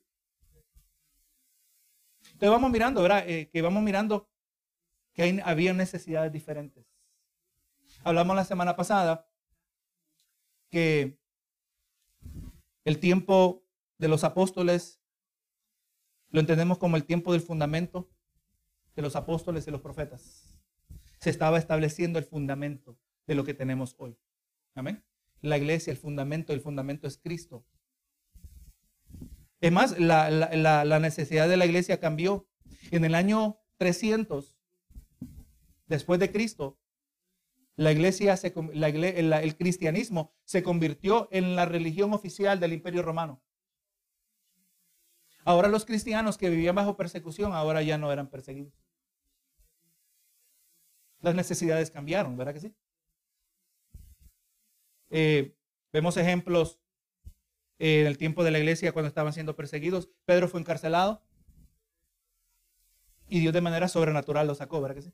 Entonces 2.24 2.50
vamos 2.50 2.72
mirando, 2.72 3.02
¿verdad? 3.02 3.28
Eh, 3.28 3.50
que 3.50 3.62
vamos 3.62 3.84
mirando 3.84 4.30
que 5.14 5.42
había 5.44 5.74
necesidades 5.74 6.32
diferentes. 6.32 6.86
Hablamos 8.04 8.36
la 8.36 8.46
semana 8.46 8.76
pasada 8.76 9.28
que 10.70 11.20
el 12.86 13.00
tiempo 13.00 13.66
de 13.98 14.08
los 14.08 14.24
apóstoles 14.24 15.02
lo 16.30 16.40
entendemos 16.40 16.78
como 16.78 16.98
el 16.98 17.06
tiempo 17.06 17.32
del 17.32 17.42
fundamento 17.42 18.10
de 18.96 19.02
los 19.02 19.16
apóstoles 19.16 19.68
y 19.68 19.72
los 19.72 19.82
profetas. 19.82 20.58
Se 21.20 21.30
estaba 21.30 21.58
estableciendo 21.58 22.20
el 22.20 22.26
fundamento 22.26 22.98
de 23.26 23.36
lo 23.36 23.44
que 23.44 23.54
tenemos 23.54 23.96
hoy. 23.98 24.18
Amén. 24.76 25.04
La 25.42 25.58
iglesia, 25.58 25.92
el 25.92 25.98
fundamento, 25.98 26.54
el 26.54 26.62
fundamento 26.62 27.08
es 27.08 27.18
Cristo. 27.18 27.66
Es 29.60 29.72
más, 29.72 30.00
la, 30.00 30.30
la 30.30 31.00
necesidad 31.00 31.50
de 31.50 31.58
la 31.58 31.66
iglesia 31.66 32.00
cambió. 32.00 32.48
En 32.92 33.04
el 33.04 33.16
año 33.16 33.60
300, 33.78 34.58
después 35.88 36.20
de 36.20 36.32
Cristo, 36.32 36.80
la 37.78 37.92
iglesia, 37.92 38.34
el 38.34 39.56
cristianismo 39.56 40.34
se 40.46 40.64
convirtió 40.64 41.30
en 41.32 41.56
la 41.56 41.66
religión 41.66 42.12
oficial 42.12 42.60
del 42.60 42.74
imperio 42.74 43.04
romano. 43.04 43.44
Ahora 45.46 45.68
los 45.68 45.86
cristianos 45.86 46.38
que 46.38 46.50
vivían 46.50 46.76
bajo 46.76 46.98
persecución, 46.98 47.54
ahora 47.54 47.84
ya 47.84 48.00
no 48.00 48.12
eran 48.12 48.30
perseguidos. 48.30 48.74
Las 51.20 51.36
necesidades 51.36 51.92
cambiaron, 51.92 52.36
¿verdad 52.36 52.54
que 52.56 52.60
sí? 52.62 52.76
Eh, 55.10 55.56
vemos 55.94 56.18
ejemplos 56.18 56.80
en 57.80 58.08
el 58.08 58.18
tiempo 58.18 58.44
de 58.44 58.52
la 58.52 58.60
iglesia 58.60 58.92
cuando 58.92 59.08
estaban 59.08 59.34
siendo 59.34 59.56
perseguidos. 59.56 60.10
Pedro 60.26 60.48
fue 60.48 60.60
encarcelado 60.60 61.22
y 63.30 63.40
Dios 63.40 63.54
de 63.54 63.62
manera 63.62 63.88
sobrenatural 63.88 64.48
lo 64.48 64.56
sacó, 64.56 64.82
¿verdad 64.82 64.96
que 64.96 65.02
sí? 65.04 65.14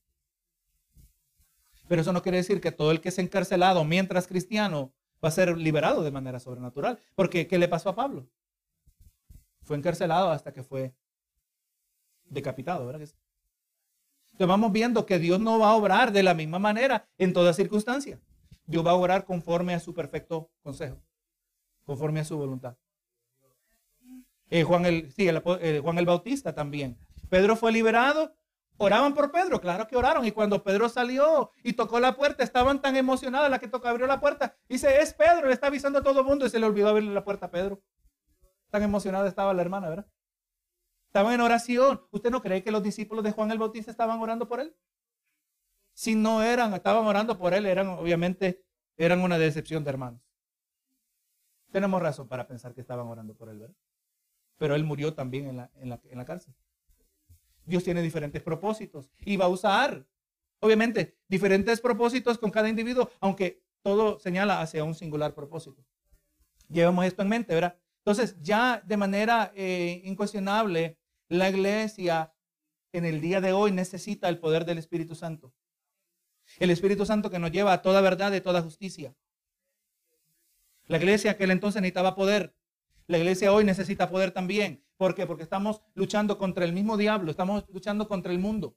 Pero 1.87 2.01
eso 2.01 2.13
no 2.13 2.21
quiere 2.21 2.37
decir 2.37 2.61
que 2.61 2.71
todo 2.71 2.91
el 2.91 3.01
que 3.01 3.09
es 3.09 3.19
encarcelado 3.19 3.83
mientras 3.83 4.27
cristiano 4.27 4.93
va 5.23 5.29
a 5.29 5.31
ser 5.31 5.57
liberado 5.57 6.03
de 6.03 6.11
manera 6.11 6.39
sobrenatural. 6.39 6.99
Porque, 7.15 7.47
¿qué 7.47 7.57
le 7.57 7.67
pasó 7.67 7.89
a 7.89 7.95
Pablo? 7.95 8.27
Fue 9.63 9.77
encarcelado 9.77 10.31
hasta 10.31 10.53
que 10.53 10.63
fue 10.63 10.93
decapitado, 12.25 12.85
¿verdad? 12.85 13.01
Entonces 13.01 14.47
vamos 14.47 14.71
viendo 14.71 15.05
que 15.05 15.19
Dios 15.19 15.39
no 15.39 15.59
va 15.59 15.69
a 15.69 15.75
obrar 15.75 16.11
de 16.11 16.23
la 16.23 16.33
misma 16.33 16.59
manera 16.59 17.07
en 17.17 17.33
toda 17.33 17.53
circunstancia. 17.53 18.19
Dios 18.65 18.85
va 18.85 18.91
a 18.91 18.95
obrar 18.95 19.25
conforme 19.25 19.73
a 19.73 19.79
su 19.79 19.93
perfecto 19.93 20.49
consejo, 20.61 21.01
conforme 21.85 22.21
a 22.21 22.25
su 22.25 22.37
voluntad. 22.37 22.75
Eh, 24.49 24.63
Juan, 24.63 24.85
el, 24.85 25.11
sí, 25.11 25.27
eh, 25.27 25.79
Juan 25.83 25.97
el 25.97 26.05
Bautista 26.05 26.53
también. 26.53 26.97
Pedro 27.29 27.55
fue 27.55 27.71
liberado 27.71 28.35
Oraban 28.77 29.13
por 29.13 29.31
Pedro, 29.31 29.61
claro 29.61 29.87
que 29.87 29.95
oraron. 29.95 30.25
Y 30.25 30.31
cuando 30.31 30.63
Pedro 30.63 30.89
salió 30.89 31.51
y 31.63 31.73
tocó 31.73 31.99
la 31.99 32.15
puerta, 32.15 32.43
estaban 32.43 32.81
tan 32.81 32.95
emocionados. 32.95 33.49
La 33.49 33.59
que 33.59 33.67
toca 33.67 33.89
abrió 33.89 34.07
la 34.07 34.19
puerta. 34.19 34.55
Dice, 34.67 35.01
es 35.01 35.13
Pedro, 35.13 35.47
le 35.47 35.53
está 35.53 35.67
avisando 35.67 35.99
a 35.99 36.03
todo 36.03 36.21
el 36.21 36.25
mundo 36.25 36.45
y 36.45 36.49
se 36.49 36.59
le 36.59 36.65
olvidó 36.65 36.89
abrirle 36.89 37.13
la 37.13 37.23
puerta 37.23 37.47
a 37.47 37.51
Pedro. 37.51 37.81
Tan 38.69 38.83
emocionada 38.83 39.27
estaba 39.27 39.53
la 39.53 39.61
hermana, 39.61 39.89
¿verdad? 39.89 40.07
Estaban 41.05 41.33
en 41.33 41.41
oración. 41.41 42.01
¿Usted 42.11 42.31
no 42.31 42.41
cree 42.41 42.63
que 42.63 42.71
los 42.71 42.81
discípulos 42.81 43.23
de 43.23 43.31
Juan 43.31 43.51
el 43.51 43.59
Bautista 43.59 43.91
estaban 43.91 44.19
orando 44.19 44.47
por 44.47 44.59
él? 44.59 44.75
Si 45.93 46.15
no 46.15 46.41
eran, 46.41 46.73
estaban 46.73 47.05
orando 47.05 47.37
por 47.37 47.53
él, 47.53 47.67
eran 47.67 47.87
obviamente, 47.89 48.65
eran 48.97 49.21
una 49.21 49.37
decepción 49.37 49.83
de 49.83 49.91
hermanos. 49.91 50.21
Tenemos 51.73 51.99
razón 52.03 52.27
para 52.27 52.45
pensar 52.45 52.75
que 52.75 52.81
estaban 52.81 53.07
orando 53.07 53.33
por 53.33 53.49
él, 53.49 53.57
¿verdad? 53.57 53.75
Pero 54.59 54.75
él 54.75 54.83
murió 54.83 55.15
también 55.15 55.47
en 55.47 55.57
la, 55.57 55.71
en 55.77 55.89
la, 55.89 55.99
en 56.03 56.19
la 56.19 56.23
cárcel. 56.23 56.53
Dios 57.65 57.83
tiene 57.83 58.03
diferentes 58.03 58.43
propósitos 58.43 59.09
y 59.17 59.37
va 59.37 59.45
a 59.45 59.47
usar, 59.49 60.05
obviamente, 60.59 61.17
diferentes 61.27 61.81
propósitos 61.81 62.37
con 62.37 62.51
cada 62.51 62.69
individuo, 62.69 63.09
aunque 63.19 63.63
todo 63.81 64.19
señala 64.19 64.61
hacia 64.61 64.83
un 64.83 64.93
singular 64.93 65.33
propósito. 65.33 65.83
Llevamos 66.69 67.05
esto 67.05 67.23
en 67.23 67.29
mente, 67.29 67.55
¿verdad? 67.55 67.75
Entonces, 67.97 68.39
ya 68.39 68.79
de 68.85 68.95
manera 68.95 69.51
eh, 69.55 69.99
incuestionable, 70.05 70.99
la 71.27 71.49
iglesia 71.49 72.35
en 72.91 73.05
el 73.05 73.19
día 73.19 73.41
de 73.41 73.51
hoy 73.51 73.71
necesita 73.71 74.29
el 74.29 74.37
poder 74.37 74.63
del 74.63 74.77
Espíritu 74.77 75.15
Santo. 75.15 75.51
El 76.59 76.69
Espíritu 76.69 77.03
Santo 77.03 77.31
que 77.31 77.39
nos 77.39 77.51
lleva 77.51 77.73
a 77.73 77.81
toda 77.81 77.99
verdad 77.99 78.31
y 78.33 78.41
toda 78.41 78.61
justicia. 78.61 79.15
La 80.87 80.97
iglesia 80.97 81.31
aquel 81.31 81.51
entonces 81.51 81.81
necesitaba 81.81 82.15
poder. 82.15 82.55
La 83.07 83.17
iglesia 83.17 83.53
hoy 83.53 83.63
necesita 83.63 84.09
poder 84.09 84.31
también. 84.31 84.83
¿Por 84.97 85.15
qué? 85.15 85.25
Porque 85.25 85.43
estamos 85.43 85.81
luchando 85.93 86.37
contra 86.37 86.65
el 86.65 86.73
mismo 86.73 86.97
diablo, 86.97 87.31
estamos 87.31 87.65
luchando 87.69 88.07
contra 88.07 88.31
el 88.31 88.39
mundo. 88.39 88.75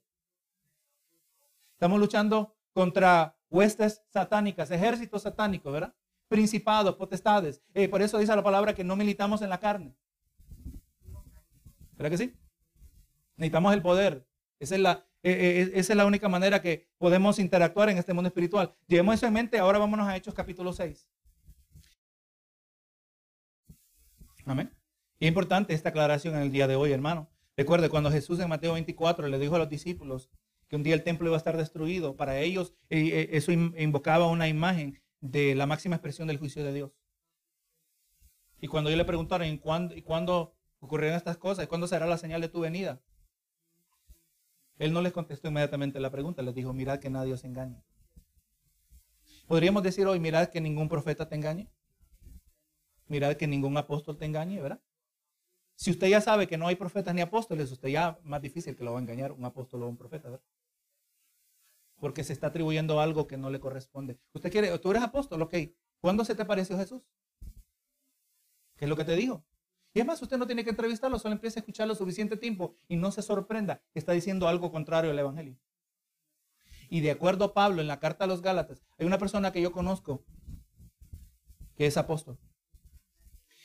Estamos 1.73 1.99
luchando 1.99 2.55
contra 2.73 3.37
huestes 3.49 4.03
satánicas, 4.09 4.71
ejércitos 4.71 5.21
satánicos, 5.21 5.71
¿verdad? 5.71 5.93
principados, 6.27 6.95
potestades. 6.95 7.61
Eh, 7.73 7.87
por 7.87 8.01
eso 8.01 8.17
dice 8.17 8.35
la 8.35 8.43
palabra 8.43 8.73
que 8.73 8.83
no 8.83 8.95
militamos 8.95 9.41
en 9.41 9.49
la 9.49 9.59
carne. 9.59 9.95
¿Verdad 11.93 12.11
que 12.11 12.17
sí? 12.17 12.35
Necesitamos 13.37 13.73
el 13.73 13.81
poder. 13.81 14.27
Esa 14.59 14.75
es 14.75 14.81
la, 14.81 15.05
eh, 15.23 15.31
eh, 15.31 15.71
esa 15.75 15.93
es 15.93 15.97
la 15.97 16.05
única 16.05 16.29
manera 16.29 16.61
que 16.61 16.89
podemos 16.97 17.39
interactuar 17.39 17.89
en 17.89 17.97
este 17.97 18.13
mundo 18.13 18.27
espiritual. 18.27 18.75
Llevemos 18.87 19.15
eso 19.15 19.27
en 19.27 19.33
mente. 19.33 19.59
Ahora 19.59 19.79
vámonos 19.79 20.07
a 20.07 20.15
Hechos 20.15 20.33
capítulo 20.33 20.73
6. 20.73 21.07
Amén. 24.47 24.71
Es 25.19 25.27
importante 25.27 25.73
esta 25.73 25.89
aclaración 25.89 26.35
en 26.35 26.41
el 26.41 26.51
día 26.51 26.67
de 26.67 26.77
hoy, 26.77 26.93
hermano. 26.93 27.29
Recuerde, 27.57 27.89
cuando 27.89 28.09
Jesús 28.11 28.39
en 28.39 28.47
Mateo 28.47 28.73
24 28.73 29.27
le 29.27 29.39
dijo 29.39 29.55
a 29.55 29.59
los 29.59 29.67
discípulos 29.67 30.29
que 30.69 30.77
un 30.77 30.83
día 30.83 30.93
el 30.93 31.03
templo 31.03 31.27
iba 31.27 31.35
a 31.35 31.37
estar 31.37 31.57
destruido, 31.57 32.15
para 32.15 32.39
ellos 32.39 32.73
eso 32.89 33.51
invocaba 33.51 34.27
una 34.27 34.47
imagen 34.47 35.01
de 35.19 35.53
la 35.53 35.65
máxima 35.65 35.95
expresión 35.95 36.29
del 36.29 36.37
juicio 36.37 36.63
de 36.63 36.73
Dios. 36.73 36.91
Y 38.61 38.67
cuando 38.67 38.89
yo 38.89 38.95
le 38.95 39.03
preguntaron, 39.03 39.47
¿y 39.47 39.57
cuándo, 39.57 39.93
¿y 39.95 40.01
cuándo 40.01 40.55
ocurrirán 40.79 41.15
estas 41.15 41.37
cosas? 41.37 41.65
¿Y 41.65 41.67
cuándo 41.67 41.87
será 41.87 42.05
la 42.05 42.17
señal 42.17 42.39
de 42.39 42.47
tu 42.47 42.61
venida? 42.61 43.01
Él 44.77 44.93
no 44.93 45.01
les 45.01 45.11
contestó 45.11 45.49
inmediatamente 45.49 45.99
la 45.99 46.11
pregunta, 46.11 46.41
les 46.41 46.55
dijo, 46.55 46.71
mirad 46.71 46.99
que 46.99 47.09
nadie 47.09 47.33
os 47.33 47.43
engañe. 47.43 47.83
Podríamos 49.45 49.83
decir 49.83 50.07
hoy, 50.07 50.21
mirad 50.21 50.47
que 50.47 50.61
ningún 50.61 50.87
profeta 50.87 51.27
te 51.27 51.35
engañe. 51.35 51.69
Mirad 53.07 53.35
que 53.35 53.47
ningún 53.47 53.77
apóstol 53.77 54.17
te 54.17 54.25
engañe, 54.25 54.61
¿verdad? 54.61 54.81
Si 55.75 55.91
usted 55.91 56.07
ya 56.07 56.21
sabe 56.21 56.47
que 56.47 56.57
no 56.57 56.67
hay 56.67 56.75
profetas 56.75 57.13
ni 57.13 57.21
apóstoles, 57.21 57.71
usted 57.71 57.89
ya 57.89 58.19
más 58.23 58.41
difícil 58.41 58.75
que 58.75 58.83
lo 58.83 58.93
va 58.93 58.99
a 58.99 59.01
engañar 59.01 59.31
un 59.31 59.45
apóstol 59.45 59.83
o 59.83 59.87
un 59.87 59.97
profeta, 59.97 60.29
¿verdad? 60.29 60.43
porque 61.99 62.23
se 62.23 62.33
está 62.33 62.47
atribuyendo 62.47 62.99
algo 62.99 63.27
que 63.27 63.37
no 63.37 63.49
le 63.49 63.59
corresponde. 63.59 64.19
Usted 64.33 64.51
quiere, 64.51 64.77
tú 64.79 64.91
eres 64.91 65.03
apóstol, 65.03 65.41
ok. 65.41 65.55
¿Cuándo 65.99 66.23
se 66.23 66.35
te 66.35 66.45
pareció 66.45 66.77
Jesús? 66.77 67.01
¿Qué 68.75 68.85
es 68.85 68.89
lo 68.89 68.95
que 68.95 69.05
te 69.05 69.15
dijo? 69.15 69.43
Y 69.93 69.99
es 69.99 70.05
más, 70.05 70.21
usted 70.21 70.37
no 70.37 70.45
tiene 70.45 70.63
que 70.63 70.69
entrevistarlo, 70.69 71.17
solo 71.17 71.33
empieza 71.33 71.59
a 71.59 71.61
escucharlo 71.61 71.95
suficiente 71.95 72.37
tiempo 72.37 72.77
y 72.87 72.97
no 72.97 73.11
se 73.11 73.23
sorprenda 73.23 73.81
que 73.91 73.99
está 73.99 74.11
diciendo 74.11 74.47
algo 74.47 74.71
contrario 74.71 75.09
al 75.09 75.17
Evangelio. 75.17 75.57
Y 76.89 77.01
de 77.01 77.11
acuerdo 77.11 77.45
a 77.45 77.53
Pablo 77.53 77.81
en 77.81 77.87
la 77.87 77.99
carta 77.99 78.25
a 78.25 78.27
los 78.27 78.41
Gálatas, 78.41 78.85
hay 78.99 79.07
una 79.07 79.17
persona 79.17 79.51
que 79.51 79.61
yo 79.61 79.71
conozco 79.71 80.23
que 81.75 81.87
es 81.87 81.97
apóstol. 81.97 82.37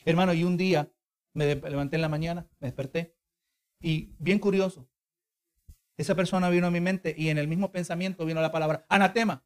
Hermano, 0.05 0.35
y 0.35 0.45
un 0.45 0.57
día 0.57 0.93
me 1.35 1.55
levanté 1.55 1.97
en 1.97 2.03
la 2.03 2.09
mañana, 2.09 2.49
me 2.61 2.69
desperté 2.69 3.17
y 3.81 4.15
bien 4.19 4.39
curioso, 4.39 4.89
esa 5.97 6.15
persona 6.15 6.49
vino 6.51 6.67
a 6.67 6.71
mi 6.71 6.81
mente 6.81 7.15
y 7.17 7.29
en 7.29 7.39
el 7.39 7.49
mismo 7.49 7.73
pensamiento 7.73 8.25
vino 8.25 8.41
la 8.41 8.53
palabra 8.53 8.87
anatema. 8.89 9.45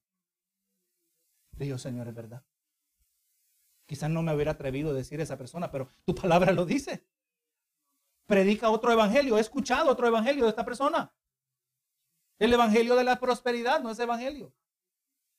Dijo, 1.53 1.79
Señor, 1.79 2.09
es 2.09 2.15
verdad. 2.15 2.45
Quizás 3.87 4.11
no 4.11 4.23
me 4.23 4.35
hubiera 4.35 4.53
atrevido 4.53 4.91
a 4.91 4.95
decir 4.95 5.21
esa 5.21 5.39
persona, 5.39 5.71
pero 5.71 5.91
tu 6.05 6.15
palabra 6.15 6.53
lo 6.53 6.67
dice. 6.67 7.07
Predica 8.27 8.71
otro 8.71 8.93
evangelio. 8.93 9.39
He 9.39 9.41
escuchado 9.41 9.91
otro 9.91 10.07
evangelio 10.07 10.45
de 10.45 10.51
esta 10.51 10.65
persona. 10.65 11.15
El 12.39 12.53
evangelio 12.53 12.97
de 12.97 13.05
la 13.05 13.19
prosperidad 13.19 13.81
no 13.81 13.91
es 13.91 13.99
evangelio. 13.99 14.53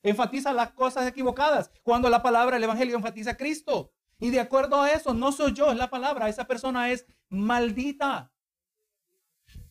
Enfatiza 0.02 0.54
las 0.54 0.72
cosas 0.72 1.06
equivocadas. 1.06 1.72
Cuando 1.84 2.10
la 2.10 2.24
palabra, 2.24 2.58
el 2.58 2.64
evangelio 2.64 2.96
enfatiza 2.96 3.32
a 3.32 3.38
Cristo. 3.38 3.94
Y 4.20 4.32
de 4.32 4.40
acuerdo 4.40 4.82
a 4.82 4.92
eso, 4.92 5.14
no 5.14 5.32
soy 5.32 5.54
yo, 5.54 5.72
es 5.72 5.78
la 5.78 5.90
palabra. 5.90 6.28
Esa 6.28 6.46
persona 6.46 6.92
es 6.92 7.06
maldita 7.30 8.32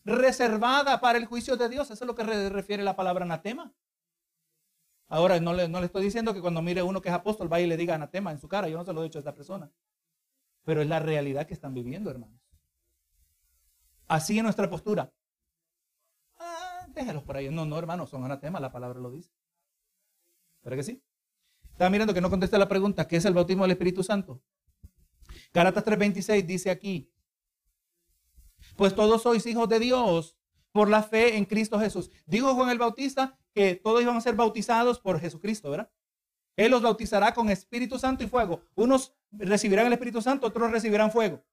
reservada 0.04 1.00
para 1.00 1.18
el 1.18 1.26
juicio 1.26 1.56
de 1.56 1.68
Dios. 1.68 1.90
Eso 1.90 2.04
es 2.04 2.06
lo 2.06 2.14
que 2.14 2.22
refiere 2.22 2.84
la 2.84 2.94
palabra 2.94 3.24
anatema. 3.24 3.74
Ahora, 5.08 5.38
no 5.40 5.52
le, 5.52 5.68
no 5.68 5.80
le 5.80 5.86
estoy 5.86 6.04
diciendo 6.04 6.32
que 6.32 6.40
cuando 6.40 6.62
mire 6.62 6.82
uno 6.82 7.00
que 7.00 7.08
es 7.08 7.14
apóstol 7.14 7.48
vaya 7.48 7.64
y 7.64 7.68
le 7.68 7.76
diga 7.76 7.94
anatema 7.94 8.30
en 8.30 8.38
su 8.38 8.48
cara. 8.48 8.68
Yo 8.68 8.76
no 8.76 8.84
se 8.84 8.92
lo 8.92 9.00
he 9.00 9.04
dicho 9.04 9.18
a 9.18 9.20
esta 9.20 9.34
persona. 9.34 9.70
Pero 10.64 10.80
es 10.80 10.88
la 10.88 11.00
realidad 11.00 11.46
que 11.46 11.54
están 11.54 11.74
viviendo, 11.74 12.10
hermanos. 12.10 12.40
Así 14.08 14.36
es 14.36 14.44
nuestra 14.44 14.70
postura. 14.70 15.12
Ah, 16.38 16.86
déjalos 16.88 17.24
por 17.24 17.36
ahí. 17.36 17.50
No, 17.50 17.64
no, 17.66 17.78
hermanos, 17.78 18.10
son 18.10 18.24
anatema, 18.24 18.60
la 18.60 18.70
palabra 18.70 19.00
lo 19.00 19.10
dice. 19.10 19.32
¿Pero 20.62 20.76
que 20.76 20.82
sí? 20.82 21.02
Estaba 21.76 21.90
mirando 21.90 22.14
que 22.14 22.22
no 22.22 22.30
contesta 22.30 22.56
la 22.56 22.68
pregunta, 22.68 23.06
¿qué 23.06 23.16
es 23.16 23.26
el 23.26 23.34
bautismo 23.34 23.64
del 23.64 23.72
Espíritu 23.72 24.02
Santo? 24.02 24.40
Gálatas 25.52 25.84
3:26 25.84 26.46
dice 26.46 26.70
aquí, 26.70 27.12
pues 28.76 28.94
todos 28.94 29.20
sois 29.20 29.44
hijos 29.44 29.68
de 29.68 29.78
Dios 29.78 30.38
por 30.72 30.88
la 30.88 31.02
fe 31.02 31.36
en 31.36 31.44
Cristo 31.44 31.78
Jesús. 31.78 32.10
Dijo 32.24 32.54
Juan 32.54 32.70
el 32.70 32.78
Bautista 32.78 33.38
que 33.52 33.74
todos 33.74 34.00
iban 34.00 34.16
a 34.16 34.22
ser 34.22 34.34
bautizados 34.34 35.00
por 35.00 35.20
Jesucristo, 35.20 35.68
¿verdad? 35.68 35.92
Él 36.56 36.70
los 36.70 36.80
bautizará 36.80 37.34
con 37.34 37.50
Espíritu 37.50 37.98
Santo 37.98 38.24
y 38.24 38.26
fuego. 38.26 38.62
Unos 38.74 39.14
recibirán 39.30 39.84
el 39.84 39.92
Espíritu 39.92 40.22
Santo, 40.22 40.46
otros 40.46 40.70
recibirán 40.70 41.12
fuego. 41.12 41.44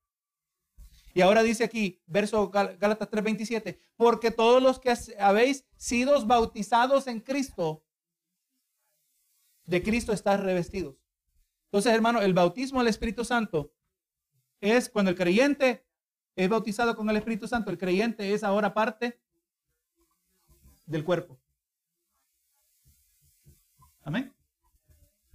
Y 1.13 1.19
ahora 1.19 1.43
dice 1.43 1.65
aquí, 1.65 2.01
verso 2.05 2.49
Gálatas 2.49 3.09
3:27, 3.09 3.77
porque 3.97 4.31
todos 4.31 4.63
los 4.63 4.79
que 4.79 4.93
habéis 5.19 5.65
sido 5.75 6.25
bautizados 6.25 7.07
en 7.07 7.19
Cristo, 7.19 7.83
de 9.65 9.83
Cristo 9.83 10.13
están 10.13 10.43
revestidos. 10.43 10.95
Entonces, 11.65 11.93
hermano, 11.93 12.21
el 12.21 12.33
bautismo 12.33 12.79
del 12.79 12.89
Espíritu 12.89 13.25
Santo 13.25 13.73
es 14.61 14.89
cuando 14.89 15.11
el 15.11 15.17
creyente 15.17 15.85
es 16.35 16.49
bautizado 16.49 16.95
con 16.95 17.09
el 17.09 17.17
Espíritu 17.17 17.47
Santo, 17.47 17.71
el 17.71 17.77
creyente 17.77 18.33
es 18.33 18.43
ahora 18.43 18.73
parte 18.73 19.19
del 20.85 21.03
cuerpo. 21.03 21.39
Amén. 24.03 24.33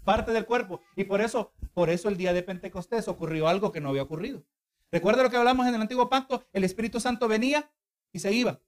Parte 0.05 0.33
del 0.33 0.47
cuerpo. 0.47 0.81
Y 0.97 1.05
por 1.05 1.21
eso, 1.21 1.53
por 1.75 1.91
eso 1.91 2.09
el 2.09 2.17
día 2.17 2.33
de 2.33 2.43
Pentecostés 2.43 3.09
ocurrió 3.09 3.49
algo 3.49 3.73
que 3.73 3.81
no 3.81 3.91
había 3.91 4.03
ocurrido. 4.03 4.45
Recuerda 4.91 5.23
lo 5.23 5.31
que 5.31 5.37
hablamos 5.37 5.67
en 5.67 5.75
el 5.75 5.81
antiguo 5.81 6.09
pacto, 6.09 6.47
el 6.53 6.65
Espíritu 6.65 6.99
Santo 6.99 7.29
venía 7.29 7.71
y 8.13 8.21
se 8.21 8.33
iba. 8.33 8.61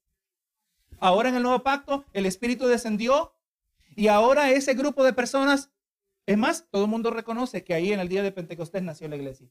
Ahora 0.98 1.30
en 1.30 1.36
el 1.36 1.42
nuevo 1.42 1.62
pacto, 1.62 2.04
el 2.12 2.26
Espíritu 2.26 2.66
descendió 2.66 3.34
y 3.96 4.08
ahora 4.08 4.50
ese 4.50 4.74
grupo 4.74 5.04
de 5.04 5.12
personas, 5.12 5.72
es 6.26 6.38
más, 6.38 6.68
todo 6.70 6.84
el 6.84 6.90
mundo 6.90 7.10
reconoce 7.10 7.64
que 7.64 7.74
ahí 7.74 7.92
en 7.92 8.00
el 8.00 8.08
día 8.08 8.22
de 8.22 8.32
Pentecostés 8.32 8.82
nació 8.82 9.08
la 9.08 9.16
iglesia. 9.16 9.48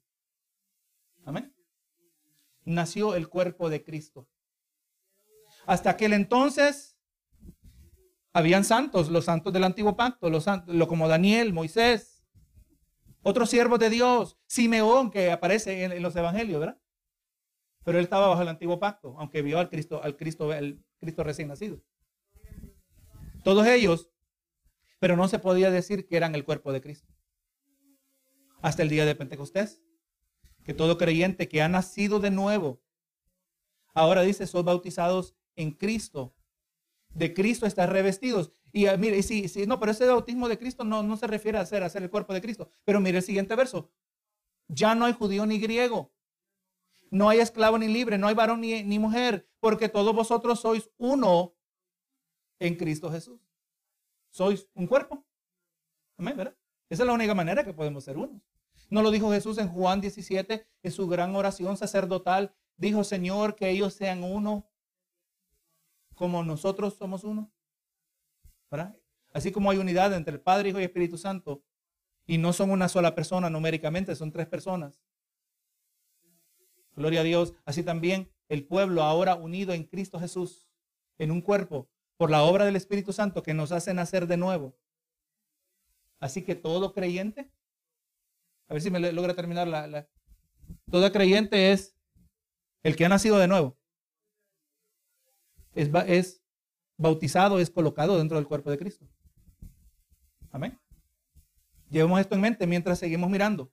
Amén 1.26 1.54
nació 2.70 3.16
el 3.16 3.28
cuerpo 3.28 3.70
de 3.70 3.84
Cristo. 3.84 4.28
Hasta 5.66 5.92
aquel 5.92 6.14
entonces 6.14 6.98
habían 8.32 8.64
santos, 8.64 9.10
los 9.10 9.26
santos 9.26 9.52
del 9.52 9.64
antiguo 9.64 9.96
pacto, 9.96 10.30
los 10.30 10.46
santos, 10.46 10.74
lo 10.74 10.88
como 10.88 11.08
Daniel, 11.08 11.54
Moisés, 11.54 12.24
otros 13.22 13.50
siervos 13.50 13.80
de 13.80 13.90
Dios, 13.90 14.38
Simeón 14.48 15.12
que 15.12 15.32
aparece 15.32 15.84
en, 15.84 16.02
los 16.02 16.16
evangelios, 16.16 16.60
¿verdad? 16.60 16.80
Pero 17.84 17.98
él 17.98 18.04
estaba 18.04 18.28
bajo 18.28 18.42
el 18.42 18.48
antiguo 18.48 18.80
pacto, 18.80 19.16
aunque 19.20 19.42
vio 19.42 19.60
al 19.60 19.70
Cristo, 19.70 20.02
al 20.02 20.16
Cristo, 20.16 20.54
el 20.54 20.84
Cristo 21.00 21.24
recién 21.24 21.48
nacido. 21.48 21.82
Todos 23.44 23.66
ellos, 23.68 24.10
pero 25.00 25.16
no 25.16 25.28
se 25.28 25.40
podía 25.40 25.72
decir 25.72 26.06
que 26.06 26.18
eran 26.18 26.36
el 26.36 26.46
cuerpo 26.46 26.72
de 26.72 26.82
Cristo. 26.82 27.14
Hasta 28.62 28.84
el 28.84 28.90
día 28.90 29.06
de 29.06 29.16
Pentecostés 29.16 29.82
que 30.64 30.74
todo 30.74 30.98
creyente 30.98 31.48
que 31.48 31.62
ha 31.62 31.68
nacido 31.68 32.20
de 32.20 32.30
nuevo, 32.30 32.82
ahora 33.94 34.22
dice, 34.22 34.46
son 34.46 34.66
bautizados 34.66 35.36
en 35.56 35.72
Cristo. 35.72 36.36
De 37.10 37.34
Cristo 37.34 37.66
están 37.66 37.90
revestidos. 37.90 38.52
Y 38.72 38.86
ah, 38.86 38.96
mire, 38.98 39.24
si, 39.24 39.48
si, 39.48 39.66
no, 39.66 39.80
pero 39.80 39.94
ese 39.94 40.06
bautismo 40.06 40.48
de 40.48 40.60
Cristo 40.60 40.84
no, 40.84 41.02
no 41.02 41.18
se 41.18 41.26
refiere 41.26 41.58
a 41.58 41.66
ser, 41.66 41.82
a 41.82 41.90
ser 41.90 42.04
el 42.04 42.12
cuerpo 42.12 42.34
de 42.34 42.42
Cristo. 42.42 42.70
Pero 42.86 43.00
mire 43.00 43.18
el 43.18 43.24
siguiente 43.24 43.56
verso. 43.56 43.92
Ya 44.68 44.94
no 44.94 45.06
hay 45.06 45.14
judío 45.14 45.46
ni 45.48 45.60
griego. 45.60 46.14
No 47.10 47.30
hay 47.30 47.40
esclavo 47.40 47.80
ni 47.80 47.88
libre, 47.88 48.20
no 48.20 48.28
hay 48.28 48.36
varón 48.36 48.62
ni, 48.62 48.84
ni 48.84 49.00
mujer, 49.00 49.50
porque 49.60 49.90
todos 49.90 50.14
vosotros 50.14 50.60
sois 50.60 50.92
uno 50.98 51.56
en 52.60 52.76
Cristo 52.76 53.10
Jesús. 53.10 53.49
Sois 54.30 54.68
un 54.74 54.88
cuerpo. 54.88 55.26
Amén, 56.18 56.38
¿verdad? 56.38 56.56
Esa 56.90 57.04
es 57.04 57.08
la 57.08 57.14
única 57.14 57.36
manera 57.36 57.64
que 57.64 57.74
podemos 57.74 58.04
ser 58.04 58.18
unos. 58.18 58.42
¿No 58.90 59.02
lo 59.02 59.12
dijo 59.12 59.32
Jesús 59.32 59.58
en 59.58 59.70
Juan 59.70 60.02
17, 60.02 60.68
en 60.84 60.92
su 60.92 61.08
gran 61.08 61.36
oración 61.36 61.78
sacerdotal? 61.78 62.56
Dijo, 62.78 63.04
Señor, 63.04 63.56
que 63.56 63.70
ellos 63.70 63.94
sean 63.94 64.24
uno 64.24 64.70
como 66.16 66.44
nosotros 66.44 66.96
somos 66.96 67.24
uno. 67.24 67.52
Así 69.32 69.52
como 69.52 69.72
hay 69.72 69.78
unidad 69.78 70.14
entre 70.14 70.34
el 70.34 70.42
Padre, 70.42 70.70
Hijo 70.70 70.80
y 70.80 70.84
Espíritu 70.84 71.18
Santo, 71.18 71.64
y 72.26 72.38
no 72.38 72.54
son 72.54 72.72
una 72.72 72.90
sola 72.90 73.16
persona 73.16 73.50
numéricamente, 73.50 74.16
son 74.16 74.32
tres 74.32 74.48
personas. 74.48 75.02
Gloria 76.96 77.22
a 77.22 77.24
Dios. 77.24 77.54
Así 77.66 77.84
también 77.84 78.32
el 78.50 78.66
pueblo 78.68 79.04
ahora 79.04 79.36
unido 79.36 79.74
en 79.74 79.86
Cristo 79.86 80.20
Jesús, 80.20 80.68
en 81.18 81.32
un 81.32 81.42
cuerpo, 81.42 81.90
por 82.20 82.30
la 82.30 82.44
obra 82.44 82.66
del 82.66 82.76
Espíritu 82.76 83.14
Santo 83.14 83.44
que 83.44 83.54
nos 83.54 83.72
hace 83.72 83.94
nacer 83.94 84.28
de 84.28 84.36
nuevo. 84.36 84.78
Así 86.20 86.44
que 86.44 86.54
todo 86.54 86.92
creyente 86.92 87.50
a 88.68 88.74
ver 88.74 88.82
si 88.82 88.92
me 88.92 89.00
logra 89.14 89.34
terminar 89.34 89.70
la. 89.70 90.06
Todo 90.92 91.10
creyente 91.14 91.72
es 91.72 91.98
el 92.84 92.98
que 92.98 93.06
ha 93.06 93.10
nacido 93.10 93.38
de 93.38 93.48
nuevo. 93.48 93.80
Es, 95.74 95.90
es 96.08 96.44
bautizado, 96.98 97.58
es 97.58 97.70
colocado 97.70 98.18
dentro 98.18 98.36
del 98.36 98.48
cuerpo 98.48 98.70
de 98.70 98.78
Cristo. 98.78 99.08
Amén. 100.52 100.78
Llevemos 101.90 102.20
esto 102.20 102.36
en 102.36 102.42
mente 102.42 102.68
mientras 102.68 103.00
seguimos 103.00 103.30
mirando. 103.30 103.72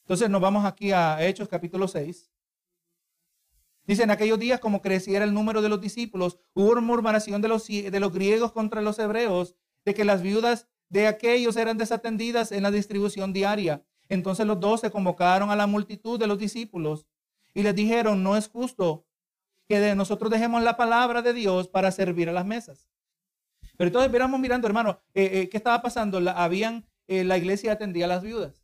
Entonces 0.00 0.28
nos 0.28 0.40
vamos 0.40 0.64
aquí 0.64 0.90
a 0.90 1.24
Hechos 1.24 1.48
capítulo 1.48 1.86
6. 1.86 2.32
Dice, 3.88 4.02
en 4.02 4.10
aquellos 4.10 4.38
días, 4.38 4.60
como 4.60 4.82
creciera 4.82 5.24
el 5.24 5.32
número 5.32 5.62
de 5.62 5.70
los 5.70 5.80
discípulos, 5.80 6.38
hubo 6.52 6.78
murmuración 6.82 7.40
de 7.40 7.48
los, 7.48 7.66
de 7.66 8.00
los 8.00 8.12
griegos 8.12 8.52
contra 8.52 8.82
los 8.82 8.98
hebreos, 8.98 9.56
de 9.86 9.94
que 9.94 10.04
las 10.04 10.20
viudas 10.20 10.68
de 10.90 11.06
aquellos 11.06 11.56
eran 11.56 11.78
desatendidas 11.78 12.52
en 12.52 12.64
la 12.64 12.70
distribución 12.70 13.32
diaria. 13.32 13.82
Entonces 14.10 14.46
los 14.46 14.60
dos 14.60 14.82
se 14.82 14.90
convocaron 14.90 15.50
a 15.50 15.56
la 15.56 15.66
multitud 15.66 16.20
de 16.20 16.26
los 16.26 16.38
discípulos 16.38 17.06
y 17.54 17.62
les 17.62 17.74
dijeron, 17.74 18.22
no 18.22 18.36
es 18.36 18.48
justo 18.48 19.06
que 19.66 19.80
de 19.80 19.94
nosotros 19.94 20.30
dejemos 20.30 20.62
la 20.62 20.76
palabra 20.76 21.22
de 21.22 21.32
Dios 21.32 21.66
para 21.66 21.90
servir 21.90 22.28
a 22.28 22.32
las 22.32 22.44
mesas. 22.44 22.90
Pero 23.78 23.88
entonces 23.88 24.12
miramos 24.12 24.38
mirando, 24.38 24.66
hermano, 24.66 25.00
eh, 25.14 25.30
eh, 25.32 25.48
¿qué 25.48 25.56
estaba 25.56 25.80
pasando? 25.80 26.20
La, 26.20 26.32
habían, 26.32 26.86
eh, 27.06 27.24
la 27.24 27.38
iglesia 27.38 27.72
atendía 27.72 28.04
a 28.04 28.08
las 28.08 28.22
viudas. 28.22 28.62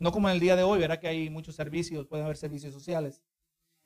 No 0.00 0.10
como 0.10 0.28
en 0.28 0.34
el 0.34 0.40
día 0.40 0.56
de 0.56 0.64
hoy, 0.64 0.80
verá 0.80 0.98
que 0.98 1.06
hay 1.06 1.30
muchos 1.30 1.54
servicios, 1.54 2.06
pueden 2.06 2.24
haber 2.24 2.36
servicios 2.36 2.74
sociales. 2.74 3.22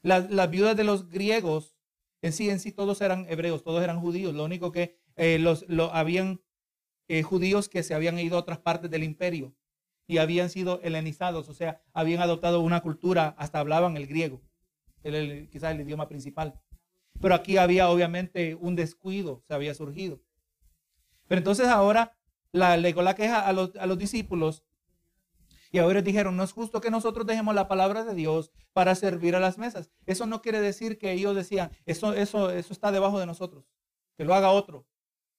Las, 0.02 0.50
viudas 0.50 0.76
de 0.76 0.84
los 0.84 1.08
griegos, 1.08 1.76
en 2.22 2.32
sí, 2.32 2.50
en 2.50 2.60
sí, 2.60 2.72
todos 2.72 3.00
eran 3.00 3.26
hebreos, 3.28 3.62
todos 3.62 3.82
eran 3.82 4.00
judíos. 4.00 4.34
Lo 4.34 4.44
único 4.44 4.72
que 4.72 4.98
los, 5.38 5.64
habían 5.92 6.42
judíos 7.24 7.68
que 7.68 7.82
se 7.82 7.94
habían 7.94 8.18
ido 8.18 8.36
a 8.36 8.40
otras 8.40 8.58
partes 8.58 8.90
del 8.90 9.04
imperio 9.04 9.54
y 10.06 10.18
habían 10.18 10.50
sido 10.50 10.80
helenizados, 10.82 11.48
o 11.48 11.54
sea, 11.54 11.82
habían 11.92 12.20
adoptado 12.20 12.60
una 12.60 12.80
cultura, 12.80 13.34
hasta 13.38 13.60
hablaban 13.60 13.96
el 13.96 14.06
griego, 14.06 14.42
el, 15.02 15.48
quizás 15.50 15.74
el 15.74 15.80
idioma 15.80 16.08
principal. 16.08 16.60
Pero 17.20 17.34
aquí 17.34 17.56
había 17.56 17.88
obviamente 17.88 18.54
un 18.56 18.74
descuido, 18.74 19.42
se 19.46 19.54
había 19.54 19.74
surgido. 19.74 20.20
Pero 21.28 21.38
entonces 21.38 21.68
ahora 21.68 22.16
la, 22.50 22.76
le 22.76 22.92
la 22.92 23.14
queja 23.14 23.46
a 23.46 23.52
los, 23.52 23.74
a 23.76 23.86
los 23.86 23.96
discípulos 23.96 24.64
y 25.72 25.78
ahora 25.78 26.02
dijeron, 26.02 26.36
no 26.36 26.44
es 26.44 26.52
justo 26.52 26.82
que 26.82 26.90
nosotros 26.90 27.26
dejemos 27.26 27.54
la 27.54 27.66
palabra 27.66 28.04
de 28.04 28.14
Dios 28.14 28.52
para 28.74 28.94
servir 28.94 29.34
a 29.34 29.40
las 29.40 29.56
mesas. 29.56 29.90
Eso 30.04 30.26
no 30.26 30.42
quiere 30.42 30.60
decir 30.60 30.98
que 30.98 31.12
ellos 31.12 31.34
decían, 31.34 31.70
eso, 31.86 32.12
eso, 32.12 32.50
eso 32.50 32.72
está 32.74 32.92
debajo 32.92 33.18
de 33.18 33.24
nosotros, 33.24 33.64
que 34.18 34.26
lo 34.26 34.34
haga 34.34 34.50
otro. 34.50 34.86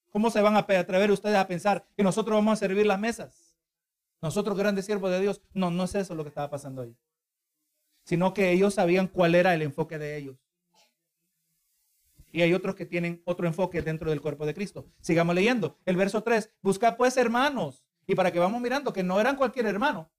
¿Cómo 0.09 0.31
se 0.31 0.41
van 0.41 0.55
a 0.55 0.59
atrever 0.59 1.11
ustedes 1.11 1.37
a 1.37 1.47
pensar 1.47 1.87
que 1.95 2.01
nosotros 2.01 2.35
vamos 2.35 2.53
a 2.53 2.55
servir 2.55 2.87
las 2.87 2.99
mesas? 2.99 3.59
Nosotros 4.23 4.57
grandes 4.57 4.85
siervos 4.85 5.11
de 5.11 5.21
Dios. 5.21 5.41
No, 5.53 5.69
no 5.69 5.83
es 5.83 5.93
eso 5.93 6.15
lo 6.15 6.23
que 6.23 6.29
estaba 6.29 6.49
pasando 6.49 6.81
ahí. 6.81 6.97
Sino 8.03 8.33
que 8.33 8.51
ellos 8.51 8.73
sabían 8.73 9.07
cuál 9.07 9.35
era 9.35 9.53
el 9.53 9.61
enfoque 9.61 9.99
de 9.99 10.17
ellos. 10.17 10.37
Y 12.31 12.41
hay 12.41 12.55
otros 12.55 12.73
que 12.73 12.87
tienen 12.87 13.21
otro 13.25 13.45
enfoque 13.45 13.83
dentro 13.83 14.09
del 14.09 14.21
cuerpo 14.21 14.47
de 14.47 14.55
Cristo. 14.55 14.87
Sigamos 14.99 15.35
leyendo. 15.35 15.77
El 15.85 15.95
verso 15.95 16.23
3. 16.23 16.49
Busca 16.63 16.97
pues 16.97 17.17
hermanos. 17.17 17.83
Y 18.07 18.15
para 18.15 18.31
que 18.31 18.39
vamos 18.39 18.59
mirando 18.61 18.93
que 18.93 19.03
no 19.03 19.19
eran 19.21 19.35
cualquier 19.35 19.67
hermano. 19.67 20.11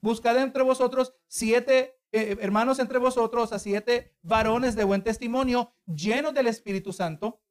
Buscad 0.00 0.36
entre 0.38 0.62
vosotros 0.62 1.14
siete 1.26 1.96
eh, 2.12 2.38
hermanos 2.40 2.78
entre 2.78 2.98
vosotros, 2.98 3.52
a 3.52 3.58
siete 3.58 4.16
varones 4.22 4.74
de 4.74 4.84
buen 4.84 5.02
testimonio, 5.02 5.74
llenos 5.86 6.32
del 6.32 6.46
Espíritu 6.46 6.92
Santo 6.92 7.42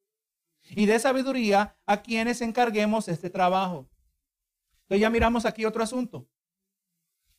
y 0.70 0.86
de 0.86 0.98
sabiduría, 0.98 1.78
a 1.86 2.02
quienes 2.02 2.40
encarguemos 2.40 3.06
este 3.06 3.30
trabajo. 3.30 3.88
Entonces 4.82 5.02
ya 5.02 5.10
miramos 5.10 5.46
aquí 5.46 5.64
otro 5.64 5.82
asunto. 5.82 6.28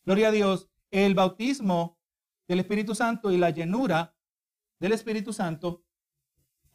Gloria 0.05 0.29
a 0.29 0.31
Dios. 0.31 0.69
El 0.89 1.15
bautismo 1.15 1.99
del 2.47 2.59
Espíritu 2.59 2.95
Santo 2.95 3.31
y 3.31 3.37
la 3.37 3.49
llenura 3.49 4.15
del 4.79 4.93
Espíritu 4.93 5.33
Santo 5.33 5.83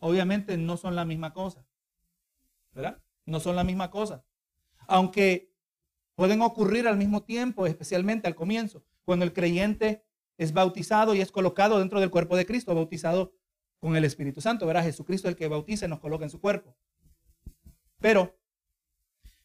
obviamente 0.00 0.58
no 0.58 0.76
son 0.76 0.94
la 0.94 1.06
misma 1.06 1.32
cosa. 1.32 1.66
¿Verdad? 2.72 3.02
No 3.24 3.40
son 3.40 3.56
la 3.56 3.64
misma 3.64 3.90
cosa. 3.90 4.26
Aunque 4.86 5.51
pueden 6.14 6.42
ocurrir 6.42 6.88
al 6.88 6.96
mismo 6.96 7.22
tiempo, 7.22 7.66
especialmente 7.66 8.26
al 8.26 8.34
comienzo, 8.34 8.84
cuando 9.04 9.24
el 9.24 9.32
creyente 9.32 10.04
es 10.38 10.52
bautizado 10.52 11.14
y 11.14 11.20
es 11.20 11.30
colocado 11.30 11.78
dentro 11.78 12.00
del 12.00 12.10
cuerpo 12.10 12.36
de 12.36 12.46
Cristo, 12.46 12.74
bautizado 12.74 13.34
con 13.78 13.96
el 13.96 14.04
Espíritu 14.04 14.40
Santo. 14.40 14.66
Verá, 14.66 14.82
Jesucristo 14.82 15.28
el 15.28 15.36
que 15.36 15.48
bautiza 15.48 15.86
y 15.86 15.88
nos 15.88 16.00
coloca 16.00 16.24
en 16.24 16.30
su 16.30 16.40
cuerpo. 16.40 16.76
Pero 17.98 18.38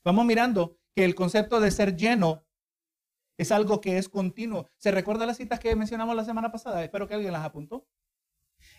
vamos 0.03 0.26
mirando 0.26 0.80
que 0.95 1.05
el 1.05 1.15
concepto 1.15 1.59
de 1.59 1.72
ser 1.72 1.95
lleno 1.95 2.45
es 3.38 3.51
algo 3.51 3.82
que 3.82 3.97
es 3.97 4.09
continuo. 4.09 4.68
¿Se 4.78 4.91
recuerda 4.91 5.26
las 5.26 5.38
citas 5.38 5.59
que 5.59 5.76
mencionamos 5.76 6.15
la 6.15 6.26
semana 6.26 6.51
pasada? 6.51 6.84
Espero 6.84 7.07
que 7.07 7.13
alguien 7.13 7.34
las 7.34 7.45
apuntó. 7.45 7.88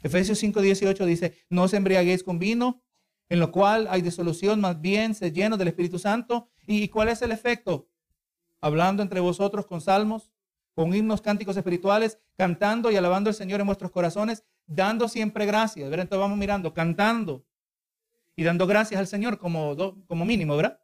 Efesios 0.02 0.42
5:18 0.42 1.04
dice, 1.04 1.38
no 1.48 1.64
os 1.64 1.74
embriaguéis 1.74 2.24
con 2.24 2.38
vino, 2.38 2.82
en 3.28 3.40
lo 3.40 3.52
cual 3.52 3.86
hay 3.90 4.02
disolución, 4.02 4.60
más 4.60 4.80
bien 4.80 5.14
se 5.14 5.32
lleno 5.32 5.56
del 5.56 5.68
Espíritu 5.68 5.98
Santo. 5.98 6.50
¿Y 6.66 6.88
cuál 6.88 7.08
es 7.08 7.22
el 7.22 7.32
efecto? 7.32 7.88
Hablando 8.60 9.02
entre 9.02 9.20
vosotros 9.20 9.66
con 9.66 9.80
salmos, 9.80 10.30
con 10.74 10.94
himnos, 10.94 11.20
cánticos 11.20 11.56
espirituales, 11.56 12.18
cantando 12.36 12.90
y 12.90 12.96
alabando 12.96 13.30
al 13.30 13.34
Señor 13.34 13.60
en 13.60 13.66
vuestros 13.66 13.90
corazones, 13.90 14.44
dando 14.66 15.08
siempre 15.08 15.44
gracias. 15.46 15.90
¿verdad? 15.90 16.04
Entonces 16.04 16.22
vamos 16.22 16.38
mirando, 16.38 16.72
cantando 16.72 17.44
y 18.36 18.44
dando 18.44 18.66
gracias 18.66 18.98
al 18.98 19.06
Señor 19.06 19.38
como, 19.38 19.76
como 20.06 20.24
mínimo, 20.24 20.56
¿verdad? 20.56 20.80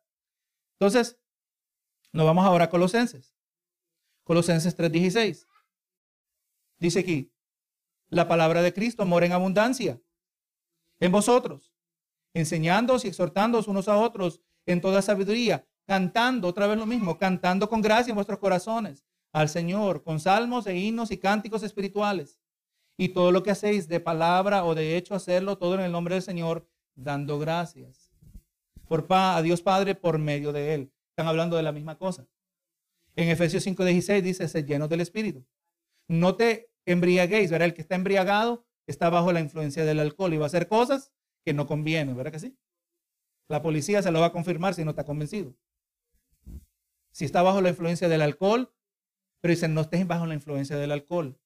Entonces, 0.73 1.19
nos 2.13 2.27
vamos 2.27 2.45
ahora 2.45 2.65
a 2.65 2.71
Colosenses. 2.71 3.35
Colosenses 4.25 4.77
3:16. 4.77 5.47
Dice 6.79 7.01
aquí, 7.01 7.33
la 8.09 8.27
palabra 8.27 8.63
de 8.63 8.73
Cristo 8.73 9.05
mora 9.05 9.27
en 9.27 9.33
abundancia 9.33 10.01
en 11.01 11.13
vosotros, 11.13 11.74
enseñándoos 12.35 13.05
y 13.05 13.09
exhortándoos 13.09 13.69
unos 13.69 13.89
a 13.89 13.97
otros 13.97 14.41
en 14.67 14.81
toda 14.81 15.01
sabiduría, 15.01 15.67
cantando, 15.87 16.49
otra 16.49 16.67
vez 16.67 16.77
lo 16.77 16.87
mismo, 16.87 17.17
cantando 17.19 17.69
con 17.69 17.81
gracia 17.81 18.11
en 18.11 18.17
vuestros 18.17 18.39
corazones 18.39 19.05
al 19.33 19.49
Señor, 19.49 20.03
con 20.03 20.21
salmos 20.21 20.67
e 20.67 20.77
himnos 20.77 21.11
y 21.11 21.19
cánticos 21.19 21.63
espirituales. 21.63 22.41
Y 22.97 23.09
todo 23.09 23.33
lo 23.33 23.43
que 23.43 23.51
hacéis 23.51 23.89
de 23.89 23.99
palabra 23.99 24.65
o 24.65 24.77
de 24.77 24.97
hecho, 24.97 25.15
hacerlo 25.15 25.59
todo 25.59 25.75
en 25.75 25.81
el 25.81 25.91
nombre 25.91 26.15
del 26.15 26.23
Señor, 26.23 26.69
dando 26.95 27.41
gracias. 27.41 28.13
Por 28.87 29.09
pa, 29.09 29.37
a 29.37 29.43
Dios 29.43 29.61
Padre 29.61 29.97
por 29.97 30.19
medio 30.19 30.53
de 30.53 30.75
Él. 30.75 30.93
Están 31.11 31.27
hablando 31.27 31.57
de 31.57 31.65
la 31.65 31.73
misma 31.73 31.99
cosa. 31.99 32.29
En 33.17 33.29
Efesios 33.29 33.67
5:16 33.67 34.23
dice, 34.23 34.49
sed 34.49 34.67
llenos 34.67 34.89
del 34.89 35.01
Espíritu. 35.01 35.45
No 36.07 36.37
te 36.37 36.71
embriaguéis, 36.87 37.51
¿verdad? 37.51 37.67
El 37.67 37.75
que 37.75 37.83
está 37.83 37.97
embriagado 37.97 38.65
está 38.87 39.11
bajo 39.11 39.33
la 39.33 39.41
influencia 39.41 39.85
del 39.85 39.99
alcohol 39.99 40.35
y 40.35 40.37
va 40.37 40.45
a 40.45 40.47
hacer 40.47 40.69
cosas 40.69 41.13
que 41.45 41.53
no 41.53 41.67
convienen, 41.67 42.17
¿verdad 42.17 42.33
que 42.33 42.41
sí? 42.41 42.57
La 43.49 43.63
policía 43.63 44.03
se 44.03 44.11
lo 44.11 44.21
va 44.21 44.27
a 44.27 44.33
confirmar 44.33 44.75
si 44.75 44.85
no 44.85 44.91
está 44.91 45.05
convencido. 45.05 45.55
Si 47.13 47.25
está 47.25 47.43
bajo 47.43 47.61
la 47.61 47.69
influencia 47.69 48.09
del 48.09 48.23
alcohol, 48.23 48.73
pero 49.41 49.53
dicen, 49.53 49.75
no 49.75 49.83
estés 49.83 50.07
bajo 50.07 50.27
la 50.27 50.35
influencia 50.35 50.77
del 50.77 50.91
alcohol, 50.91 51.39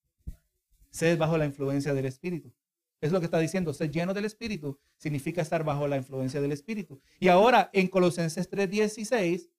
sed 0.90 1.18
bajo 1.18 1.36
la 1.36 1.44
influencia 1.44 1.94
del 1.94 2.06
Espíritu. 2.06 2.54
Es 3.00 3.12
lo 3.12 3.20
que 3.20 3.26
está 3.26 3.38
diciendo, 3.38 3.72
ser 3.72 3.90
lleno 3.90 4.14
del 4.14 4.24
Espíritu 4.24 4.80
significa 4.96 5.42
estar 5.42 5.64
bajo 5.64 5.86
la 5.86 5.96
influencia 5.96 6.40
del 6.40 6.52
Espíritu. 6.52 7.00
Y 7.20 7.28
ahora 7.28 7.70
en 7.72 7.88
Colosenses 7.88 8.50
3:16 8.50 9.50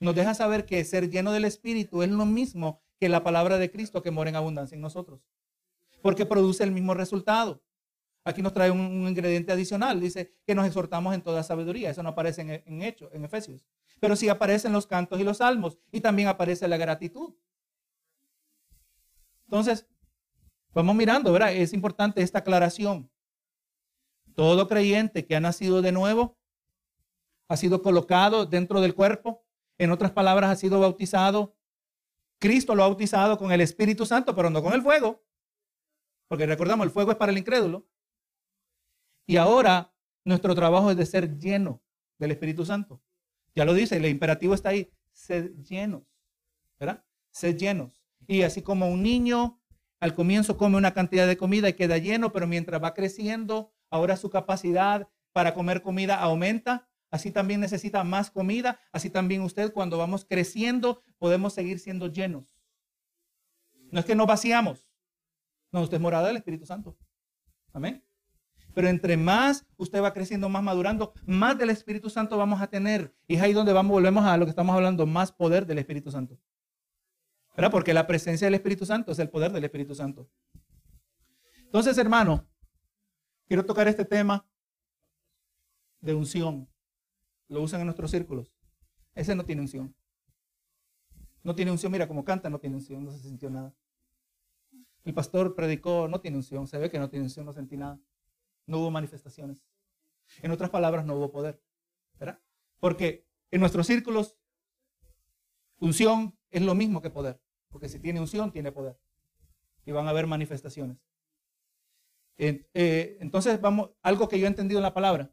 nos 0.00 0.14
deja 0.14 0.34
saber 0.34 0.66
que 0.66 0.84
ser 0.84 1.10
lleno 1.10 1.32
del 1.32 1.44
Espíritu 1.44 2.02
es 2.02 2.10
lo 2.10 2.26
mismo 2.26 2.80
que 2.98 3.08
la 3.08 3.22
palabra 3.22 3.58
de 3.58 3.70
Cristo 3.70 4.02
que 4.02 4.10
mora 4.10 4.30
en 4.30 4.36
abundancia 4.36 4.74
en 4.74 4.80
nosotros. 4.80 5.20
Porque 6.02 6.26
produce 6.26 6.64
el 6.64 6.72
mismo 6.72 6.94
resultado. 6.94 7.62
Aquí 8.30 8.42
nos 8.42 8.52
trae 8.52 8.70
un, 8.70 9.06
ingrediente 9.08 9.52
adicional. 9.52 10.00
Dice 10.00 10.34
que 10.46 10.54
nos 10.54 10.66
exhortamos 10.66 11.14
en 11.14 11.22
toda 11.22 11.42
sabiduría. 11.42 11.90
Eso 11.90 12.02
no 12.02 12.10
aparece 12.10 12.42
en, 12.42 12.50
en 12.50 12.82
Hechos, 12.82 13.10
en 13.12 13.24
Efesios. 13.24 13.64
Pero 14.00 14.16
sí 14.16 14.28
aparecen 14.28 14.72
los 14.72 14.86
cantos 14.86 15.20
y 15.20 15.24
los 15.24 15.38
salmos. 15.38 15.78
Y 15.92 16.00
también 16.00 16.28
aparece 16.28 16.66
la 16.68 16.76
gratitud. 16.76 17.34
Entonces, 19.44 19.86
vamos 20.72 20.94
mirando, 20.96 21.32
¿verdad? 21.32 21.52
Es 21.52 21.72
importante 21.72 22.22
esta 22.22 22.38
aclaración. 22.38 23.10
Todo 24.34 24.68
creyente 24.68 25.26
que 25.26 25.36
ha 25.36 25.40
nacido 25.40 25.82
de 25.82 25.92
nuevo 25.92 26.38
ha 27.48 27.56
sido 27.56 27.82
colocado 27.82 28.46
dentro 28.46 28.80
del 28.80 28.94
cuerpo. 28.94 29.44
En 29.76 29.90
otras 29.90 30.12
palabras, 30.12 30.50
ha 30.50 30.56
sido 30.56 30.80
bautizado 30.80 31.56
Cristo 32.40 32.74
lo 32.74 32.82
ha 32.82 32.88
bautizado 32.88 33.36
con 33.36 33.52
el 33.52 33.60
Espíritu 33.60 34.06
Santo, 34.06 34.34
pero 34.34 34.48
no 34.48 34.62
con 34.62 34.72
el 34.72 34.82
fuego. 34.82 35.22
Porque 36.26 36.46
recordamos, 36.46 36.86
el 36.86 36.90
fuego 36.90 37.10
es 37.10 37.18
para 37.18 37.30
el 37.30 37.38
incrédulo. 37.38 37.86
Y 39.30 39.36
ahora 39.36 39.94
nuestro 40.24 40.56
trabajo 40.56 40.90
es 40.90 40.96
de 40.96 41.06
ser 41.06 41.38
lleno 41.38 41.80
del 42.18 42.32
Espíritu 42.32 42.66
Santo. 42.66 43.00
Ya 43.54 43.64
lo 43.64 43.74
dice, 43.74 43.96
el 43.96 44.06
imperativo 44.06 44.54
está 44.54 44.70
ahí, 44.70 44.90
ser 45.12 45.54
llenos, 45.62 46.02
¿verdad? 46.80 47.04
Ser 47.30 47.56
llenos. 47.56 48.02
Y 48.26 48.42
así 48.42 48.60
como 48.60 48.88
un 48.88 49.04
niño 49.04 49.62
al 50.00 50.16
comienzo 50.16 50.56
come 50.56 50.76
una 50.76 50.94
cantidad 50.94 51.28
de 51.28 51.36
comida 51.36 51.68
y 51.68 51.74
queda 51.74 51.98
lleno, 51.98 52.32
pero 52.32 52.48
mientras 52.48 52.82
va 52.82 52.92
creciendo, 52.92 53.72
ahora 53.88 54.16
su 54.16 54.30
capacidad 54.30 55.08
para 55.30 55.54
comer 55.54 55.82
comida 55.82 56.16
aumenta, 56.18 56.88
Así 57.12 57.30
también 57.30 57.60
necesita 57.60 58.02
más 58.04 58.30
comida. 58.30 58.80
Así 58.92 59.10
también 59.10 59.42
usted 59.42 59.72
cuando 59.72 59.98
vamos 59.98 60.24
creciendo 60.24 61.02
podemos 61.18 61.52
seguir 61.52 61.78
siendo 61.78 62.06
llenos. 62.08 62.56
No 63.92 64.00
es 64.00 64.06
que 64.06 64.14
nos 64.14 64.26
vaciamos. 64.26 64.88
No, 65.72 65.82
usted 65.82 65.96
es 65.96 66.00
morada 66.00 66.28
del 66.28 66.36
Espíritu 66.36 66.66
Santo. 66.66 66.96
Amén. 67.72 68.04
Pero 68.74 68.88
entre 68.88 69.16
más 69.16 69.66
usted 69.76 70.02
va 70.02 70.12
creciendo, 70.12 70.48
más 70.48 70.62
madurando, 70.62 71.12
más 71.26 71.58
del 71.58 71.70
Espíritu 71.70 72.10
Santo 72.10 72.36
vamos 72.36 72.60
a 72.60 72.68
tener. 72.68 73.14
Y 73.26 73.36
es 73.36 73.42
ahí 73.42 73.52
donde 73.52 73.72
vamos, 73.72 73.92
volvemos 73.92 74.24
a 74.24 74.36
lo 74.36 74.46
que 74.46 74.50
estamos 74.50 74.74
hablando, 74.74 75.06
más 75.06 75.32
poder 75.32 75.66
del 75.66 75.78
Espíritu 75.78 76.10
Santo. 76.10 76.38
¿Verdad? 77.56 77.70
Porque 77.70 77.92
la 77.92 78.06
presencia 78.06 78.46
del 78.46 78.54
Espíritu 78.54 78.86
Santo 78.86 79.12
es 79.12 79.18
el 79.18 79.28
poder 79.28 79.52
del 79.52 79.64
Espíritu 79.64 79.94
Santo. 79.94 80.30
Entonces, 81.64 81.98
hermano, 81.98 82.48
quiero 83.46 83.64
tocar 83.64 83.88
este 83.88 84.04
tema 84.04 84.46
de 86.00 86.14
unción. 86.14 86.68
Lo 87.48 87.62
usan 87.62 87.80
en 87.80 87.86
nuestros 87.86 88.10
círculos. 88.10 88.52
Ese 89.14 89.34
no 89.34 89.44
tiene 89.44 89.62
unción. 89.62 89.94
No 91.42 91.54
tiene 91.54 91.70
unción, 91.70 91.90
mira 91.90 92.06
cómo 92.06 92.24
canta, 92.24 92.50
no 92.50 92.58
tiene 92.58 92.76
unción, 92.76 93.04
no 93.04 93.12
se 93.12 93.18
sintió 93.18 93.50
nada. 93.50 93.74
El 95.04 95.14
pastor 95.14 95.54
predicó, 95.54 96.08
no 96.08 96.20
tiene 96.20 96.36
unción, 96.36 96.66
se 96.66 96.78
ve 96.78 96.90
que 96.90 96.98
no 96.98 97.08
tiene 97.08 97.24
unción, 97.24 97.46
no 97.46 97.52
sentí 97.52 97.76
nada. 97.76 97.98
No 98.70 98.78
hubo 98.78 98.92
manifestaciones. 98.92 99.64
En 100.42 100.52
otras 100.52 100.70
palabras, 100.70 101.04
no 101.04 101.16
hubo 101.16 101.32
poder. 101.32 101.60
¿Verdad? 102.20 102.40
Porque 102.78 103.26
en 103.50 103.58
nuestros 103.58 103.88
círculos, 103.88 104.38
unción 105.80 106.38
es 106.50 106.62
lo 106.62 106.76
mismo 106.76 107.02
que 107.02 107.10
poder. 107.10 107.42
Porque 107.68 107.88
si 107.88 107.98
tiene 107.98 108.20
unción, 108.20 108.52
tiene 108.52 108.70
poder. 108.70 108.96
Y 109.84 109.90
van 109.90 110.06
a 110.06 110.10
haber 110.10 110.28
manifestaciones. 110.28 110.98
Eh, 112.38 113.18
entonces, 113.20 113.60
vamos, 113.60 113.90
algo 114.02 114.28
que 114.28 114.38
yo 114.38 114.46
he 114.46 114.48
entendido 114.48 114.78
en 114.78 114.84
la 114.84 114.94
palabra, 114.94 115.32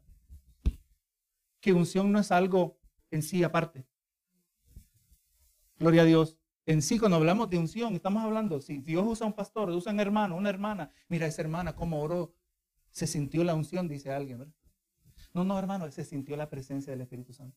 que 1.60 1.72
unción 1.72 2.10
no 2.10 2.18
es 2.18 2.32
algo 2.32 2.80
en 3.12 3.22
sí 3.22 3.44
aparte. 3.44 3.86
Gloria 5.78 6.02
a 6.02 6.06
Dios. 6.06 6.40
En 6.66 6.82
sí, 6.82 6.98
cuando 6.98 7.18
hablamos 7.18 7.48
de 7.50 7.58
unción, 7.58 7.94
estamos 7.94 8.24
hablando, 8.24 8.60
si 8.60 8.78
Dios 8.78 9.06
usa 9.06 9.28
un 9.28 9.32
pastor, 9.32 9.70
usa 9.70 9.92
un 9.92 10.00
hermano, 10.00 10.36
una 10.36 10.50
hermana, 10.50 10.90
mira 11.08 11.28
esa 11.28 11.40
hermana 11.40 11.76
cómo 11.76 12.02
oró, 12.02 12.34
se 12.98 13.06
sintió 13.06 13.44
la 13.44 13.54
unción, 13.54 13.86
dice 13.86 14.12
alguien. 14.12 14.52
No, 15.32 15.44
no, 15.44 15.56
hermano, 15.58 15.88
se 15.92 16.04
sintió 16.04 16.36
la 16.36 16.50
presencia 16.50 16.90
del 16.90 17.00
Espíritu 17.00 17.32
Santo. 17.32 17.56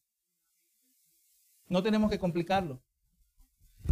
No 1.68 1.82
tenemos 1.82 2.12
que 2.12 2.20
complicarlo. 2.20 2.84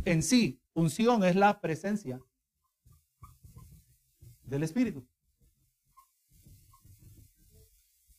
En 0.05 0.21
sí, 0.21 0.61
unción 0.73 1.23
es 1.23 1.35
la 1.35 1.59
presencia 1.59 2.21
del 4.43 4.61
Espíritu. 4.63 5.07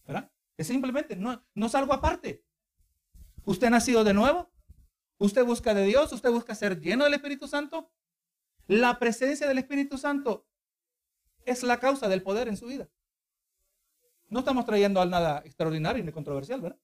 ¿Verdad? 0.04 0.32
Es 0.56 0.66
simplemente, 0.66 1.14
no, 1.14 1.40
no 1.54 1.66
es 1.66 1.74
algo 1.76 1.92
aparte. 1.92 2.44
Usted 3.44 3.68
ha 3.68 3.70
nacido 3.70 4.02
de 4.02 4.12
nuevo, 4.12 4.50
usted 5.18 5.44
busca 5.44 5.72
de 5.72 5.84
Dios, 5.84 6.12
usted 6.12 6.30
busca 6.30 6.56
ser 6.56 6.80
lleno 6.80 7.04
del 7.04 7.14
Espíritu 7.14 7.46
Santo. 7.46 7.92
La 8.66 8.98
presencia 8.98 9.46
del 9.46 9.58
Espíritu 9.58 9.98
Santo 9.98 10.48
es 11.44 11.62
la 11.62 11.78
causa 11.78 12.08
del 12.08 12.22
poder 12.22 12.48
en 12.48 12.56
su 12.56 12.66
vida. 12.66 12.88
No 14.30 14.38
estamos 14.40 14.64
trayendo 14.64 15.00
a 15.00 15.06
nada 15.06 15.42
extraordinario 15.44 16.02
ni 16.02 16.12
controversial, 16.12 16.60
¿verdad? 16.60 16.78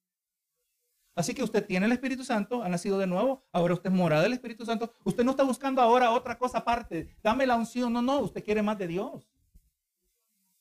Así 1.15 1.33
que 1.33 1.41
usted 1.41 1.65
tiene 1.65 1.87
el 1.87 1.91
Espíritu 1.93 2.23
Santo, 2.23 2.61
ha 2.61 2.69
nacido 2.69 2.99
de 2.99 3.07
nuevo, 3.07 3.43
ahora 3.51 3.73
usted 3.73 3.89
es 3.89 3.95
morada 3.95 4.21
del 4.21 4.33
Espíritu 4.33 4.65
Santo. 4.65 4.91
Usted 5.03 5.23
no 5.23 5.31
está 5.31 5.41
buscando 5.41 5.81
ahora 5.81 6.11
otra 6.11 6.37
cosa 6.37 6.59
aparte. 6.59 7.09
Dame 7.23 7.47
la 7.47 7.55
unción. 7.55 7.91
No, 7.91 8.03
no, 8.03 8.19
usted 8.19 8.43
quiere 8.43 8.61
más 8.61 8.77
de 8.77 8.87
Dios. 8.87 9.27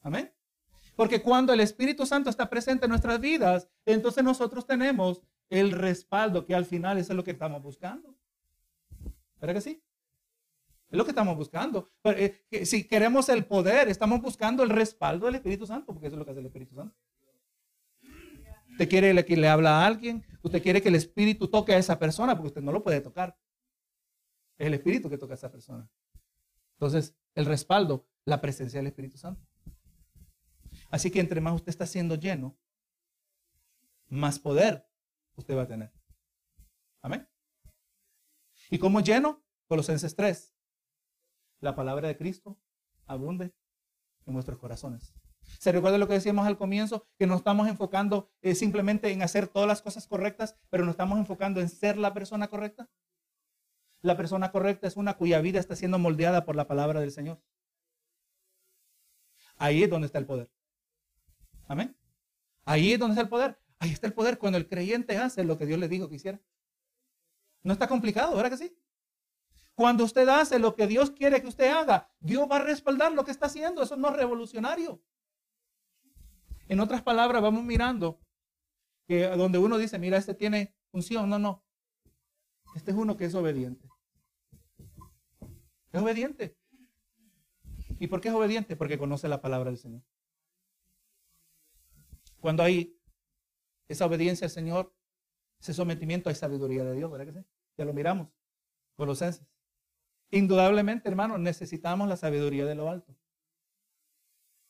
Amén. 0.01 0.33
Porque 0.95 1.21
cuando 1.21 1.53
el 1.53 1.61
Espíritu 1.61 2.07
Santo 2.07 2.31
está 2.31 2.49
presente 2.49 2.87
en 2.87 2.91
nuestras 2.91 3.21
vidas, 3.21 3.69
entonces 3.85 4.25
nosotros 4.25 4.67
tenemos 4.67 5.23
el 5.51 5.73
respaldo 5.73 6.47
que 6.47 6.55
al 6.55 6.65
final 6.65 6.97
es 6.97 7.11
lo 7.11 7.23
que 7.23 7.33
estamos 7.33 7.63
buscando. 7.63 8.17
¿Verdad 9.39 9.57
que 9.57 9.61
sí? 9.61 9.83
Es 10.89 10.97
lo 10.97 11.05
que 11.05 11.11
estamos 11.11 11.37
buscando. 11.37 11.91
Eh, 12.05 12.65
si 12.65 12.85
queremos 12.85 13.29
el 13.29 13.45
poder, 13.45 13.89
estamos 13.89 14.21
buscando 14.21 14.63
el 14.63 14.71
respaldo 14.71 15.27
del 15.27 15.37
Espíritu 15.37 15.67
Santo, 15.67 15.93
porque 15.93 16.07
eso 16.07 16.15
es 16.15 16.19
lo 16.19 16.25
que 16.25 16.31
hace 16.31 16.41
el 16.41 16.47
Espíritu 16.47 16.77
Santo. 16.77 16.97
Usted 18.71 18.89
quiere 18.89 19.25
que 19.25 19.37
le 19.37 19.49
habla 19.49 19.81
a 19.81 19.87
alguien, 19.87 20.25
usted 20.43 20.63
quiere 20.63 20.83
que 20.83 20.89
el 20.89 20.95
Espíritu 20.95 21.49
toque 21.49 21.73
a 21.73 21.79
esa 21.79 21.99
persona, 21.99 22.37
porque 22.37 22.49
usted 22.49 22.63
no 22.63 22.73
lo 22.73 22.85
puede 22.85 23.01
tocar. 23.01 23.37
Es 24.59 24.67
el 24.67 24.75
Espíritu 24.75 25.11
que 25.11 25.19
toca 25.19 25.35
a 25.35 25.37
esa 25.37 25.51
persona. 25.51 25.89
Entonces, 26.75 27.17
el 27.35 27.47
respaldo, 27.47 28.07
la 28.25 28.41
presencia 28.41 28.79
del 28.79 28.87
Espíritu 28.87 29.19
Santo. 29.19 29.45
Así 30.91 31.11
que 31.11 31.21
entre 31.21 31.41
más 31.41 31.55
usted 31.55 31.71
está 31.71 31.87
siendo 31.87 32.15
lleno, 32.15 32.57
más 34.09 34.39
poder 34.39 34.89
usted 35.35 35.57
va 35.57 35.63
a 35.63 35.67
tener. 35.67 35.93
Amén. 37.03 37.29
¿Y 38.71 38.79
cómo 38.79 39.01
lleno? 39.01 39.43
Colosenses 39.67 40.15
3 40.15 40.56
la 41.61 41.75
palabra 41.75 42.09
de 42.09 42.17
Cristo 42.17 42.59
abunde 43.07 43.55
en 44.27 44.35
nuestros 44.35 44.59
corazones. 44.59 45.15
¿Se 45.59 45.73
recuerda 45.73 45.99
lo 45.99 46.09
que 46.09 46.15
decíamos 46.15 46.47
al 46.47 46.59
comienzo? 46.59 47.07
Que 47.19 47.27
no 47.27 47.37
estamos 47.37 47.69
enfocando 47.69 48.31
eh, 48.43 48.55
simplemente 48.55 49.11
en 49.13 49.23
hacer 49.23 49.49
todas 49.49 49.69
las 49.69 49.83
cosas 49.83 50.07
correctas, 50.07 50.59
pero 50.71 50.85
nos 50.85 50.93
estamos 50.93 51.19
enfocando 51.19 51.61
en 51.61 51.69
ser 51.69 51.97
la 51.97 52.13
persona 52.13 52.49
correcta. 52.49 52.91
La 54.03 54.17
persona 54.17 54.53
correcta 54.53 54.87
es 54.87 54.97
una 54.97 55.17
cuya 55.17 55.41
vida 55.41 55.59
está 55.59 55.77
siendo 55.77 55.99
moldeada 55.99 56.45
por 56.45 56.57
la 56.57 56.67
palabra 56.67 57.01
del 57.01 57.13
Señor. 57.13 57.41
Ahí 59.57 59.83
es 59.83 59.91
donde 59.91 60.07
está 60.07 60.19
el 60.19 60.27
poder. 60.27 60.51
Amén. 61.67 61.97
Ahí 62.65 62.93
es 62.93 62.99
donde 62.99 63.15
está 63.15 63.23
el 63.23 63.29
poder. 63.29 63.59
Ahí 63.79 63.91
está 63.91 64.07
el 64.07 64.13
poder 64.13 64.39
cuando 64.39 64.59
el 64.59 64.69
creyente 64.69 65.17
hace 65.17 65.45
lo 65.45 65.59
que 65.59 65.67
Dios 65.67 65.79
le 65.79 65.89
dijo 65.89 66.09
que 66.09 66.17
hiciera. 66.17 66.41
No 67.63 67.73
está 67.73 67.89
complicado, 67.89 68.37
¿verdad 68.37 68.51
que 68.51 68.59
sí? 68.59 68.79
Cuando 69.77 70.05
usted 70.05 70.27
hace 70.29 70.59
lo 70.59 70.75
que 70.75 70.87
Dios 70.87 71.11
quiere 71.11 71.43
que 71.43 71.49
usted 71.49 71.69
haga, 71.71 72.11
Dios 72.19 72.49
va 72.51 72.57
a 72.57 72.63
respaldar 72.63 73.13
lo 73.13 73.27
que 73.27 73.31
está 73.31 73.45
haciendo. 73.45 73.83
Eso 73.83 73.95
no 73.95 74.09
es 74.09 74.17
revolucionario. 74.17 75.03
En 76.67 76.81
otras 76.81 77.03
palabras, 77.03 77.43
vamos 77.43 77.63
mirando 77.63 78.19
que 79.07 79.29
donde 79.29 79.59
uno 79.59 79.77
dice, 79.77 79.99
mira, 79.99 80.17
este 80.17 80.35
tiene 80.35 80.75
función. 80.91 81.29
No, 81.29 81.39
no. 81.39 81.63
Este 82.75 82.91
es 82.91 82.97
uno 82.97 83.19
que 83.19 83.27
es 83.27 83.35
obediente. 83.35 83.87
Es 85.93 86.01
obediente. 86.01 86.57
¿Y 88.01 88.07
por 88.07 88.23
qué 88.23 88.29
es 88.29 88.35
obediente? 88.35 88.77
Porque 88.77 88.97
conoce 88.97 89.29
la 89.29 89.43
palabra 89.43 89.69
del 89.69 89.79
Señor. 89.79 90.03
Cuando 92.41 92.63
hay 92.63 92.99
esa 93.89 94.07
obediencia 94.07 94.47
al 94.47 94.51
Señor, 94.51 94.95
ese 95.61 95.75
sometimiento, 95.75 96.31
hay 96.31 96.35
sabiduría 96.35 96.83
de 96.83 96.95
Dios, 96.95 97.11
¿verdad 97.11 97.27
que 97.27 97.41
sí? 97.41 97.47
Ya 97.77 97.85
lo 97.85 97.93
miramos. 97.93 98.29
Colosenses. 98.97 99.47
Indudablemente, 100.31 101.09
hermano, 101.09 101.39
necesitamos 101.39 102.09
la 102.09 102.17
sabiduría 102.17 102.65
de 102.65 102.75
lo 102.75 102.91
alto. 102.91 103.17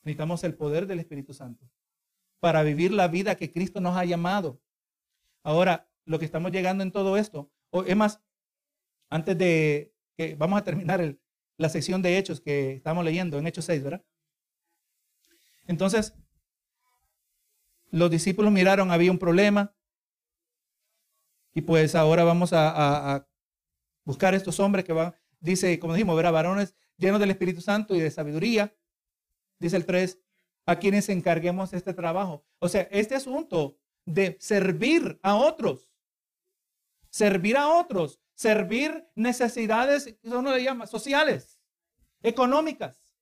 Necesitamos 0.02 0.44
el 0.44 0.54
poder 0.54 0.86
del 0.86 1.00
Espíritu 1.00 1.34
Santo 1.34 1.68
para 2.40 2.62
vivir 2.62 2.92
la 2.92 3.09
vida 3.09 3.36
que 3.36 3.50
Cristo 3.50 3.80
nos 3.80 3.96
ha 3.96 4.04
llamado. 4.04 4.61
Ahora, 5.42 5.90
lo 6.04 6.18
que 6.18 6.24
estamos 6.24 6.52
llegando 6.52 6.82
en 6.82 6.92
todo 6.92 7.16
esto, 7.16 7.50
o 7.70 7.82
es 7.82 7.96
más, 7.96 8.22
antes 9.11 9.36
de 9.36 9.94
que 10.16 10.34
vamos 10.36 10.61
a 10.61 10.64
terminar 10.64 11.16
la 11.57 11.68
sección 11.68 12.02
de 12.02 12.18
Hechos 12.18 12.40
que 12.40 12.74
estamos 12.74 13.04
leyendo 13.04 13.38
en 13.38 13.46
Hechos 13.46 13.64
6, 13.64 13.82
¿verdad? 13.82 14.04
Entonces, 15.66 16.14
los 17.90 18.11
discípulos 18.11 18.52
miraron, 18.52 18.90
había 18.90 19.11
un 19.11 19.18
problema, 19.18 19.74
y 21.54 21.62
pues 21.62 21.94
ahora 21.94 22.22
vamos 22.22 22.52
a, 22.52 23.14
a 23.14 23.28
buscar 24.04 24.34
estos 24.34 24.61
hombres 24.61 24.84
que 24.84 24.92
van, 24.92 25.14
dice, 25.47 25.78
como 25.78 25.94
dijimos, 25.94 26.16
verá, 26.16 26.30
varones 26.30 26.74
llenos 26.99 27.20
del 27.20 27.30
Espíritu 27.30 27.61
Santo 27.61 27.94
y 27.94 28.01
de 28.01 28.11
sabiduría. 28.11 28.76
Dice 29.59 29.76
el 29.76 29.86
3, 29.86 30.18
a 30.66 30.76
quienes 30.76 31.09
encarguemos 31.09 31.72
este 31.72 31.94
trabajo. 31.94 32.44
O 32.59 32.68
sea, 32.68 32.82
este 32.90 33.14
asunto 33.14 33.78
de 34.05 34.36
servir 34.40 35.18
a 35.22 35.36
otros, 35.36 35.88
servir 37.11 37.57
a 37.57 37.68
otros, 37.68 38.20
servir 38.34 39.09
necesidades, 39.14 40.18
eso 40.22 40.38
uno 40.38 40.53
le 40.53 40.62
llama 40.62 40.86
sociales, 40.86 41.61
económicas, 42.22 43.14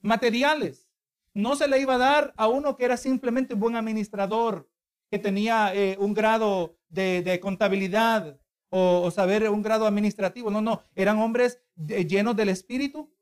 materiales. 0.00 0.88
No 1.34 1.56
se 1.56 1.68
le 1.68 1.80
iba 1.80 1.94
a 1.94 1.98
dar 1.98 2.34
a 2.36 2.48
uno 2.48 2.76
que 2.76 2.84
era 2.84 2.96
simplemente 2.96 3.54
un 3.54 3.60
buen 3.60 3.76
administrador, 3.76 4.68
que 5.10 5.18
tenía 5.18 5.74
eh, 5.74 5.96
un 5.98 6.12
grado 6.12 6.76
de 6.88 7.38
contabilidad, 7.40 8.41
o, 8.74 9.10
saber 9.10 9.48
un 9.50 9.60
grado 9.60 9.86
administrativo. 9.86 10.50
No, 10.50 10.62
no, 10.62 10.82
eran 10.94 11.18
hombres 11.18 11.62
llenos 11.76 12.34
del 12.34 12.48
espíritu 12.48 13.12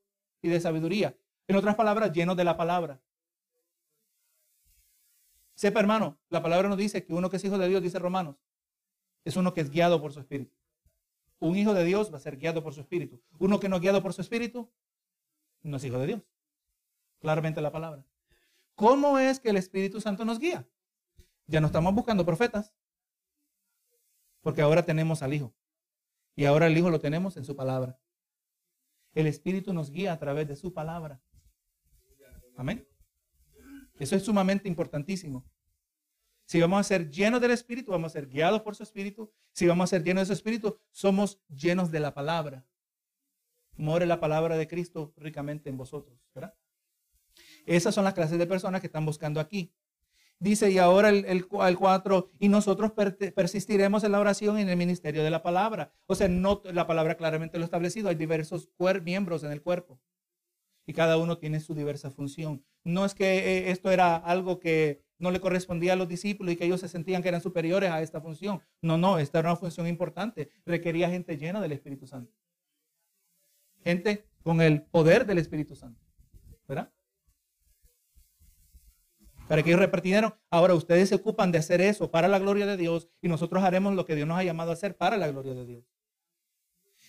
y 0.40 0.48
de 0.48 0.60
sabiduría. 0.60 1.16
En 1.48 1.56
otras 1.56 1.74
palabras, 1.74 2.12
llenos 2.12 2.36
de 2.36 2.44
la 2.44 2.56
palabra. 2.56 3.00
Sepa, 5.54 5.80
hermano, 5.80 6.18
la 6.28 6.40
palabra 6.40 6.68
nos 6.68 6.78
dice 6.78 7.04
que 7.04 7.12
uno 7.12 7.28
que 7.28 7.36
es 7.36 7.44
hijo 7.44 7.58
de 7.58 7.68
Dios, 7.68 7.82
dice 7.82 7.98
Romanos, 7.98 8.36
es 9.24 9.36
uno 9.36 9.52
que 9.52 9.60
es 9.60 9.70
guiado 9.70 10.00
por 10.00 10.12
su 10.12 10.20
espíritu. 10.20 10.54
Un 11.40 11.56
hijo 11.56 11.74
de 11.74 11.84
Dios 11.84 12.12
va 12.12 12.18
a 12.18 12.20
ser 12.20 12.36
guiado 12.36 12.62
por 12.62 12.72
su 12.72 12.80
espíritu. 12.80 13.20
Uno 13.40 13.58
que 13.58 13.68
no 13.68 13.76
es 13.76 13.82
guiado 13.82 14.02
por 14.02 14.14
su 14.14 14.20
espíritu, 14.20 14.70
no 15.62 15.78
es 15.78 15.84
hijo 15.84 15.98
de 15.98 16.06
Dios. 16.06 16.22
Claramente 17.18 17.60
la 17.60 17.72
palabra. 17.72 18.06
¿Cómo 18.76 19.18
es 19.18 19.40
que 19.40 19.50
el 19.50 19.56
Espíritu 19.56 20.00
Santo 20.00 20.24
nos 20.24 20.38
guía? 20.38 20.66
Ya 21.46 21.60
no 21.60 21.66
estamos 21.66 21.92
buscando 21.92 22.24
profetas. 22.24 22.72
Porque 24.40 24.62
ahora 24.62 24.84
tenemos 24.84 25.22
al 25.22 25.34
Hijo. 25.34 25.54
Y 26.34 26.44
ahora 26.44 26.66
el 26.66 26.76
Hijo 26.76 26.90
lo 26.90 27.00
tenemos 27.00 27.36
en 27.36 27.44
su 27.44 27.56
palabra. 27.56 27.98
El 29.12 29.26
Espíritu 29.26 29.72
nos 29.72 29.90
guía 29.90 30.12
a 30.12 30.18
través 30.18 30.48
de 30.48 30.56
su 30.56 30.72
palabra. 30.72 31.20
Amén. 32.56 32.86
Eso 33.98 34.16
es 34.16 34.22
sumamente 34.22 34.68
importantísimo. 34.68 35.46
Si 36.46 36.60
vamos 36.60 36.80
a 36.80 36.84
ser 36.84 37.10
llenos 37.10 37.40
del 37.40 37.52
Espíritu, 37.52 37.92
vamos 37.92 38.10
a 38.10 38.14
ser 38.14 38.26
guiados 38.26 38.62
por 38.62 38.74
su 38.74 38.82
Espíritu. 38.82 39.32
Si 39.52 39.66
vamos 39.66 39.84
a 39.84 39.96
ser 39.96 40.02
llenos 40.02 40.22
de 40.22 40.26
su 40.26 40.32
Espíritu, 40.32 40.80
somos 40.90 41.40
llenos 41.48 41.90
de 41.90 42.00
la 42.00 42.14
palabra. 42.14 42.66
More 43.76 44.06
la 44.06 44.20
palabra 44.20 44.56
de 44.56 44.66
Cristo 44.66 45.12
ricamente 45.16 45.70
en 45.70 45.76
vosotros. 45.76 46.18
Esas 47.66 47.94
son 47.94 48.04
las 48.04 48.14
clases 48.14 48.38
de 48.38 48.46
personas 48.46 48.80
que 48.80 48.88
están 48.88 49.06
buscando 49.06 49.38
aquí. 49.38 49.72
Dice, 50.40 50.70
y 50.70 50.78
ahora 50.78 51.10
el, 51.10 51.26
el, 51.26 51.46
4, 51.46 52.28
y 52.38 52.48
nosotros 52.48 52.92
persistiremos 52.92 54.04
en 54.04 54.12
la 54.12 54.20
oración 54.20 54.58
y 54.58 54.62
en 54.62 54.70
el 54.70 54.76
ministerio 54.78 55.22
de 55.22 55.28
la 55.28 55.42
palabra. 55.42 55.92
O 56.06 56.14
sea, 56.14 56.28
no, 56.28 56.62
la 56.64 56.86
palabra 56.86 57.18
claramente 57.18 57.58
lo 57.58 57.64
establecido. 57.66 58.08
Hay 58.08 58.14
diversos 58.14 58.70
miembros 59.04 59.44
en 59.44 59.52
el 59.52 59.60
cuerpo. 59.60 60.00
Y 60.86 60.94
cada 60.94 61.18
uno 61.18 61.36
tiene 61.36 61.60
su 61.60 61.74
diversa 61.74 62.10
función. 62.10 62.64
No 62.84 63.04
es 63.04 63.14
que 63.14 63.24
eh, 63.38 63.70
esto 63.70 63.90
era 63.90 64.16
algo 64.16 64.58
que 64.60 65.04
no 65.18 65.30
le 65.30 65.40
correspondía 65.40 65.92
a 65.92 65.96
los 65.96 66.08
discípulos 66.08 66.54
y 66.54 66.56
que 66.56 66.64
ellos 66.64 66.80
se 66.80 66.88
sentían 66.88 67.22
que 67.22 67.28
eran 67.28 67.42
superiores 67.42 67.90
a 67.90 68.00
esta 68.00 68.22
función. 68.22 68.62
No, 68.80 68.96
no, 68.96 69.18
esta 69.18 69.40
era 69.40 69.50
una 69.50 69.56
función 69.56 69.86
importante. 69.86 70.48
Requería 70.64 71.10
gente 71.10 71.36
llena 71.36 71.60
del 71.60 71.72
Espíritu 71.72 72.06
Santo. 72.06 72.32
Gente 73.84 74.26
con 74.42 74.62
el 74.62 74.80
poder 74.80 75.26
del 75.26 75.36
Espíritu 75.36 75.76
Santo. 75.76 76.00
¿Verdad? 76.66 76.90
Para 79.50 79.64
que 79.64 79.70
ellos 79.70 79.80
repartieron. 79.80 80.32
Ahora 80.48 80.74
ustedes 80.74 81.08
se 81.08 81.16
ocupan 81.16 81.50
de 81.50 81.58
hacer 81.58 81.80
eso 81.80 82.08
para 82.08 82.28
la 82.28 82.38
gloria 82.38 82.66
de 82.66 82.76
Dios 82.76 83.08
y 83.20 83.26
nosotros 83.26 83.64
haremos 83.64 83.92
lo 83.96 84.04
que 84.04 84.14
Dios 84.14 84.28
nos 84.28 84.38
ha 84.38 84.44
llamado 84.44 84.70
a 84.70 84.74
hacer 84.74 84.96
para 84.96 85.16
la 85.16 85.26
gloria 85.26 85.54
de 85.54 85.66
Dios. 85.66 85.84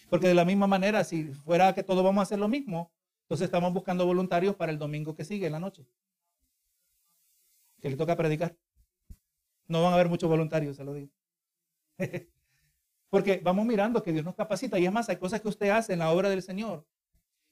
Porque 0.10 0.28
de 0.28 0.34
la 0.34 0.44
misma 0.44 0.66
manera, 0.66 1.04
si 1.04 1.26
fuera 1.26 1.76
que 1.76 1.84
todos 1.84 2.04
vamos 2.04 2.20
a 2.20 2.24
hacer 2.24 2.40
lo 2.40 2.48
mismo, 2.48 2.92
entonces 3.26 3.46
estamos 3.46 3.72
buscando 3.72 4.08
voluntarios 4.08 4.56
para 4.56 4.72
el 4.72 4.80
domingo 4.80 5.14
que 5.14 5.24
sigue 5.24 5.46
en 5.46 5.52
la 5.52 5.60
noche. 5.60 5.86
Que 7.80 7.92
le 7.92 7.96
toca 7.96 8.16
predicar. 8.16 8.58
No 9.68 9.84
van 9.84 9.92
a 9.92 9.96
haber 9.98 10.10
muchos 10.10 10.28
voluntarios, 10.28 10.78
se 10.78 10.84
lo 10.84 10.96
digo. 10.96 11.12
Porque 13.12 13.40
vamos 13.44 13.68
mirando 13.68 14.02
que 14.02 14.14
Dios 14.14 14.26
nos 14.26 14.34
capacita. 14.34 14.80
Y 14.80 14.88
es 14.88 14.92
más, 14.92 15.08
hay 15.10 15.18
cosas 15.18 15.42
que 15.42 15.48
usted 15.48 15.70
hace 15.70 15.94
en 15.94 16.00
la 16.00 16.10
obra 16.10 16.28
del 16.28 16.42
Señor 16.42 16.88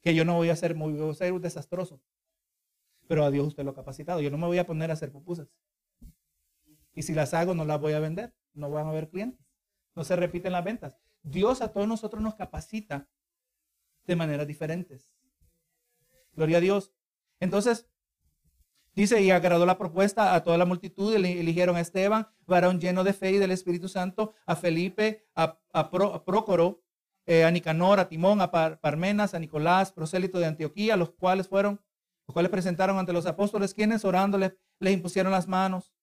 que 0.02 0.16
yo 0.16 0.26
no 0.26 0.34
voy 0.34 0.50
a 0.50 0.54
hacer, 0.54 0.74
muy, 0.74 0.94
voy 0.94 1.12
a 1.12 1.14
ser 1.14 1.40
desastroso. 1.40 2.02
Pero 3.10 3.26
a 3.26 3.32
Dios 3.32 3.48
usted 3.48 3.64
lo 3.64 3.72
ha 3.72 3.74
capacitado. 3.74 4.22
Yo 4.22 4.30
no 4.30 4.38
me 4.38 4.46
voy 4.46 4.60
a 4.60 4.68
poner 4.68 4.92
a 4.92 4.94
hacer 4.94 5.12
pupusas. 5.12 5.48
Y 6.94 7.02
si 7.02 7.16
las 7.16 7.34
hago, 7.34 7.56
no 7.56 7.66
las 7.66 7.82
voy 7.82 7.94
a 7.94 8.00
vender. 8.00 8.36
No 8.54 8.70
van 8.70 8.86
a 8.86 8.90
haber 8.90 9.10
clientes. 9.10 9.44
No 9.96 10.04
se 10.04 10.16
repiten 10.16 10.52
las 10.52 10.64
ventas. 10.64 10.96
Dios 11.24 11.62
a 11.62 11.74
todos 11.74 11.88
nosotros 11.88 12.22
nos 12.22 12.36
capacita 12.36 13.10
de 14.06 14.16
maneras 14.16 14.46
diferentes. 14.46 15.12
Gloria 16.34 16.58
a 16.58 16.62
Dios. 16.62 16.94
Entonces, 17.40 17.90
dice, 18.94 19.20
y 19.24 19.32
agradó 19.32 19.66
la 19.66 19.80
propuesta 19.80 20.36
a 20.36 20.44
toda 20.44 20.60
la 20.60 20.66
multitud, 20.66 21.12
eligieron 21.16 21.78
a 21.78 21.82
Esteban, 21.82 22.28
varón 22.46 22.80
lleno 22.80 23.04
de 23.04 23.14
fe 23.14 23.32
y 23.32 23.38
del 23.40 23.50
Espíritu 23.50 23.90
Santo, 23.90 24.36
a 24.46 24.56
Felipe, 24.56 25.28
a, 25.34 25.58
Prócoro, 25.90 26.84
eh, 27.26 27.44
a 27.44 27.50
Nicanor, 27.50 28.00
a 28.00 28.08
Timón, 28.08 28.40
a 28.40 28.52
Parmenas, 28.52 29.34
a 29.34 29.40
Nicolás, 29.40 29.92
prosélito 29.92 30.38
de 30.38 30.46
Antioquía, 30.46 30.96
los 30.96 31.10
cuales 31.10 31.48
fueron, 31.48 31.82
los 32.30 32.34
cuales 32.34 32.52
presentaron 32.52 33.00
ante 33.00 33.12
los 33.12 33.26
apóstoles, 33.26 33.74
quienes 33.74 34.06
orándoles 34.06 34.54
les 34.80 34.94
impusieron 34.94 35.32
las 35.32 35.48
manos. 35.48 35.96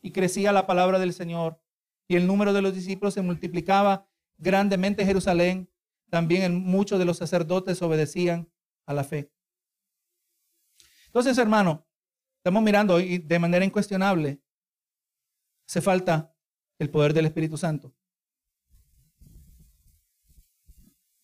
Y 0.00 0.12
crecía 0.12 0.52
la 0.52 0.68
palabra 0.68 1.00
del 1.00 1.12
Señor, 1.12 1.60
y 2.06 2.14
el 2.14 2.28
número 2.28 2.52
de 2.52 2.62
los 2.62 2.72
discípulos 2.72 3.14
se 3.14 3.20
multiplicaba 3.20 4.08
grandemente 4.38 5.02
en 5.02 5.08
Jerusalén. 5.08 5.68
También 6.10 6.54
muchos 6.54 7.00
de 7.00 7.06
los 7.06 7.16
sacerdotes 7.16 7.82
obedecían 7.82 8.52
a 8.86 8.94
la 8.94 9.02
fe. 9.02 9.32
Entonces, 11.06 11.36
hermano, 11.38 11.88
estamos 12.36 12.62
mirando 12.62 12.94
hoy 12.94 13.18
de 13.18 13.38
manera 13.40 13.64
incuestionable, 13.64 14.40
hace 15.66 15.80
falta 15.80 16.36
el 16.78 16.88
poder 16.88 17.14
del 17.14 17.26
Espíritu 17.26 17.56
Santo. 17.56 17.92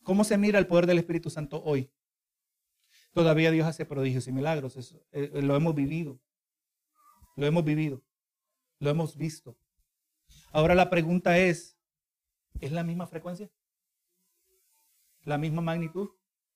¿Cómo 0.02 0.24
se 0.24 0.36
mira 0.36 0.58
el 0.58 0.66
poder 0.66 0.86
del 0.86 0.98
Espíritu 0.98 1.30
Santo 1.30 1.62
hoy? 1.62 1.88
Todavía 3.16 3.50
Dios 3.50 3.66
hace 3.66 3.86
prodigios 3.86 4.28
y 4.28 4.32
milagros. 4.32 4.76
Eso, 4.76 4.98
eh, 5.10 5.30
eh, 5.32 5.40
lo 5.40 5.56
hemos 5.56 5.74
vivido. 5.74 6.20
Lo 7.34 7.46
hemos 7.46 7.64
vivido. 7.64 8.02
Lo 8.78 8.90
hemos 8.90 9.16
visto. 9.16 9.56
Ahora 10.52 10.74
la 10.74 10.90
pregunta 10.90 11.38
es, 11.38 11.78
¿es 12.60 12.72
la 12.72 12.82
misma 12.82 13.06
frecuencia? 13.06 13.50
¿La 15.24 15.38
misma 15.38 15.62
magnitud? 15.62 16.10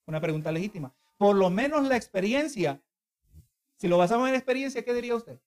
Una 0.05 0.21
pregunta 0.21 0.53
legítima. 0.53 0.95
Por 1.17 1.35
lo 1.35 1.49
menos 1.49 1.89
la 1.89 1.97
experiencia. 1.97 2.85
Si 3.77 3.89
lo 3.89 3.97
basamos 3.97 4.29
en 4.29 4.35
experiencia, 4.35 4.85
¿qué 4.85 4.93
diría 4.93 5.17
usted? 5.17 5.41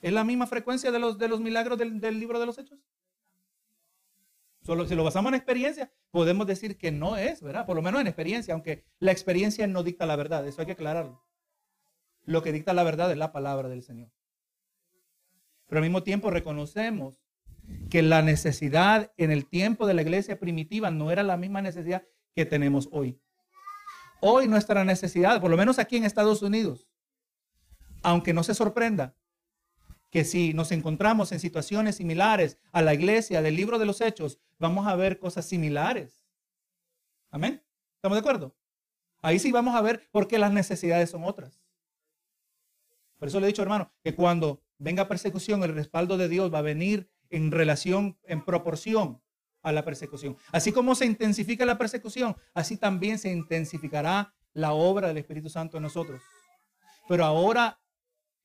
¿Es 0.00 0.14
la 0.14 0.24
misma 0.24 0.46
frecuencia 0.46 0.90
de 0.90 0.98
los, 0.98 1.18
de 1.18 1.28
los 1.28 1.42
milagros 1.42 1.76
del, 1.76 2.00
libro 2.18 2.40
de 2.40 2.46
los 2.46 2.56
hechos? 2.56 2.78
Solo 4.64 4.86
si 4.86 4.94
lo 4.94 5.04
basamos 5.04 5.30
en 5.30 5.34
experiencia, 5.36 5.92
podemos 6.10 6.46
decir 6.46 6.78
que 6.78 6.90
no 6.90 7.18
es, 7.18 7.42
¿verdad? 7.42 7.66
Por 7.66 7.76
lo 7.76 7.82
menos 7.82 8.00
en 8.00 8.06
experiencia, 8.06 8.54
aunque 8.54 8.84
la 8.98 9.12
experiencia 9.12 9.66
no 9.66 9.82
dicta 9.82 10.06
la 10.06 10.16
verdad, 10.16 10.46
eso 10.48 10.62
hay 10.62 10.66
que 10.66 10.72
aclararlo. 10.72 11.22
Lo 12.24 12.42
que 12.42 12.52
dicta 12.52 12.72
la 12.72 12.82
verdad 12.82 13.10
es 13.10 13.18
la 13.18 13.30
palabra 13.30 13.68
del 13.68 13.82
Señor. 13.82 14.10
Pero 15.66 15.80
al 15.80 15.84
mismo 15.84 16.02
tiempo 16.02 16.30
reconocemos 16.30 17.22
que 17.90 18.02
la 18.02 18.22
necesidad 18.22 19.12
en 19.18 19.30
el 19.30 19.46
tiempo 19.46 19.86
de 19.86 19.94
la 19.94 20.02
iglesia 20.02 20.38
primitiva 20.38 20.90
no 20.90 21.10
era 21.10 21.22
la 21.22 21.36
misma 21.36 21.60
necesidad 21.60 22.04
que 22.34 22.46
tenemos 22.46 22.88
hoy. 22.90 23.20
Hoy 24.22 24.48
nuestra 24.48 24.82
necesidad, 24.84 25.42
por 25.42 25.50
lo 25.50 25.58
menos 25.58 25.78
aquí 25.78 25.98
en 25.98 26.04
Estados 26.04 26.40
Unidos, 26.40 26.88
aunque 28.02 28.32
no 28.32 28.42
se 28.42 28.54
sorprenda, 28.54 29.14
que 30.14 30.24
si 30.24 30.54
nos 30.54 30.70
encontramos 30.70 31.32
en 31.32 31.40
situaciones 31.40 31.96
similares 31.96 32.56
a 32.70 32.82
la 32.82 32.94
iglesia 32.94 33.42
del 33.42 33.56
libro 33.56 33.80
de 33.80 33.84
los 33.84 34.00
hechos, 34.00 34.38
vamos 34.60 34.86
a 34.86 34.94
ver 34.94 35.18
cosas 35.18 35.44
similares. 35.44 36.24
Amén. 37.32 37.64
¿Estamos 37.96 38.14
de 38.14 38.20
acuerdo? 38.20 38.54
Ahí 39.22 39.40
sí 39.40 39.50
vamos 39.50 39.74
a 39.74 39.80
ver 39.80 40.08
por 40.12 40.28
qué 40.28 40.38
las 40.38 40.52
necesidades 40.52 41.10
son 41.10 41.24
otras. 41.24 41.60
Por 43.18 43.26
eso 43.26 43.40
le 43.40 43.46
he 43.46 43.48
dicho, 43.48 43.62
hermano, 43.62 43.90
que 44.04 44.14
cuando 44.14 44.62
venga 44.78 45.08
persecución, 45.08 45.64
el 45.64 45.74
respaldo 45.74 46.16
de 46.16 46.28
Dios 46.28 46.54
va 46.54 46.58
a 46.58 46.62
venir 46.62 47.10
en 47.28 47.50
relación, 47.50 48.16
en 48.22 48.44
proporción 48.44 49.20
a 49.62 49.72
la 49.72 49.84
persecución. 49.84 50.36
Así 50.52 50.70
como 50.70 50.94
se 50.94 51.06
intensifica 51.06 51.66
la 51.66 51.76
persecución, 51.76 52.36
así 52.54 52.76
también 52.76 53.18
se 53.18 53.32
intensificará 53.32 54.32
la 54.52 54.74
obra 54.74 55.08
del 55.08 55.18
Espíritu 55.18 55.48
Santo 55.48 55.76
en 55.76 55.82
nosotros. 55.82 56.22
Pero 57.08 57.24
ahora 57.24 57.80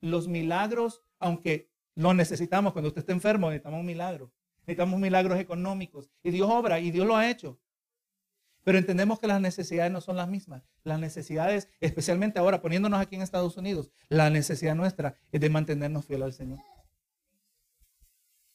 los 0.02 0.28
milagros, 0.28 1.04
aunque 1.20 1.70
los 1.96 2.16
necesitamos 2.16 2.74
cuando 2.74 2.90
usted 2.90 3.02
está 3.02 3.12
enfermo, 3.12 3.50
necesitamos 3.50 3.80
un 3.80 3.86
milagro. 3.86 4.32
Necesitamos 4.62 5.00
milagros 5.00 5.40
económicos. 5.40 6.10
Y 6.24 6.32
Dios 6.32 6.50
obra 6.50 6.80
y 6.80 6.92
Dios 6.92 7.06
lo 7.06 7.16
ha 7.16 7.30
hecho. 7.30 7.60
Pero 8.64 8.78
entendemos 8.78 9.20
que 9.20 9.28
las 9.28 9.42
necesidades 9.42 9.92
no 9.92 10.02
son 10.02 10.16
las 10.16 10.28
mismas. 10.28 10.64
Las 10.84 11.00
necesidades, 11.00 11.70
especialmente 11.80 12.40
ahora 12.40 12.62
poniéndonos 12.62 13.00
aquí 13.00 13.16
en 13.16 13.22
Estados 13.22 13.58
Unidos, 13.58 13.92
la 14.10 14.30
necesidad 14.30 14.76
nuestra 14.76 15.16
es 15.32 15.42
de 15.42 15.50
mantenernos 15.50 16.06
fieles 16.06 16.26
al 16.26 16.34
Señor. 16.34 16.60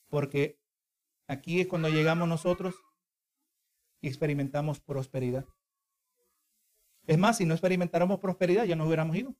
Porque 0.09 0.61
Aquí 1.27 1.61
es 1.61 1.67
cuando 1.67 1.89
llegamos 1.89 2.29
nosotros 2.29 2.75
y 4.01 4.09
experimentamos 4.09 4.81
prosperidad. 4.81 5.47
Es 7.07 7.19
más, 7.19 7.39
si 7.39 7.47
no 7.47 7.55
experimentáramos 7.55 8.21
prosperidad, 8.21 8.65
ya 8.65 8.77
no 8.77 8.87
hubiéramos 8.87 9.17
ido. 9.17 9.35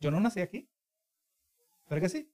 Yo 0.00 0.10
no 0.10 0.20
nací 0.20 0.40
aquí. 0.40 0.68
¿Pero 1.86 2.00
que 2.00 2.08
sí? 2.08 2.30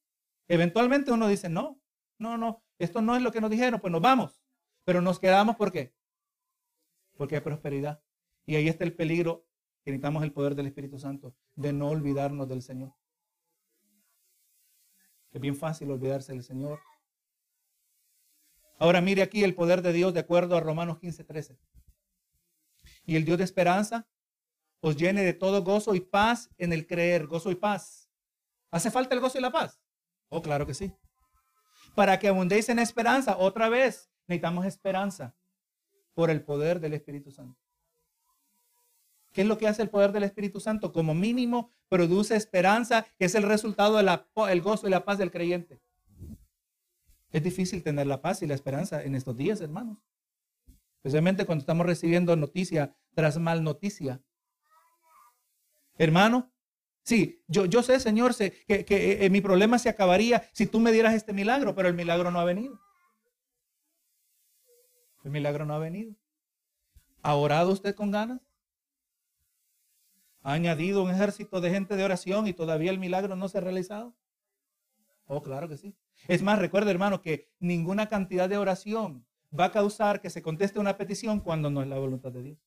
Eventualmente 0.48 1.12
uno 1.12 1.28
dice, 1.28 1.48
no, 1.48 1.80
no, 2.18 2.36
no, 2.36 2.62
esto 2.78 3.00
no 3.00 3.16
es 3.16 3.22
lo 3.22 3.32
que 3.32 3.40
nos 3.40 3.50
dijeron, 3.50 3.80
pues 3.80 3.92
nos 3.92 4.02
vamos. 4.02 4.42
Pero 4.84 5.00
nos 5.00 5.18
quedamos, 5.18 5.56
¿por 5.56 5.70
qué? 5.72 5.94
Porque 7.16 7.36
hay 7.36 7.40
prosperidad. 7.40 8.02
Y 8.46 8.56
ahí 8.56 8.68
está 8.68 8.84
el 8.84 8.94
peligro 8.94 9.46
que 9.84 9.90
necesitamos 9.90 10.22
el 10.22 10.32
poder 10.32 10.54
del 10.54 10.66
Espíritu 10.66 10.98
Santo, 10.98 11.34
de 11.54 11.72
no 11.72 11.88
olvidarnos 11.88 12.48
del 12.48 12.62
Señor. 12.62 12.94
Es 15.30 15.40
bien 15.40 15.56
fácil 15.56 15.90
olvidarse 15.90 16.32
del 16.32 16.42
Señor 16.42 16.80
Ahora 18.82 19.00
mire 19.00 19.22
aquí 19.22 19.44
el 19.44 19.54
poder 19.54 19.80
de 19.80 19.92
Dios 19.92 20.12
de 20.12 20.18
acuerdo 20.18 20.56
a 20.56 20.60
Romanos 20.60 20.98
15, 20.98 21.22
13. 21.22 21.56
Y 23.04 23.14
el 23.14 23.24
Dios 23.24 23.38
de 23.38 23.44
esperanza 23.44 24.08
os 24.80 24.96
llene 24.96 25.22
de 25.22 25.34
todo 25.34 25.62
gozo 25.62 25.94
y 25.94 26.00
paz 26.00 26.50
en 26.58 26.72
el 26.72 26.88
creer, 26.88 27.28
gozo 27.28 27.52
y 27.52 27.54
paz. 27.54 28.01
¿Hace 28.72 28.90
falta 28.90 29.14
el 29.14 29.20
gozo 29.20 29.38
y 29.38 29.42
la 29.42 29.52
paz? 29.52 29.78
Oh, 30.30 30.42
claro 30.42 30.66
que 30.66 30.74
sí. 30.74 30.92
Para 31.94 32.18
que 32.18 32.28
abundéis 32.28 32.70
en 32.70 32.78
esperanza, 32.78 33.36
otra 33.36 33.68
vez 33.68 34.10
necesitamos 34.26 34.64
esperanza 34.64 35.36
por 36.14 36.30
el 36.30 36.42
poder 36.42 36.80
del 36.80 36.94
Espíritu 36.94 37.30
Santo. 37.30 37.60
¿Qué 39.32 39.42
es 39.42 39.46
lo 39.46 39.58
que 39.58 39.68
hace 39.68 39.82
el 39.82 39.90
poder 39.90 40.12
del 40.12 40.24
Espíritu 40.24 40.58
Santo? 40.58 40.92
Como 40.92 41.14
mínimo 41.14 41.70
produce 41.88 42.34
esperanza, 42.34 43.06
que 43.18 43.26
es 43.26 43.34
el 43.34 43.42
resultado 43.42 43.96
del 43.96 44.62
gozo 44.62 44.86
y 44.86 44.90
la 44.90 45.04
paz 45.04 45.18
del 45.18 45.30
creyente. 45.30 45.82
Es 47.30 47.42
difícil 47.42 47.82
tener 47.82 48.06
la 48.06 48.20
paz 48.20 48.42
y 48.42 48.46
la 48.46 48.54
esperanza 48.54 49.02
en 49.02 49.14
estos 49.14 49.36
días, 49.36 49.60
hermanos. 49.60 49.98
Especialmente 50.96 51.44
cuando 51.44 51.62
estamos 51.62 51.86
recibiendo 51.86 52.36
noticia 52.36 52.94
tras 53.14 53.38
mal 53.38 53.64
noticia. 53.64 54.22
Hermano, 55.98 56.51
Sí, 57.02 57.42
yo, 57.48 57.64
yo 57.66 57.82
sé, 57.82 57.98
Señor, 57.98 58.34
que, 58.36 58.84
que 58.84 59.24
eh, 59.24 59.30
mi 59.30 59.40
problema 59.40 59.78
se 59.78 59.88
acabaría 59.88 60.48
si 60.52 60.66
tú 60.66 60.78
me 60.78 60.92
dieras 60.92 61.14
este 61.14 61.32
milagro, 61.32 61.74
pero 61.74 61.88
el 61.88 61.94
milagro 61.94 62.30
no 62.30 62.38
ha 62.38 62.44
venido. 62.44 62.80
El 65.24 65.30
milagro 65.30 65.64
no 65.64 65.74
ha 65.74 65.78
venido. 65.78 66.14
¿Ha 67.22 67.34
orado 67.34 67.72
usted 67.72 67.94
con 67.94 68.10
ganas? 68.10 68.40
¿Ha 70.42 70.54
añadido 70.54 71.04
un 71.04 71.10
ejército 71.10 71.60
de 71.60 71.70
gente 71.70 71.96
de 71.96 72.04
oración 72.04 72.46
y 72.48 72.52
todavía 72.52 72.90
el 72.90 72.98
milagro 72.98 73.36
no 73.36 73.48
se 73.48 73.58
ha 73.58 73.60
realizado? 73.60 74.16
Oh, 75.26 75.42
claro 75.42 75.68
que 75.68 75.76
sí. 75.76 75.96
Es 76.26 76.42
más, 76.42 76.58
recuerde, 76.58 76.90
hermano, 76.90 77.22
que 77.22 77.48
ninguna 77.60 78.08
cantidad 78.08 78.48
de 78.48 78.58
oración 78.58 79.24
va 79.58 79.66
a 79.66 79.72
causar 79.72 80.20
que 80.20 80.30
se 80.30 80.42
conteste 80.42 80.80
una 80.80 80.96
petición 80.96 81.40
cuando 81.40 81.70
no 81.70 81.82
es 81.82 81.88
la 81.88 81.98
voluntad 81.98 82.32
de 82.32 82.42
Dios. 82.42 82.58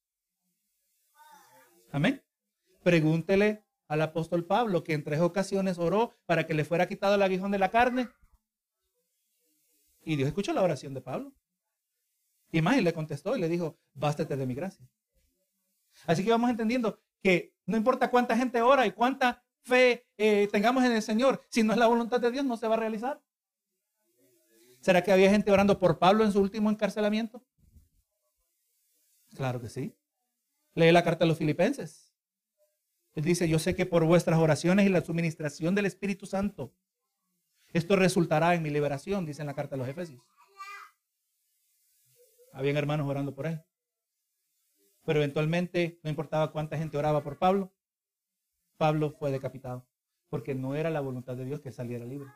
Amén. 1.92 2.24
Pregúntele 2.82 3.65
al 3.88 4.02
apóstol 4.02 4.46
Pablo, 4.46 4.84
que 4.84 4.94
en 4.94 5.04
tres 5.04 5.20
ocasiones 5.20 5.78
oró 5.78 6.14
para 6.26 6.46
que 6.46 6.54
le 6.54 6.66
fuera 6.66 6.88
quitado 6.88 7.16
el 7.16 7.22
aguijón 7.22 7.52
de 7.52 7.60
la 7.60 7.70
carne. 7.70 8.10
Y 10.04 10.16
Dios 10.16 10.28
escuchó 10.28 10.54
la 10.54 10.64
oración 10.64 10.94
de 10.94 11.02
Pablo. 11.02 11.34
Y 12.52 12.62
más, 12.62 12.78
y 12.78 12.82
le 12.82 12.94
contestó 12.94 13.36
y 13.36 13.42
le 13.42 13.50
dijo, 13.50 13.78
bástate 13.94 14.38
de 14.38 14.46
mi 14.46 14.54
gracia. 14.54 14.88
Así 16.06 16.24
que 16.24 16.30
vamos 16.30 16.50
entendiendo 16.50 17.00
que 17.22 17.56
no 17.66 17.78
importa 17.78 18.10
cuánta 18.10 18.38
gente 18.38 18.62
ora 18.62 18.86
y 18.86 18.92
cuánta 18.92 19.44
fe 19.64 20.08
eh, 20.18 20.48
tengamos 20.52 20.84
en 20.84 20.92
el 20.92 21.02
Señor, 21.02 21.42
si 21.50 21.64
no 21.64 21.74
es 21.74 21.80
la 21.80 21.88
voluntad 21.88 22.20
de 22.20 22.32
Dios, 22.32 22.46
no 22.46 22.56
se 22.56 22.68
va 22.68 22.76
a 22.76 22.80
realizar. 22.80 23.22
¿Será 24.80 25.04
que 25.04 25.12
había 25.12 25.32
gente 25.32 25.52
orando 25.52 25.80
por 25.80 25.98
Pablo 25.98 26.24
en 26.24 26.32
su 26.32 26.40
último 26.40 26.70
encarcelamiento? 26.70 27.44
Claro 29.36 29.60
que 29.60 29.70
sí. 29.70 29.98
Lee 30.76 30.92
la 30.92 31.04
carta 31.04 31.26
de 31.26 31.30
los 31.30 31.40
filipenses. 31.40 32.05
Él 33.16 33.24
dice, 33.24 33.48
yo 33.48 33.60
sé 33.60 33.76
que 33.76 33.86
por 33.86 34.04
vuestras 34.06 34.38
oraciones 34.38 34.86
y 34.86 34.90
la 34.90 35.02
suministración 35.02 35.74
del 35.74 35.86
Espíritu 35.86 36.26
Santo, 36.26 36.74
esto 37.72 37.96
resultará 37.96 38.56
en 38.56 38.62
mi 38.62 38.70
liberación, 38.70 39.26
dice 39.26 39.42
en 39.42 39.48
la 39.48 39.54
carta 39.54 39.76
de 39.76 39.80
los 39.80 39.88
Efesios. 39.88 40.22
Habían 42.54 42.78
hermanos 42.78 43.08
orando 43.08 43.34
por 43.34 43.48
él. 43.48 43.62
Pero 45.06 45.20
eventualmente, 45.20 46.00
no 46.04 46.10
importaba 46.10 46.52
cuánta 46.52 46.78
gente 46.78 46.98
oraba 46.98 47.24
por 47.24 47.38
Pablo, 47.38 47.74
Pablo 48.78 49.12
fue 49.12 49.32
decapitado, 49.32 49.88
porque 50.30 50.56
no 50.56 50.76
era 50.76 50.90
la 50.90 51.00
voluntad 51.00 51.36
de 51.36 51.46
Dios 51.46 51.62
que 51.62 51.72
saliera 51.72 52.06
libre. 52.06 52.30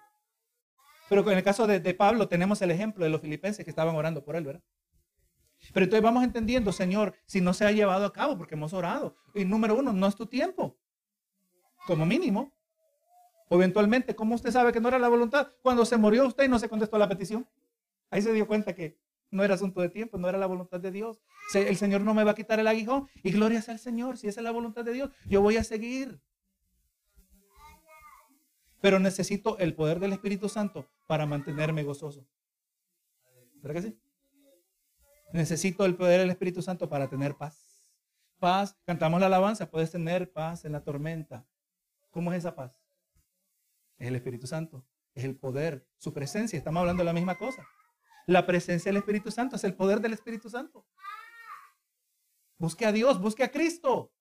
Pero 1.10 1.30
en 1.30 1.38
el 1.38 1.44
caso 1.44 1.68
de, 1.68 1.94
Pablo 1.94 2.28
tenemos 2.28 2.62
el 2.62 2.72
ejemplo 2.72 3.04
de 3.04 3.10
los 3.10 3.22
filipenses 3.22 3.66
que 3.66 3.72
estaban 3.72 3.96
orando 3.96 4.24
por 4.24 4.36
él, 4.36 4.46
¿verdad? 4.46 4.64
Pero 5.74 5.84
entonces 5.84 6.04
vamos 6.04 6.24
entendiendo, 6.24 6.72
Señor, 6.72 7.16
si 7.26 7.42
no 7.42 7.54
se 7.54 7.66
ha 7.66 7.72
llevado 7.72 8.06
a 8.06 8.14
cabo, 8.14 8.38
porque 8.38 8.56
hemos 8.56 8.74
orado. 8.74 9.16
Y 9.34 9.46
número 9.46 9.76
uno, 9.76 9.94
no 9.94 10.08
es 10.08 10.16
tu 10.16 10.26
tiempo, 10.26 10.78
como 11.86 12.06
mínimo. 12.06 12.54
O 13.50 13.56
eventualmente, 13.56 14.16
¿cómo 14.16 14.36
usted 14.36 14.52
sabe 14.52 14.72
que 14.72 14.80
no 14.80 14.88
era 14.88 15.00
la 15.00 15.10
voluntad? 15.10 15.50
Cuando 15.62 15.86
se 15.86 15.98
murió 15.98 16.28
usted 16.28 16.46
y 16.46 16.48
no 16.48 16.60
se 16.60 16.70
contestó 16.70 16.98
la 16.98 17.10
petición. 17.10 17.48
Ahí 18.12 18.22
se 18.22 18.32
dio 18.34 18.48
cuenta 18.48 18.74
que 18.74 19.00
no 19.32 19.44
era 19.44 19.56
asunto 19.56 19.82
de 19.82 19.90
tiempo, 19.90 20.18
no 20.18 20.30
era 20.30 20.38
la 20.38 20.46
voluntad 20.48 20.80
de 20.80 20.92
Dios. 20.92 21.20
El 21.54 21.76
Señor 21.78 22.02
no 22.02 22.14
me 22.14 22.24
va 22.24 22.32
a 22.32 22.36
quitar 22.36 22.60
el 22.60 22.68
aguijón. 22.68 23.08
Y 23.24 23.32
gloria 23.32 23.62
sea 23.62 23.74
al 23.74 23.80
Señor, 23.80 24.18
si 24.18 24.28
esa 24.28 24.40
es 24.40 24.44
la 24.44 24.52
voluntad 24.52 24.84
de 24.86 24.94
Dios, 24.94 25.10
yo 25.26 25.42
voy 25.42 25.58
a 25.58 25.64
seguir. 25.64 26.22
Pero 28.82 29.00
necesito 29.00 29.58
el 29.58 29.76
poder 29.76 30.00
del 30.00 30.14
Espíritu 30.14 30.48
Santo 30.48 30.88
para 31.08 31.26
mantenerme 31.26 31.84
gozoso. 31.84 32.26
¿Verdad 33.62 33.82
que 33.82 33.88
sí? 33.90 34.00
Necesito 35.32 35.86
el 35.86 35.96
poder 35.96 36.22
del 36.22 36.32
Espíritu 36.32 36.62
Santo 36.62 36.90
para 36.90 37.08
tener 37.08 37.36
paz. 37.36 37.86
Paz, 38.40 38.78
cantamos 38.86 39.20
la 39.20 39.28
alabanza, 39.28 39.70
puedes 39.70 39.92
tener 39.92 40.32
paz 40.32 40.66
en 40.66 40.72
la 40.72 40.84
tormenta. 40.84 41.46
¿Cómo 42.10 42.32
es 42.32 42.40
esa 42.40 42.56
paz? 42.56 42.82
Es 43.98 44.08
el 44.08 44.16
Espíritu 44.16 44.48
Santo, 44.48 44.86
es 45.14 45.24
el 45.26 45.36
poder, 45.36 45.88
su 45.98 46.14
presencia. 46.14 46.58
Estamos 46.58 46.82
hablando 46.82 47.02
de 47.02 47.06
la 47.06 47.14
misma 47.14 47.38
cosa. 47.38 47.68
La 48.26 48.46
presencia 48.46 48.90
del 48.90 48.98
Espíritu 48.98 49.30
Santo 49.30 49.56
es 49.56 49.64
el 49.64 49.76
poder 49.76 50.00
del 50.00 50.14
Espíritu 50.14 50.50
Santo. 50.50 50.86
Busque 52.58 52.86
a 52.86 52.92
Dios, 52.92 53.20
busque 53.20 53.44
a 53.44 53.52
Cristo. 53.52 54.14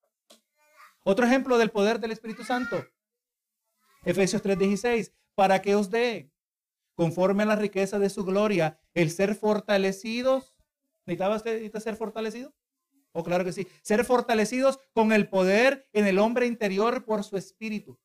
Otro 1.05 1.27
ejemplo 1.27 1.57
del 1.59 1.71
poder 1.71 2.01
del 2.01 2.13
Espíritu 2.13 2.45
Santo. 2.45 2.85
Efesios 4.05 4.43
3:16, 4.43 5.13
para 5.35 5.63
que 5.63 5.75
os 5.75 5.91
dé, 5.91 6.33
conforme 6.95 7.45
a 7.45 7.47
la 7.47 7.57
riqueza 7.57 7.99
de 7.99 8.11
su 8.11 8.25
gloria, 8.25 8.81
el 8.95 9.11
ser 9.11 9.35
fortalecidos. 9.35 10.55
¿Necesitaba 11.09 11.37
usted 11.37 11.73
ser 11.79 11.97
fortalecido? 11.97 12.55
Oh, 13.13 13.25
claro 13.25 13.43
que 13.43 13.55
sí. 13.55 13.67
Ser 13.81 14.05
fortalecidos 14.05 14.79
con 14.93 15.13
el 15.13 15.31
poder 15.31 15.89
en 15.95 16.07
el 16.07 16.19
hombre 16.19 16.45
interior 16.45 17.07
por 17.07 17.25
su 17.25 17.39
espíritu. 17.39 17.99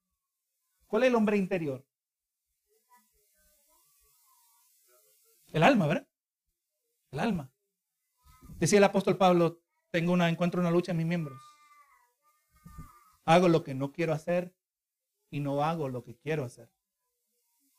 ¿Cuál 0.87 1.03
es 1.03 1.09
el 1.09 1.15
hombre 1.15 1.35
interior? 1.35 1.85
El 5.51 5.63
alma, 5.63 5.85
¿verdad? 5.85 6.07
El 7.11 7.19
alma. 7.19 7.51
Decía 8.57 8.77
el 8.77 8.85
apóstol 8.85 9.17
Pablo, 9.17 9.61
tengo 9.91 10.13
una, 10.13 10.29
encuentro 10.29 10.61
una 10.61 10.71
lucha 10.71 10.91
en 10.91 10.97
mis 10.99 11.05
miembros. 11.05 11.37
Hago 13.25 13.49
lo 13.49 13.65
que 13.65 13.73
no 13.73 13.91
quiero 13.91 14.13
hacer 14.13 14.55
y 15.29 15.41
no 15.41 15.61
hago 15.61 15.89
lo 15.89 16.05
que 16.05 16.15
quiero 16.15 16.45
hacer. 16.45 16.71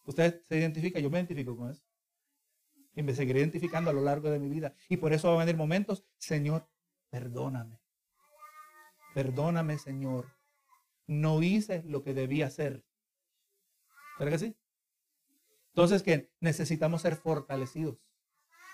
Usted 0.04 0.44
se 0.46 0.58
identifica, 0.58 1.00
yo 1.00 1.08
me 1.08 1.16
identifico 1.16 1.56
con 1.56 1.70
eso. 1.70 1.82
Y 2.94 3.02
me 3.02 3.14
seguiré 3.14 3.40
identificando 3.40 3.90
a 3.90 3.92
lo 3.92 4.02
largo 4.02 4.30
de 4.30 4.38
mi 4.38 4.48
vida. 4.48 4.74
Y 4.88 4.96
por 4.96 5.12
eso 5.12 5.28
va 5.28 5.34
a 5.34 5.44
venir 5.44 5.56
momentos, 5.56 6.04
Señor, 6.18 6.68
perdóname. 7.10 7.80
Perdóname, 9.14 9.78
Señor. 9.78 10.26
No 11.06 11.42
hice 11.42 11.82
lo 11.84 12.02
que 12.02 12.14
debía 12.14 12.46
hacer. 12.46 12.84
¿Verdad 14.18 14.32
que 14.32 14.38
sí? 14.38 14.56
Entonces, 15.68 16.02
que 16.02 16.32
necesitamos 16.40 17.02
ser 17.02 17.16
fortalecidos. 17.16 17.98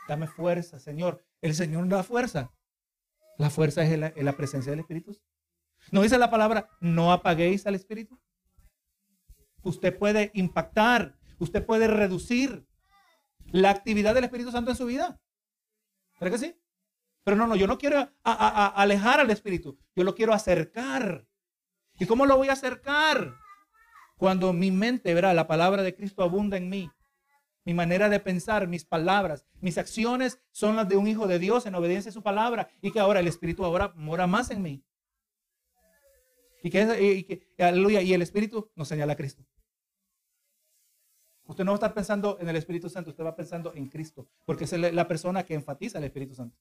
Dame 0.06 0.26
fuerza, 0.26 0.78
Señor. 0.78 1.24
El 1.40 1.54
Señor 1.54 1.88
da 1.88 2.02
fuerza. 2.02 2.52
La 3.38 3.48
fuerza 3.48 3.82
es 3.82 3.92
en 3.92 4.24
la, 4.24 4.36
presencia 4.36 4.70
del 4.70 4.80
Espíritu. 4.80 5.16
¿No 5.92 6.02
dice 6.02 6.18
la 6.18 6.30
palabra, 6.30 6.68
no 6.80 7.12
apaguéis 7.12 7.66
al 7.66 7.74
Espíritu? 7.74 8.20
Usted 9.62 9.96
puede 9.96 10.30
impactar, 10.34 11.18
usted 11.38 11.64
puede 11.64 11.86
reducir 11.86 12.66
la 13.52 13.70
actividad 13.70 14.14
del 14.14 14.24
Espíritu 14.24 14.50
Santo 14.50 14.70
en 14.70 14.76
su 14.76 14.86
vida. 14.86 15.20
¿Verdad 16.20 16.38
que 16.38 16.46
sí? 16.46 16.60
Pero 17.24 17.36
no, 17.36 17.46
no, 17.46 17.56
yo 17.56 17.66
no 17.66 17.78
quiero 17.78 18.10
alejar 18.22 19.20
al 19.20 19.30
Espíritu, 19.30 19.78
yo 19.94 20.04
lo 20.04 20.14
quiero 20.14 20.32
acercar. 20.32 21.26
¿Y 21.98 22.06
cómo 22.06 22.26
lo 22.26 22.36
voy 22.36 22.48
a 22.48 22.54
acercar? 22.54 23.34
Cuando 24.16 24.52
mi 24.52 24.70
mente, 24.70 25.14
verá, 25.14 25.34
la 25.34 25.46
palabra 25.46 25.82
de 25.82 25.94
Cristo 25.94 26.22
abunda 26.22 26.56
en 26.56 26.68
mí. 26.68 26.90
Mi 27.64 27.74
manera 27.74 28.08
de 28.08 28.20
pensar, 28.20 28.66
mis 28.68 28.84
palabras, 28.84 29.46
mis 29.60 29.76
acciones 29.76 30.40
son 30.50 30.76
las 30.76 30.88
de 30.88 30.96
un 30.96 31.06
hijo 31.06 31.26
de 31.26 31.38
Dios 31.38 31.66
en 31.66 31.74
obediencia 31.74 32.10
a 32.10 32.12
su 32.12 32.22
palabra 32.22 32.70
y 32.80 32.90
que 32.90 33.00
ahora 33.00 33.20
el 33.20 33.28
Espíritu 33.28 33.64
ahora 33.64 33.92
mora 33.96 34.26
más 34.26 34.50
en 34.50 34.62
mí. 34.62 34.84
Y 36.62 36.70
que, 36.70 37.46
aleluya, 37.58 38.02
y 38.02 38.12
el 38.12 38.22
Espíritu 38.22 38.70
nos 38.74 38.88
señala 38.88 39.14
a 39.14 39.16
Cristo. 39.16 39.44
Usted 41.50 41.64
no 41.64 41.72
va 41.72 41.74
a 41.74 41.78
estar 41.78 41.94
pensando 41.94 42.38
en 42.40 42.48
el 42.48 42.54
Espíritu 42.54 42.88
Santo, 42.88 43.10
usted 43.10 43.24
va 43.24 43.34
pensando 43.34 43.74
en 43.74 43.88
Cristo, 43.88 44.28
porque 44.46 44.62
es 44.62 44.72
la 44.72 45.08
persona 45.08 45.44
que 45.44 45.54
enfatiza 45.54 45.98
el 45.98 46.04
Espíritu 46.04 46.32
Santo. 46.32 46.56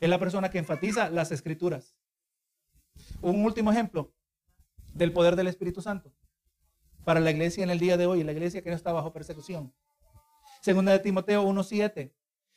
Es 0.00 0.08
la 0.08 0.18
persona 0.18 0.50
que 0.50 0.58
enfatiza 0.58 1.10
las 1.10 1.30
escrituras. 1.30 1.94
Un 3.22 3.44
último 3.44 3.70
ejemplo 3.70 4.12
del 4.94 5.12
poder 5.12 5.36
del 5.36 5.46
Espíritu 5.46 5.80
Santo 5.80 6.12
para 7.04 7.20
la 7.20 7.30
iglesia 7.30 7.62
en 7.62 7.70
el 7.70 7.78
día 7.78 7.96
de 7.96 8.06
hoy, 8.06 8.24
la 8.24 8.32
iglesia 8.32 8.62
que 8.62 8.70
no 8.70 8.74
está 8.74 8.92
bajo 8.92 9.12
persecución. 9.12 9.72
Segunda 10.60 10.90
de 10.90 10.98
Timoteo 10.98 11.44
1.7, 11.44 12.12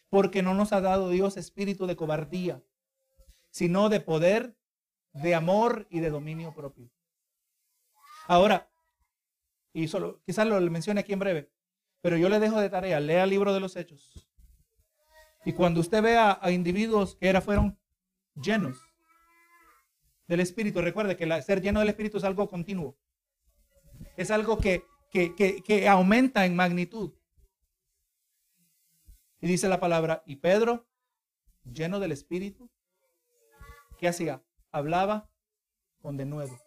porque 0.09 0.41
no 0.41 0.55
nos 0.55 0.73
ha 0.73 0.81
dado 0.81 1.11
Dios 1.11 1.37
espíritu 1.37 1.85
de 1.85 1.95
cobardía, 1.95 2.63
sino 3.51 3.89
de 3.89 3.99
poder, 3.99 4.57
de 5.13 5.35
amor 5.35 5.85
y 5.91 5.99
de 5.99 6.09
dominio 6.09 6.51
propio. 6.55 6.89
Ahora, 8.25 8.71
y 9.77 9.87
solo, 9.87 10.19
quizás 10.25 10.47
lo 10.47 10.59
mencione 10.71 11.01
aquí 11.01 11.13
en 11.13 11.19
breve, 11.19 11.51
pero 12.01 12.17
yo 12.17 12.29
le 12.29 12.39
dejo 12.39 12.59
de 12.59 12.67
tarea, 12.67 12.99
lea 12.99 13.25
el 13.25 13.29
libro 13.29 13.53
de 13.53 13.59
los 13.59 13.75
hechos. 13.75 14.27
Y 15.45 15.53
cuando 15.53 15.81
usted 15.81 16.01
vea 16.01 16.39
a 16.41 16.49
individuos 16.49 17.15
que 17.15 17.29
era, 17.29 17.41
fueron 17.41 17.79
llenos 18.33 18.81
del 20.27 20.39
Espíritu, 20.39 20.81
recuerde 20.81 21.15
que 21.15 21.41
ser 21.43 21.61
lleno 21.61 21.79
del 21.79 21.89
Espíritu 21.89 22.17
es 22.17 22.23
algo 22.23 22.49
continuo. 22.49 22.97
Es 24.15 24.31
algo 24.31 24.57
que, 24.57 24.83
que, 25.11 25.87
aumenta 25.87 26.47
en 26.47 26.55
magnitud. 26.55 27.13
Y 29.39 29.45
dice 29.45 29.69
la 29.69 29.79
palabra, 29.79 30.23
y 30.25 30.37
Pedro, 30.37 30.87
lleno 31.63 31.99
del 31.99 32.13
Espíritu, 32.13 32.71
¿qué 33.99 34.07
hacía? 34.07 34.43
Hablaba 34.71 35.29
con 36.01 36.17
de 36.17 36.25
nuevo. 36.25 36.66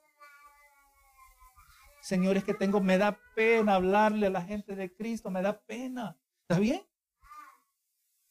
Señores, 2.01 2.45
que 2.45 2.55
tengo, 2.55 2.81
me 2.81 2.99
da 2.99 3.19
pena 3.35 3.75
hablarle 3.75 4.27
a 4.27 4.31
la 4.31 4.43
gente 4.43 4.75
de 4.75 4.95
Cristo, 4.95 5.31
me 5.31 5.43
da 5.43 5.61
pena. 5.61 6.17
¿Está 6.43 6.59
bien? 6.59 6.83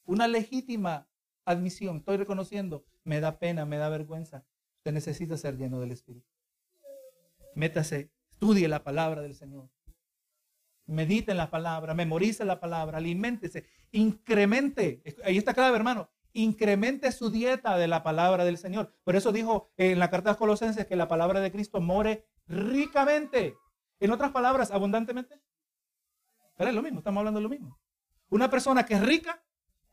Una 0.05 0.28
legítima 0.28 1.07
admisión, 1.45 1.97
estoy 1.97 2.17
reconociendo, 2.17 2.86
me 3.03 3.20
da 3.20 3.39
pena, 3.39 3.65
me 3.65 3.78
da 3.78 3.89
vergüenza. 3.89 4.45
Usted 4.78 4.93
necesita 4.93 5.38
ser 5.38 5.57
lleno 5.57 5.80
del 5.80 5.91
Espíritu. 5.91 6.28
Métase, 7.55 8.11
estudie 8.32 8.67
la 8.67 8.84
palabra 8.84 9.22
del 9.22 9.36
Señor. 9.36 9.70
Medite 10.86 11.32
en 11.32 11.38
la 11.38 11.51
palabra, 11.51 11.93
memorice 11.93 12.45
la 12.45 12.59
palabra, 12.59 12.97
aliméntese, 12.97 13.65
incremente. 13.91 15.03
Ahí 15.24 15.38
está 15.38 15.53
clave, 15.53 15.76
hermano. 15.76 16.09
Incremente 16.34 17.11
su 17.11 17.30
dieta 17.30 17.78
de 17.78 17.88
la 17.88 18.01
palabra 18.01 18.45
del 18.45 18.57
Señor. 18.57 18.91
Por 19.03 19.15
eso 19.15 19.32
dijo 19.32 19.72
en 19.78 19.99
la 19.99 20.09
carta 20.09 20.32
de 20.32 20.38
Colosenses 20.38 20.88
que 20.88 20.95
la 20.95 21.07
palabra 21.07 21.41
de 21.41 21.51
Cristo 21.51 21.82
more 21.82 22.26
ricamente. 22.50 23.56
En 24.02 24.12
otras 24.12 24.32
palabras, 24.32 24.72
abundantemente. 24.72 25.39
Pero 26.58 26.70
es 26.70 26.76
lo 26.76 26.82
mismo, 26.82 27.00
estamos 27.00 27.22
hablando 27.22 27.39
de 27.39 27.43
lo 27.43 27.50
mismo. 27.50 27.80
Una 28.30 28.50
persona 28.50 28.86
que 28.86 28.95
es 28.95 29.02
rica 29.02 29.41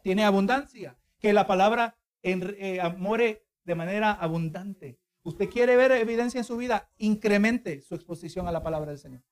tiene 0.02 0.24
abundancia, 0.24 0.98
que 1.20 1.32
la 1.32 1.46
palabra 1.46 1.96
en, 2.22 2.56
eh, 2.58 3.42
de 3.64 3.74
manera 3.74 4.12
abundante. 4.12 4.98
Usted 5.22 5.48
quiere 5.48 5.76
ver 5.76 5.92
evidencia 5.92 6.38
en 6.38 6.44
su 6.44 6.56
vida, 6.56 6.90
incremente 6.98 7.82
su 7.82 7.94
exposición 7.94 8.46
a 8.46 8.52
la 8.52 8.62
palabra 8.62 8.90
del 8.90 8.98
Señor. 8.98 9.22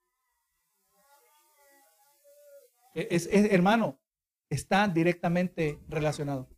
Es, 2.94 3.28
hermano, 3.32 4.00
está 4.48 4.86
directamente 4.88 5.80
relacionado. 5.88 6.48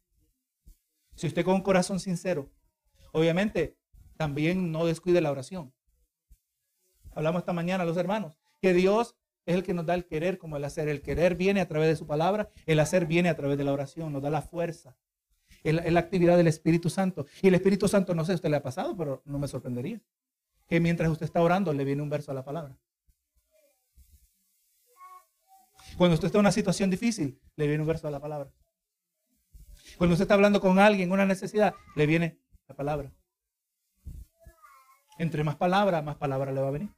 Si 1.15 1.27
usted 1.27 1.45
con 1.45 1.55
un 1.55 1.63
corazón 1.63 2.01
sincero, 2.01 2.51
obviamente 3.13 3.79
también 4.17 4.71
no 4.73 4.85
descuide 4.85 5.21
la 5.21 5.31
oración. 5.31 5.75
Hablamos 7.17 7.41
esta 7.41 7.55
mañana 7.55 7.87
los 7.87 7.97
hermanos, 7.97 8.35
que 8.61 8.75
Dios 8.75 9.17
es 9.47 9.55
el 9.55 9.63
que 9.63 9.73
nos 9.73 9.87
da 9.87 9.95
el 9.95 10.05
querer 10.05 10.37
como 10.37 10.59
el 10.59 10.65
hacer. 10.65 10.87
El 10.89 11.01
querer 11.01 11.35
viene 11.35 11.63
a 11.63 11.67
través 11.67 11.89
de 11.89 11.97
su 11.97 12.07
palabra, 12.07 12.51
el 12.67 12.79
hacer 12.79 13.07
viene 13.07 13.31
a 13.31 13.37
través 13.37 13.57
de 13.57 13.65
la 13.65 13.73
oración, 13.73 14.13
nos 14.13 14.23
da 14.23 14.29
la 14.29 14.43
fuerza. 14.43 14.99
Es 15.65 15.93
la 15.93 15.99
actividad 15.99 16.37
del 16.37 16.47
Espíritu 16.47 16.91
Santo. 16.91 17.27
Y 17.41 17.49
el 17.49 17.55
Espíritu 17.55 17.89
Santo, 17.89 18.15
no 18.15 18.25
sé 18.25 18.33
si 18.33 18.37
usted 18.37 18.51
le 18.51 18.57
ha 18.57 18.63
pasado, 18.63 18.95
pero 18.97 19.23
no 19.25 19.39
me 19.39 19.49
sorprendería. 19.49 20.01
Que 20.69 20.79
mientras 20.79 21.11
usted 21.11 21.25
está 21.25 21.41
orando, 21.41 21.73
le 21.73 21.85
viene 21.85 22.03
un 22.03 22.11
verso 22.11 22.33
a 22.33 22.35
la 22.35 22.45
palabra. 22.45 22.77
Cuando 25.97 26.15
usted 26.15 26.27
está 26.27 26.37
en 26.37 26.41
una 26.41 26.53
situación 26.53 26.91
difícil, 26.91 27.41
le 27.57 27.67
viene 27.67 27.81
un 27.81 27.89
verso 27.89 28.07
a 28.07 28.11
la 28.11 28.21
palabra. 28.21 28.53
Cuando 29.97 30.13
usted 30.13 30.25
está 30.25 30.35
hablando 30.35 30.61
con 30.61 30.79
alguien, 30.79 31.11
una 31.11 31.25
necesidad, 31.25 31.75
le 31.95 32.05
viene 32.05 32.39
la 32.69 32.77
palabra. 32.77 33.11
Entre 35.19 35.43
más 35.43 35.57
palabra, 35.57 36.03
más 36.03 36.17
palabra 36.17 36.53
le 36.53 36.61
va 36.61 36.69
a 36.69 36.73
venir. 36.73 36.91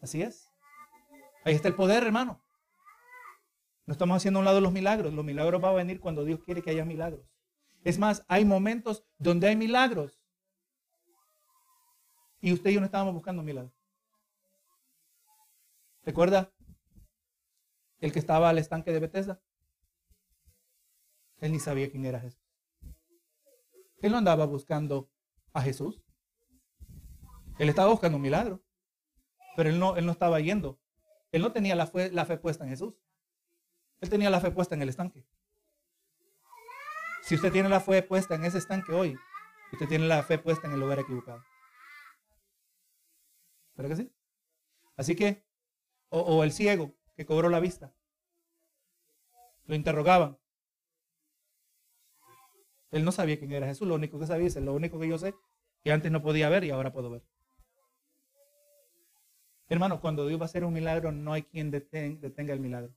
Así 0.00 0.22
es. 0.22 0.50
Ahí 1.44 1.54
está 1.54 1.68
el 1.68 1.74
poder, 1.74 2.02
hermano. 2.02 2.42
No 3.86 3.92
estamos 3.92 4.16
haciendo 4.16 4.38
a 4.38 4.40
un 4.40 4.44
lado 4.44 4.60
los 4.60 4.72
milagros. 4.72 5.14
Los 5.14 5.24
milagros 5.24 5.60
van 5.60 5.72
a 5.72 5.76
venir 5.76 6.00
cuando 6.00 6.24
Dios 6.24 6.40
quiere 6.44 6.62
que 6.62 6.70
haya 6.70 6.84
milagros. 6.84 7.26
Es 7.84 7.98
más, 7.98 8.24
hay 8.28 8.44
momentos 8.44 9.04
donde 9.18 9.48
hay 9.48 9.56
milagros. 9.56 10.20
Y 12.40 12.52
usted 12.52 12.70
y 12.70 12.74
yo 12.74 12.80
no 12.80 12.86
estábamos 12.86 13.14
buscando 13.14 13.42
milagros. 13.42 13.72
¿Recuerda? 16.02 16.52
El 18.00 18.12
que 18.12 18.18
estaba 18.18 18.48
al 18.48 18.58
estanque 18.58 18.92
de 18.92 19.00
Bethesda. 19.00 19.40
Él 21.38 21.52
ni 21.52 21.60
sabía 21.60 21.90
quién 21.90 22.04
era 22.04 22.20
Jesús. 22.20 22.42
Él 24.00 24.12
no 24.12 24.18
andaba 24.18 24.46
buscando 24.46 25.10
a 25.52 25.62
Jesús. 25.62 26.02
Él 27.58 27.68
estaba 27.68 27.90
buscando 27.90 28.16
un 28.16 28.22
milagro. 28.22 28.62
Pero 29.58 29.70
él 29.70 29.80
no, 29.80 29.96
él 29.96 30.06
no 30.06 30.12
estaba 30.12 30.38
yendo. 30.38 30.78
Él 31.32 31.42
no 31.42 31.50
tenía 31.50 31.74
la 31.74 31.88
fe, 31.88 32.12
la 32.12 32.24
fe 32.24 32.36
puesta 32.36 32.62
en 32.62 32.70
Jesús. 32.70 32.94
Él 34.00 34.08
tenía 34.08 34.30
la 34.30 34.38
fe 34.38 34.52
puesta 34.52 34.76
en 34.76 34.82
el 34.82 34.88
estanque. 34.88 35.26
Si 37.22 37.34
usted 37.34 37.50
tiene 37.50 37.68
la 37.68 37.80
fe 37.80 38.04
puesta 38.04 38.36
en 38.36 38.44
ese 38.44 38.58
estanque 38.58 38.92
hoy, 38.92 39.18
usted 39.72 39.88
tiene 39.88 40.06
la 40.06 40.22
fe 40.22 40.38
puesta 40.38 40.68
en 40.68 40.74
el 40.74 40.78
lugar 40.78 41.00
equivocado. 41.00 41.42
¿Verdad 43.74 43.96
que 43.96 44.02
sí? 44.04 44.12
Así 44.96 45.16
que 45.16 45.44
o, 46.10 46.44
el 46.44 46.52
ciego 46.52 46.94
que 47.16 47.26
cobró 47.26 47.48
la 47.48 47.58
vista. 47.58 47.92
Lo 49.64 49.74
interrogaban. 49.74 50.38
Él 52.92 53.04
no 53.04 53.10
sabía 53.10 53.40
quién 53.40 53.50
era 53.50 53.66
Jesús, 53.66 53.88
lo 53.88 53.96
único 53.96 54.20
que 54.20 54.26
sabía 54.28 54.46
es 54.46 54.54
lo 54.54 54.72
único 54.72 55.00
que 55.00 55.08
yo 55.08 55.18
sé, 55.18 55.34
que 55.82 55.90
antes 55.90 56.12
no 56.12 56.22
podía 56.22 56.48
ver 56.48 56.62
y 56.62 56.70
ahora 56.70 56.92
puedo 56.92 57.10
ver. 57.10 57.24
Hermano, 59.68 60.00
cuando 60.00 60.26
Dios 60.26 60.40
va 60.40 60.44
a 60.44 60.46
hacer 60.46 60.64
un 60.64 60.72
milagro, 60.72 61.12
no 61.12 61.32
hay 61.32 61.42
quien 61.42 61.70
detenga 61.70 62.52
el 62.52 62.60
milagro. 62.60 62.94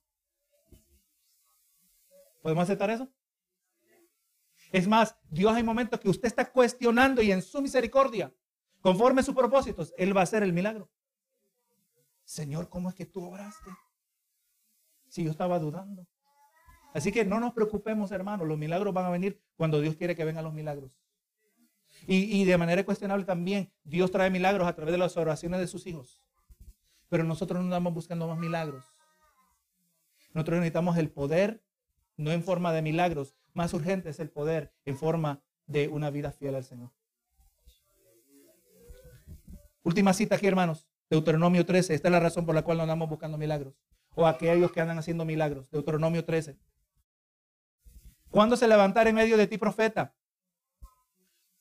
¿Podemos 2.41 2.63
aceptar 2.63 2.89
eso? 2.89 3.09
Es 4.71 4.87
más, 4.87 5.17
Dios 5.29 5.53
hay 5.53 5.63
momentos 5.63 5.99
que 5.99 6.09
usted 6.09 6.27
está 6.27 6.49
cuestionando 6.49 7.21
y 7.21 7.31
en 7.31 7.41
su 7.41 7.61
misericordia, 7.61 8.33
conforme 8.79 9.21
a 9.21 9.23
sus 9.23 9.35
propósitos, 9.35 9.93
Él 9.97 10.15
va 10.15 10.21
a 10.21 10.23
hacer 10.23 10.43
el 10.43 10.53
milagro. 10.53 10.89
Señor, 12.23 12.69
¿cómo 12.69 12.89
es 12.89 12.95
que 12.95 13.05
tú 13.05 13.25
obraste? 13.25 13.69
Si 15.09 15.23
yo 15.25 15.31
estaba 15.31 15.59
dudando. 15.59 16.07
Así 16.93 17.11
que 17.11 17.25
no 17.25 17.39
nos 17.39 17.53
preocupemos, 17.53 18.11
hermanos. 18.11 18.47
Los 18.47 18.57
milagros 18.57 18.93
van 18.93 19.05
a 19.05 19.09
venir 19.09 19.41
cuando 19.57 19.81
Dios 19.81 19.95
quiere 19.97 20.15
que 20.15 20.23
vengan 20.23 20.45
los 20.45 20.53
milagros. 20.53 20.91
Y, 22.07 22.45
de 22.45 22.57
manera 22.57 22.83
cuestionable 22.83 23.25
también, 23.25 23.71
Dios 23.83 24.09
trae 24.09 24.29
milagros 24.29 24.67
a 24.67 24.73
través 24.73 24.91
de 24.91 24.97
las 24.97 25.17
oraciones 25.17 25.59
de 25.59 25.67
sus 25.67 25.85
hijos. 25.85 26.23
Pero 27.11 27.25
nosotros 27.25 27.59
no 27.59 27.65
andamos 27.65 27.93
buscando 27.93 28.25
más 28.25 28.39
milagros. 28.39 28.85
Nosotros 30.33 30.59
necesitamos 30.59 30.95
el 30.95 31.11
poder, 31.11 31.61
no 32.15 32.31
en 32.31 32.41
forma 32.41 32.71
de 32.71 32.81
milagros. 32.81 33.35
Más 33.53 33.73
urgente 33.73 34.09
es 34.09 34.21
el 34.21 34.29
poder 34.29 34.73
en 34.85 34.95
forma 34.95 35.43
de 35.67 35.89
una 35.89 36.09
vida 36.09 36.31
fiel 36.31 36.55
al 36.55 36.63
Señor. 36.63 36.89
Última 39.83 40.13
cita 40.13 40.35
aquí, 40.35 40.47
hermanos. 40.47 40.87
Deuteronomio 41.09 41.65
13. 41.65 41.95
Esta 41.95 42.07
es 42.07 42.11
la 42.13 42.21
razón 42.21 42.45
por 42.45 42.55
la 42.55 42.61
cual 42.61 42.77
no 42.77 42.83
andamos 42.83 43.09
buscando 43.09 43.37
milagros. 43.37 43.75
O 44.15 44.25
aquellos 44.25 44.71
que 44.71 44.79
andan 44.79 44.97
haciendo 44.97 45.25
milagros. 45.25 45.69
Deuteronomio 45.69 46.23
13. 46.23 46.57
¿Cuándo 48.29 48.55
se 48.55 48.69
levantará 48.69 49.09
en 49.09 49.17
medio 49.17 49.35
de 49.35 49.47
ti 49.47 49.57
profeta? 49.57 50.15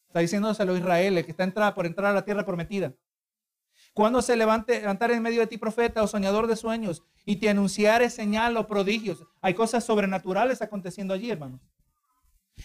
Está 0.07 0.21
diciéndoselo 0.21 0.75
a 0.75 0.79
Israel, 0.79 1.25
que 1.25 1.33
está 1.33 1.75
por 1.75 1.87
entrar 1.87 2.13
a 2.13 2.15
la 2.15 2.25
tierra 2.25 2.47
prometida. 2.47 2.95
Cuando 3.93 4.23
se 4.23 4.37
levante, 4.37 4.81
levantar 4.81 5.11
en 5.11 5.23
medio 5.23 5.41
de 5.41 5.47
ti 5.47 5.59
profeta 5.59 6.03
o 6.03 6.07
soñador 6.07 6.47
de 6.47 6.57
sueños 6.57 7.03
y 7.25 7.37
te 7.37 7.49
anunciare 7.49 8.09
señal 8.09 8.57
o 8.57 8.67
prodigios. 8.67 9.25
Hay 9.41 9.55
cosas 9.55 9.85
sobrenaturales 9.85 10.63
aconteciendo 10.63 11.13
allí, 11.13 11.31
hermanos. 11.31 11.61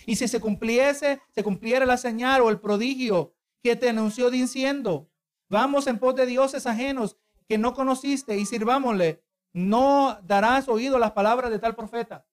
Y 0.05 0.17
si 0.17 0.27
se 0.27 0.39
cumpliese, 0.39 1.21
se 1.31 1.43
cumpliera 1.43 1.85
la 1.85 1.97
señal 1.97 2.41
o 2.41 2.49
el 2.49 2.59
prodigio 2.59 3.33
que 3.63 3.75
te 3.75 3.89
anunció 3.89 4.29
diciendo, 4.29 5.09
Vamos 5.49 5.85
en 5.87 5.99
pos 5.99 6.15
de 6.15 6.25
dioses 6.25 6.65
ajenos 6.65 7.17
que 7.47 7.57
no 7.57 7.73
conociste 7.73 8.37
y 8.37 8.45
sirvámosle. 8.45 9.23
No 9.53 10.19
darás 10.23 10.67
oído 10.67 10.97
las 10.97 11.11
palabras 11.11 11.51
de 11.51 11.59
tal 11.59 11.75
profeta. 11.75 12.27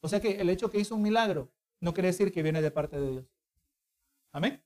O 0.00 0.08
sea 0.08 0.20
que 0.20 0.40
el 0.40 0.48
hecho 0.50 0.70
que 0.70 0.80
hizo 0.80 0.96
un 0.96 1.02
milagro 1.02 1.52
no 1.80 1.94
quiere 1.94 2.08
decir 2.08 2.32
que 2.32 2.42
viene 2.42 2.62
de 2.62 2.70
parte 2.70 2.98
de 2.98 3.10
Dios. 3.10 3.26
Amén. 4.32 4.64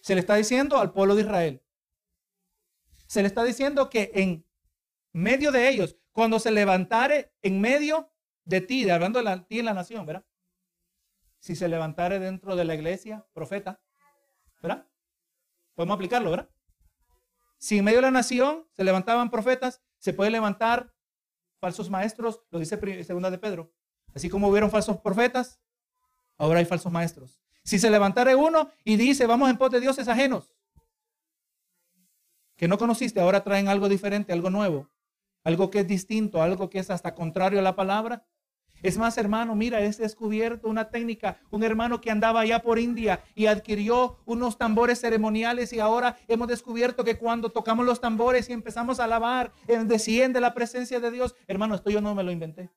Se 0.00 0.14
le 0.14 0.20
está 0.20 0.36
diciendo 0.36 0.78
al 0.78 0.92
pueblo 0.92 1.14
de 1.14 1.22
Israel. 1.22 1.62
Se 3.08 3.22
le 3.22 3.28
está 3.28 3.42
diciendo 3.42 3.88
que 3.88 4.12
en 4.14 4.46
medio 5.12 5.50
de 5.50 5.68
ellos, 5.68 5.96
cuando 6.12 6.38
se 6.38 6.50
levantare 6.50 7.32
en 7.42 7.60
medio 7.60 8.12
de 8.44 8.60
ti, 8.60 8.88
hablando 8.88 9.18
de 9.18 9.24
la, 9.24 9.46
ti 9.46 9.58
en 9.58 9.64
la 9.64 9.74
nación, 9.74 10.04
¿verdad? 10.06 10.24
Si 11.38 11.56
se 11.56 11.68
levantare 11.68 12.18
dentro 12.18 12.54
de 12.54 12.64
la 12.64 12.74
iglesia, 12.74 13.26
profeta, 13.32 13.80
¿verdad? 14.62 14.86
Podemos 15.74 15.94
aplicarlo, 15.94 16.30
¿verdad? 16.30 16.50
Si 17.56 17.78
en 17.78 17.84
medio 17.84 17.98
de 17.98 18.02
la 18.02 18.10
nación 18.10 18.68
se 18.72 18.84
levantaban 18.84 19.30
profetas, 19.30 19.82
se 19.98 20.12
puede 20.12 20.30
levantar 20.30 20.94
falsos 21.60 21.88
maestros, 21.88 22.42
lo 22.50 22.58
dice 22.58 22.78
segunda 23.04 23.30
de 23.30 23.38
Pedro. 23.38 23.72
Así 24.14 24.28
como 24.28 24.48
hubieron 24.48 24.70
falsos 24.70 24.98
profetas, 24.98 25.60
ahora 26.36 26.58
hay 26.58 26.66
falsos 26.66 26.92
maestros. 26.92 27.40
Si 27.64 27.78
se 27.78 27.90
levantara 27.90 28.36
uno 28.36 28.70
y 28.84 28.96
dice, 28.96 29.26
vamos 29.26 29.48
en 29.48 29.56
pos 29.56 29.70
de 29.70 29.80
dioses 29.80 30.08
ajenos, 30.08 30.52
que 32.58 32.68
no 32.68 32.76
conociste, 32.76 33.20
ahora 33.20 33.42
traen 33.42 33.68
algo 33.68 33.88
diferente, 33.88 34.34
algo 34.34 34.50
nuevo, 34.50 34.90
algo 35.44 35.70
que 35.70 35.80
es 35.80 35.86
distinto, 35.86 36.42
algo 36.42 36.68
que 36.68 36.80
es 36.80 36.90
hasta 36.90 37.14
contrario 37.14 37.60
a 37.60 37.62
la 37.62 37.76
palabra, 37.76 38.26
es 38.82 38.96
más, 38.96 39.16
hermano, 39.18 39.56
mira, 39.56 39.80
he 39.80 39.90
descubierto 39.90 40.68
una 40.68 40.90
técnica, 40.90 41.40
un 41.50 41.64
hermano 41.64 42.00
que 42.00 42.10
andaba 42.10 42.40
allá 42.40 42.60
por 42.60 42.78
India 42.78 43.24
y 43.34 43.46
adquirió 43.46 44.18
unos 44.24 44.56
tambores 44.56 45.00
ceremoniales 45.00 45.72
y 45.72 45.80
ahora 45.80 46.16
hemos 46.28 46.46
descubierto 46.46 47.04
que 47.04 47.16
cuando 47.16 47.50
tocamos 47.50 47.84
los 47.86 48.00
tambores 48.00 48.48
y 48.48 48.52
empezamos 48.52 49.00
a 49.00 49.04
alabar, 49.04 49.52
eh, 49.66 49.78
desciende 49.84 50.40
la 50.40 50.54
presencia 50.54 51.00
de 51.00 51.10
Dios. 51.10 51.34
Hermano, 51.48 51.74
esto 51.74 51.90
yo 51.90 52.00
no 52.00 52.14
me 52.14 52.22
lo 52.22 52.30
inventé. 52.30 52.70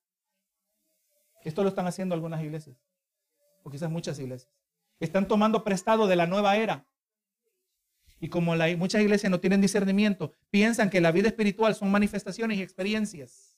Esto 1.43 1.63
lo 1.63 1.69
están 1.69 1.87
haciendo 1.87 2.15
algunas 2.15 2.41
iglesias, 2.41 2.77
o 3.63 3.69
quizás 3.69 3.89
muchas 3.89 4.17
iglesias. 4.19 4.51
Están 4.99 5.27
tomando 5.27 5.63
prestado 5.63 6.07
de 6.07 6.15
la 6.15 6.27
nueva 6.27 6.55
era. 6.57 6.85
Y 8.23 8.30
como 8.30 8.56
muchas 8.77 9.02
iglesias 9.02 9.31
no 9.31 9.39
tienen 9.39 9.61
discernimiento, 9.61 10.31
piensan 10.52 10.91
que 10.91 11.02
la 11.02 11.11
vida 11.11 11.27
espiritual 11.27 11.73
son 11.73 11.89
manifestaciones 11.89 12.60
y 12.60 12.61
experiencias 12.61 13.57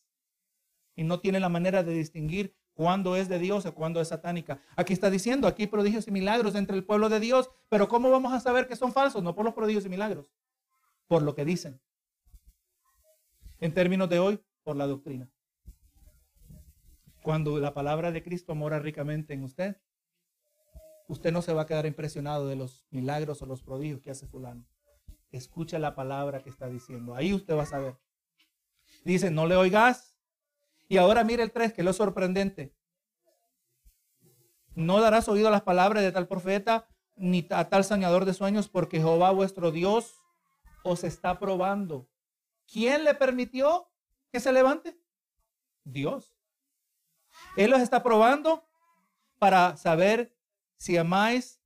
y 0.96 1.04
no 1.04 1.20
tiene 1.20 1.42
la 1.42 1.50
manera 1.50 1.84
de 1.84 1.94
distinguir 1.94 2.56
cuándo 2.74 3.18
es 3.18 3.28
de 3.28 3.40
Dios 3.40 3.66
o 3.66 3.76
cuándo 3.76 4.00
es 4.00 4.08
satánica. 4.08 4.62
Aquí 4.78 4.94
está 4.94 5.10
diciendo, 5.10 5.50
aquí 5.50 5.68
prodigios 5.68 6.08
y 6.08 6.12
milagros 6.12 6.56
entre 6.56 6.78
el 6.78 6.86
pueblo 6.86 7.10
de 7.10 7.20
Dios, 7.20 7.52
pero 7.68 7.90
¿cómo 7.90 8.10
vamos 8.10 8.32
a 8.32 8.40
saber 8.40 8.66
que 8.66 8.78
son 8.78 8.94
falsos? 8.94 9.22
No 9.22 9.36
por 9.36 9.44
los 9.44 9.54
prodigios 9.54 9.86
y 9.86 9.90
milagros, 9.90 10.32
por 11.08 11.24
lo 11.24 11.36
que 11.36 11.44
dicen. 11.44 11.82
En 13.60 13.74
términos 13.74 14.10
de 14.10 14.20
hoy, 14.20 14.40
por 14.64 14.78
la 14.78 14.88
doctrina. 14.88 15.30
Cuando 17.22 17.60
la 17.60 17.74
palabra 17.74 18.14
de 18.14 18.24
Cristo 18.24 18.56
mora 18.56 18.80
ricamente 18.80 19.34
en 19.34 19.44
usted, 19.44 19.76
usted 21.08 21.32
no 21.32 21.42
se 21.42 21.54
va 21.54 21.64
a 21.64 21.66
quedar 21.66 21.86
impresionado 21.86 22.48
de 22.48 22.56
los 22.56 22.86
milagros 22.92 23.42
o 23.42 23.46
los 23.46 23.62
prodigios 23.62 24.02
que 24.02 24.12
hace 24.12 24.28
fulano. 24.28 24.66
Escucha 25.32 25.80
la 25.80 25.96
palabra 25.96 26.44
que 26.44 26.50
está 26.50 26.68
diciendo. 26.68 27.16
Ahí 27.16 27.34
usted 27.34 27.56
va 27.56 27.64
a 27.64 27.68
saber. 27.68 27.98
Dice, 29.04 29.32
no 29.32 29.48
le 29.48 29.56
oigas. 29.56 30.16
Y 30.88 30.98
ahora 30.98 31.24
mire 31.24 31.44
el 31.44 31.52
3, 31.52 31.74
que 31.74 31.82
es 31.82 31.86
lo 31.86 31.94
sorprendente. 31.94 32.76
No 34.76 35.02
darás 35.02 35.28
oído 35.28 35.48
a 35.48 35.52
las 35.52 35.64
palabras 35.64 36.04
de 36.04 36.12
tal 36.12 36.28
profeta 36.28 36.88
ni 37.16 37.48
a 37.52 37.70
tal 37.70 37.84
soñador 37.84 38.26
de 38.26 38.34
sueños, 38.34 38.70
porque 38.70 38.98
Jehová 38.98 39.32
vuestro 39.32 39.72
Dios 39.72 40.16
os 40.84 41.04
está 41.04 41.40
probando. 41.40 42.10
¿Quién 42.72 43.04
le 43.04 43.14
permitió 43.14 43.90
que 44.32 44.40
se 44.40 44.52
levante? 44.52 45.00
Dios. 45.84 46.36
Él 47.56 47.72
los 47.72 47.82
está 47.82 48.04
probando 48.04 48.68
para 49.40 49.78
saber 49.78 50.36
si 50.78 50.98
amáis 50.98 51.62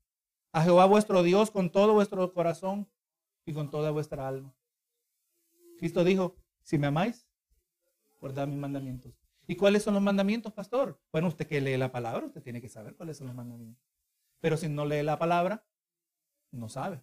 a 0.52 0.64
Jehová 0.64 0.86
vuestro 0.86 1.24
Dios 1.24 1.52
con 1.52 1.72
todo 1.72 1.94
vuestro 1.94 2.34
corazón 2.34 2.90
y 3.46 3.54
con 3.54 3.70
toda 3.70 3.92
vuestra 3.92 4.28
alma. 4.28 4.54
Cristo 5.78 6.04
dijo, 6.04 6.36
si 6.64 6.78
me 6.78 6.88
amáis, 6.88 7.28
guardad 8.20 8.48
mis 8.48 8.58
mandamientos. 8.58 9.14
¿Y 9.48 9.56
cuáles 9.56 9.84
son 9.84 9.94
los 9.94 10.04
mandamientos, 10.04 10.52
pastor? 10.54 11.00
Bueno, 11.12 11.28
usted 11.28 11.48
que 11.48 11.62
lee 11.62 11.78
la 11.78 11.92
palabra, 11.92 12.26
usted 12.26 12.42
tiene 12.42 12.62
que 12.62 12.70
saber 12.70 12.96
cuáles 12.96 13.18
son 13.18 13.28
los 13.28 13.36
mandamientos. 13.36 13.84
Pero 14.40 14.58
si 14.58 14.68
no 14.68 14.86
lee 14.86 15.04
la 15.04 15.18
palabra, 15.18 15.66
no 16.52 16.70
sabe. 16.70 17.02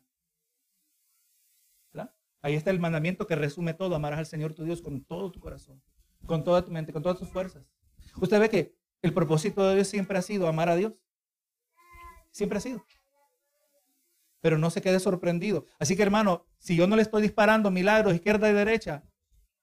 Ahí 2.45 2.57
está 2.57 2.71
el 2.71 2.79
mandamiento 2.79 3.27
que 3.27 3.37
resume 3.37 3.73
todo. 3.73 3.95
Amarás 3.95 4.19
al 4.19 4.27
Señor 4.27 4.53
tu 4.53 4.65
Dios 4.65 4.83
con 4.83 5.03
todo 5.03 5.33
tu 5.33 5.41
corazón, 5.41 5.83
con 6.27 6.45
toda 6.45 6.63
tu 6.63 6.71
mente, 6.71 6.93
con 6.93 7.03
todas 7.03 7.19
tus 7.19 7.31
fuerzas. 7.31 7.65
Usted 8.21 8.39
ve 8.39 8.51
que 8.51 8.77
el 9.01 9.15
propósito 9.15 9.67
de 9.67 9.77
Dios 9.77 9.89
siempre 9.89 10.19
ha 10.19 10.23
sido 10.23 10.47
amar 10.47 10.69
a 10.69 10.77
Dios. 10.77 10.93
Siempre 12.35 12.59
ha 12.59 12.61
sido. 12.61 12.85
Pero 14.41 14.59
no 14.59 14.69
se 14.69 14.83
quede 14.83 14.99
sorprendido. 14.99 15.67
Así 15.79 15.95
que 15.95 16.03
hermano, 16.03 16.45
si 16.59 16.75
yo 16.75 16.89
no 16.89 16.97
le 16.97 17.03
estoy 17.03 17.23
disparando 17.23 17.71
milagros 17.71 18.13
izquierda 18.13 18.51
y 18.51 18.53
derecha, 18.53 19.05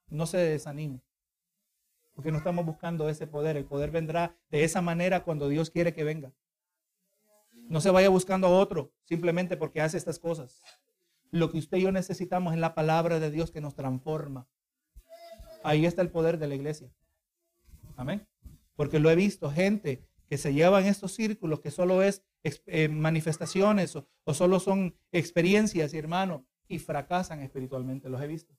no 0.07 0.26
se 0.26 0.38
desanime. 0.38 1.02
Porque 2.15 2.31
no 2.31 2.38
estamos 2.38 2.65
buscando 2.65 3.10
ese 3.10 3.27
poder. 3.27 3.57
El 3.57 3.65
poder 3.65 3.91
vendrá 3.91 4.38
de 4.49 4.64
esa 4.64 4.81
manera 4.81 5.26
cuando 5.26 5.49
Dios 5.49 5.69
quiere 5.69 5.93
que 5.93 6.06
venga. 6.06 6.31
No 7.52 7.81
se 7.81 7.89
vaya 7.89 8.07
buscando 8.07 8.48
a 8.48 8.52
otro 8.52 8.93
simplemente 9.03 9.57
porque 9.57 9.81
hace 9.81 9.98
estas 9.98 10.18
cosas. 10.18 10.61
Lo 11.30 11.52
que 11.52 11.57
usted 11.57 11.77
y 11.77 11.81
yo 11.81 11.91
necesitamos 11.91 12.53
es 12.53 12.60
la 12.61 12.73
palabra 12.73 13.19
de 13.19 13.31
Dios 13.31 13.52
que 13.52 13.60
nos 13.60 13.76
transforma. 13.76 14.48
Ahí 15.61 15.85
está 15.85 16.02
el 16.02 16.10
poder 16.10 16.38
de 16.38 16.48
la 16.48 16.56
iglesia. 16.56 16.89
Amén. 17.98 18.26
Porque 18.77 18.99
lo 18.99 19.10
he 19.10 19.15
visto, 19.15 19.52
gente 19.52 20.07
que 20.30 20.38
se 20.38 20.53
lleva 20.53 20.80
en 20.80 20.88
estos 20.88 21.11
círculos 21.11 21.60
que 21.60 21.69
solo 21.69 22.02
es 22.02 22.23
eh, 22.43 22.88
manifestaciones 22.89 23.95
o, 23.95 24.07
o, 24.23 24.34
solo 24.34 24.59
son 24.59 24.95
experiencias, 25.11 25.93
hermano, 25.93 26.45
y 26.68 26.80
fracasan 26.80 27.41
espiritualmente. 27.41 28.09
Los 28.09 28.22
he 28.22 28.27
visto. 28.27 28.55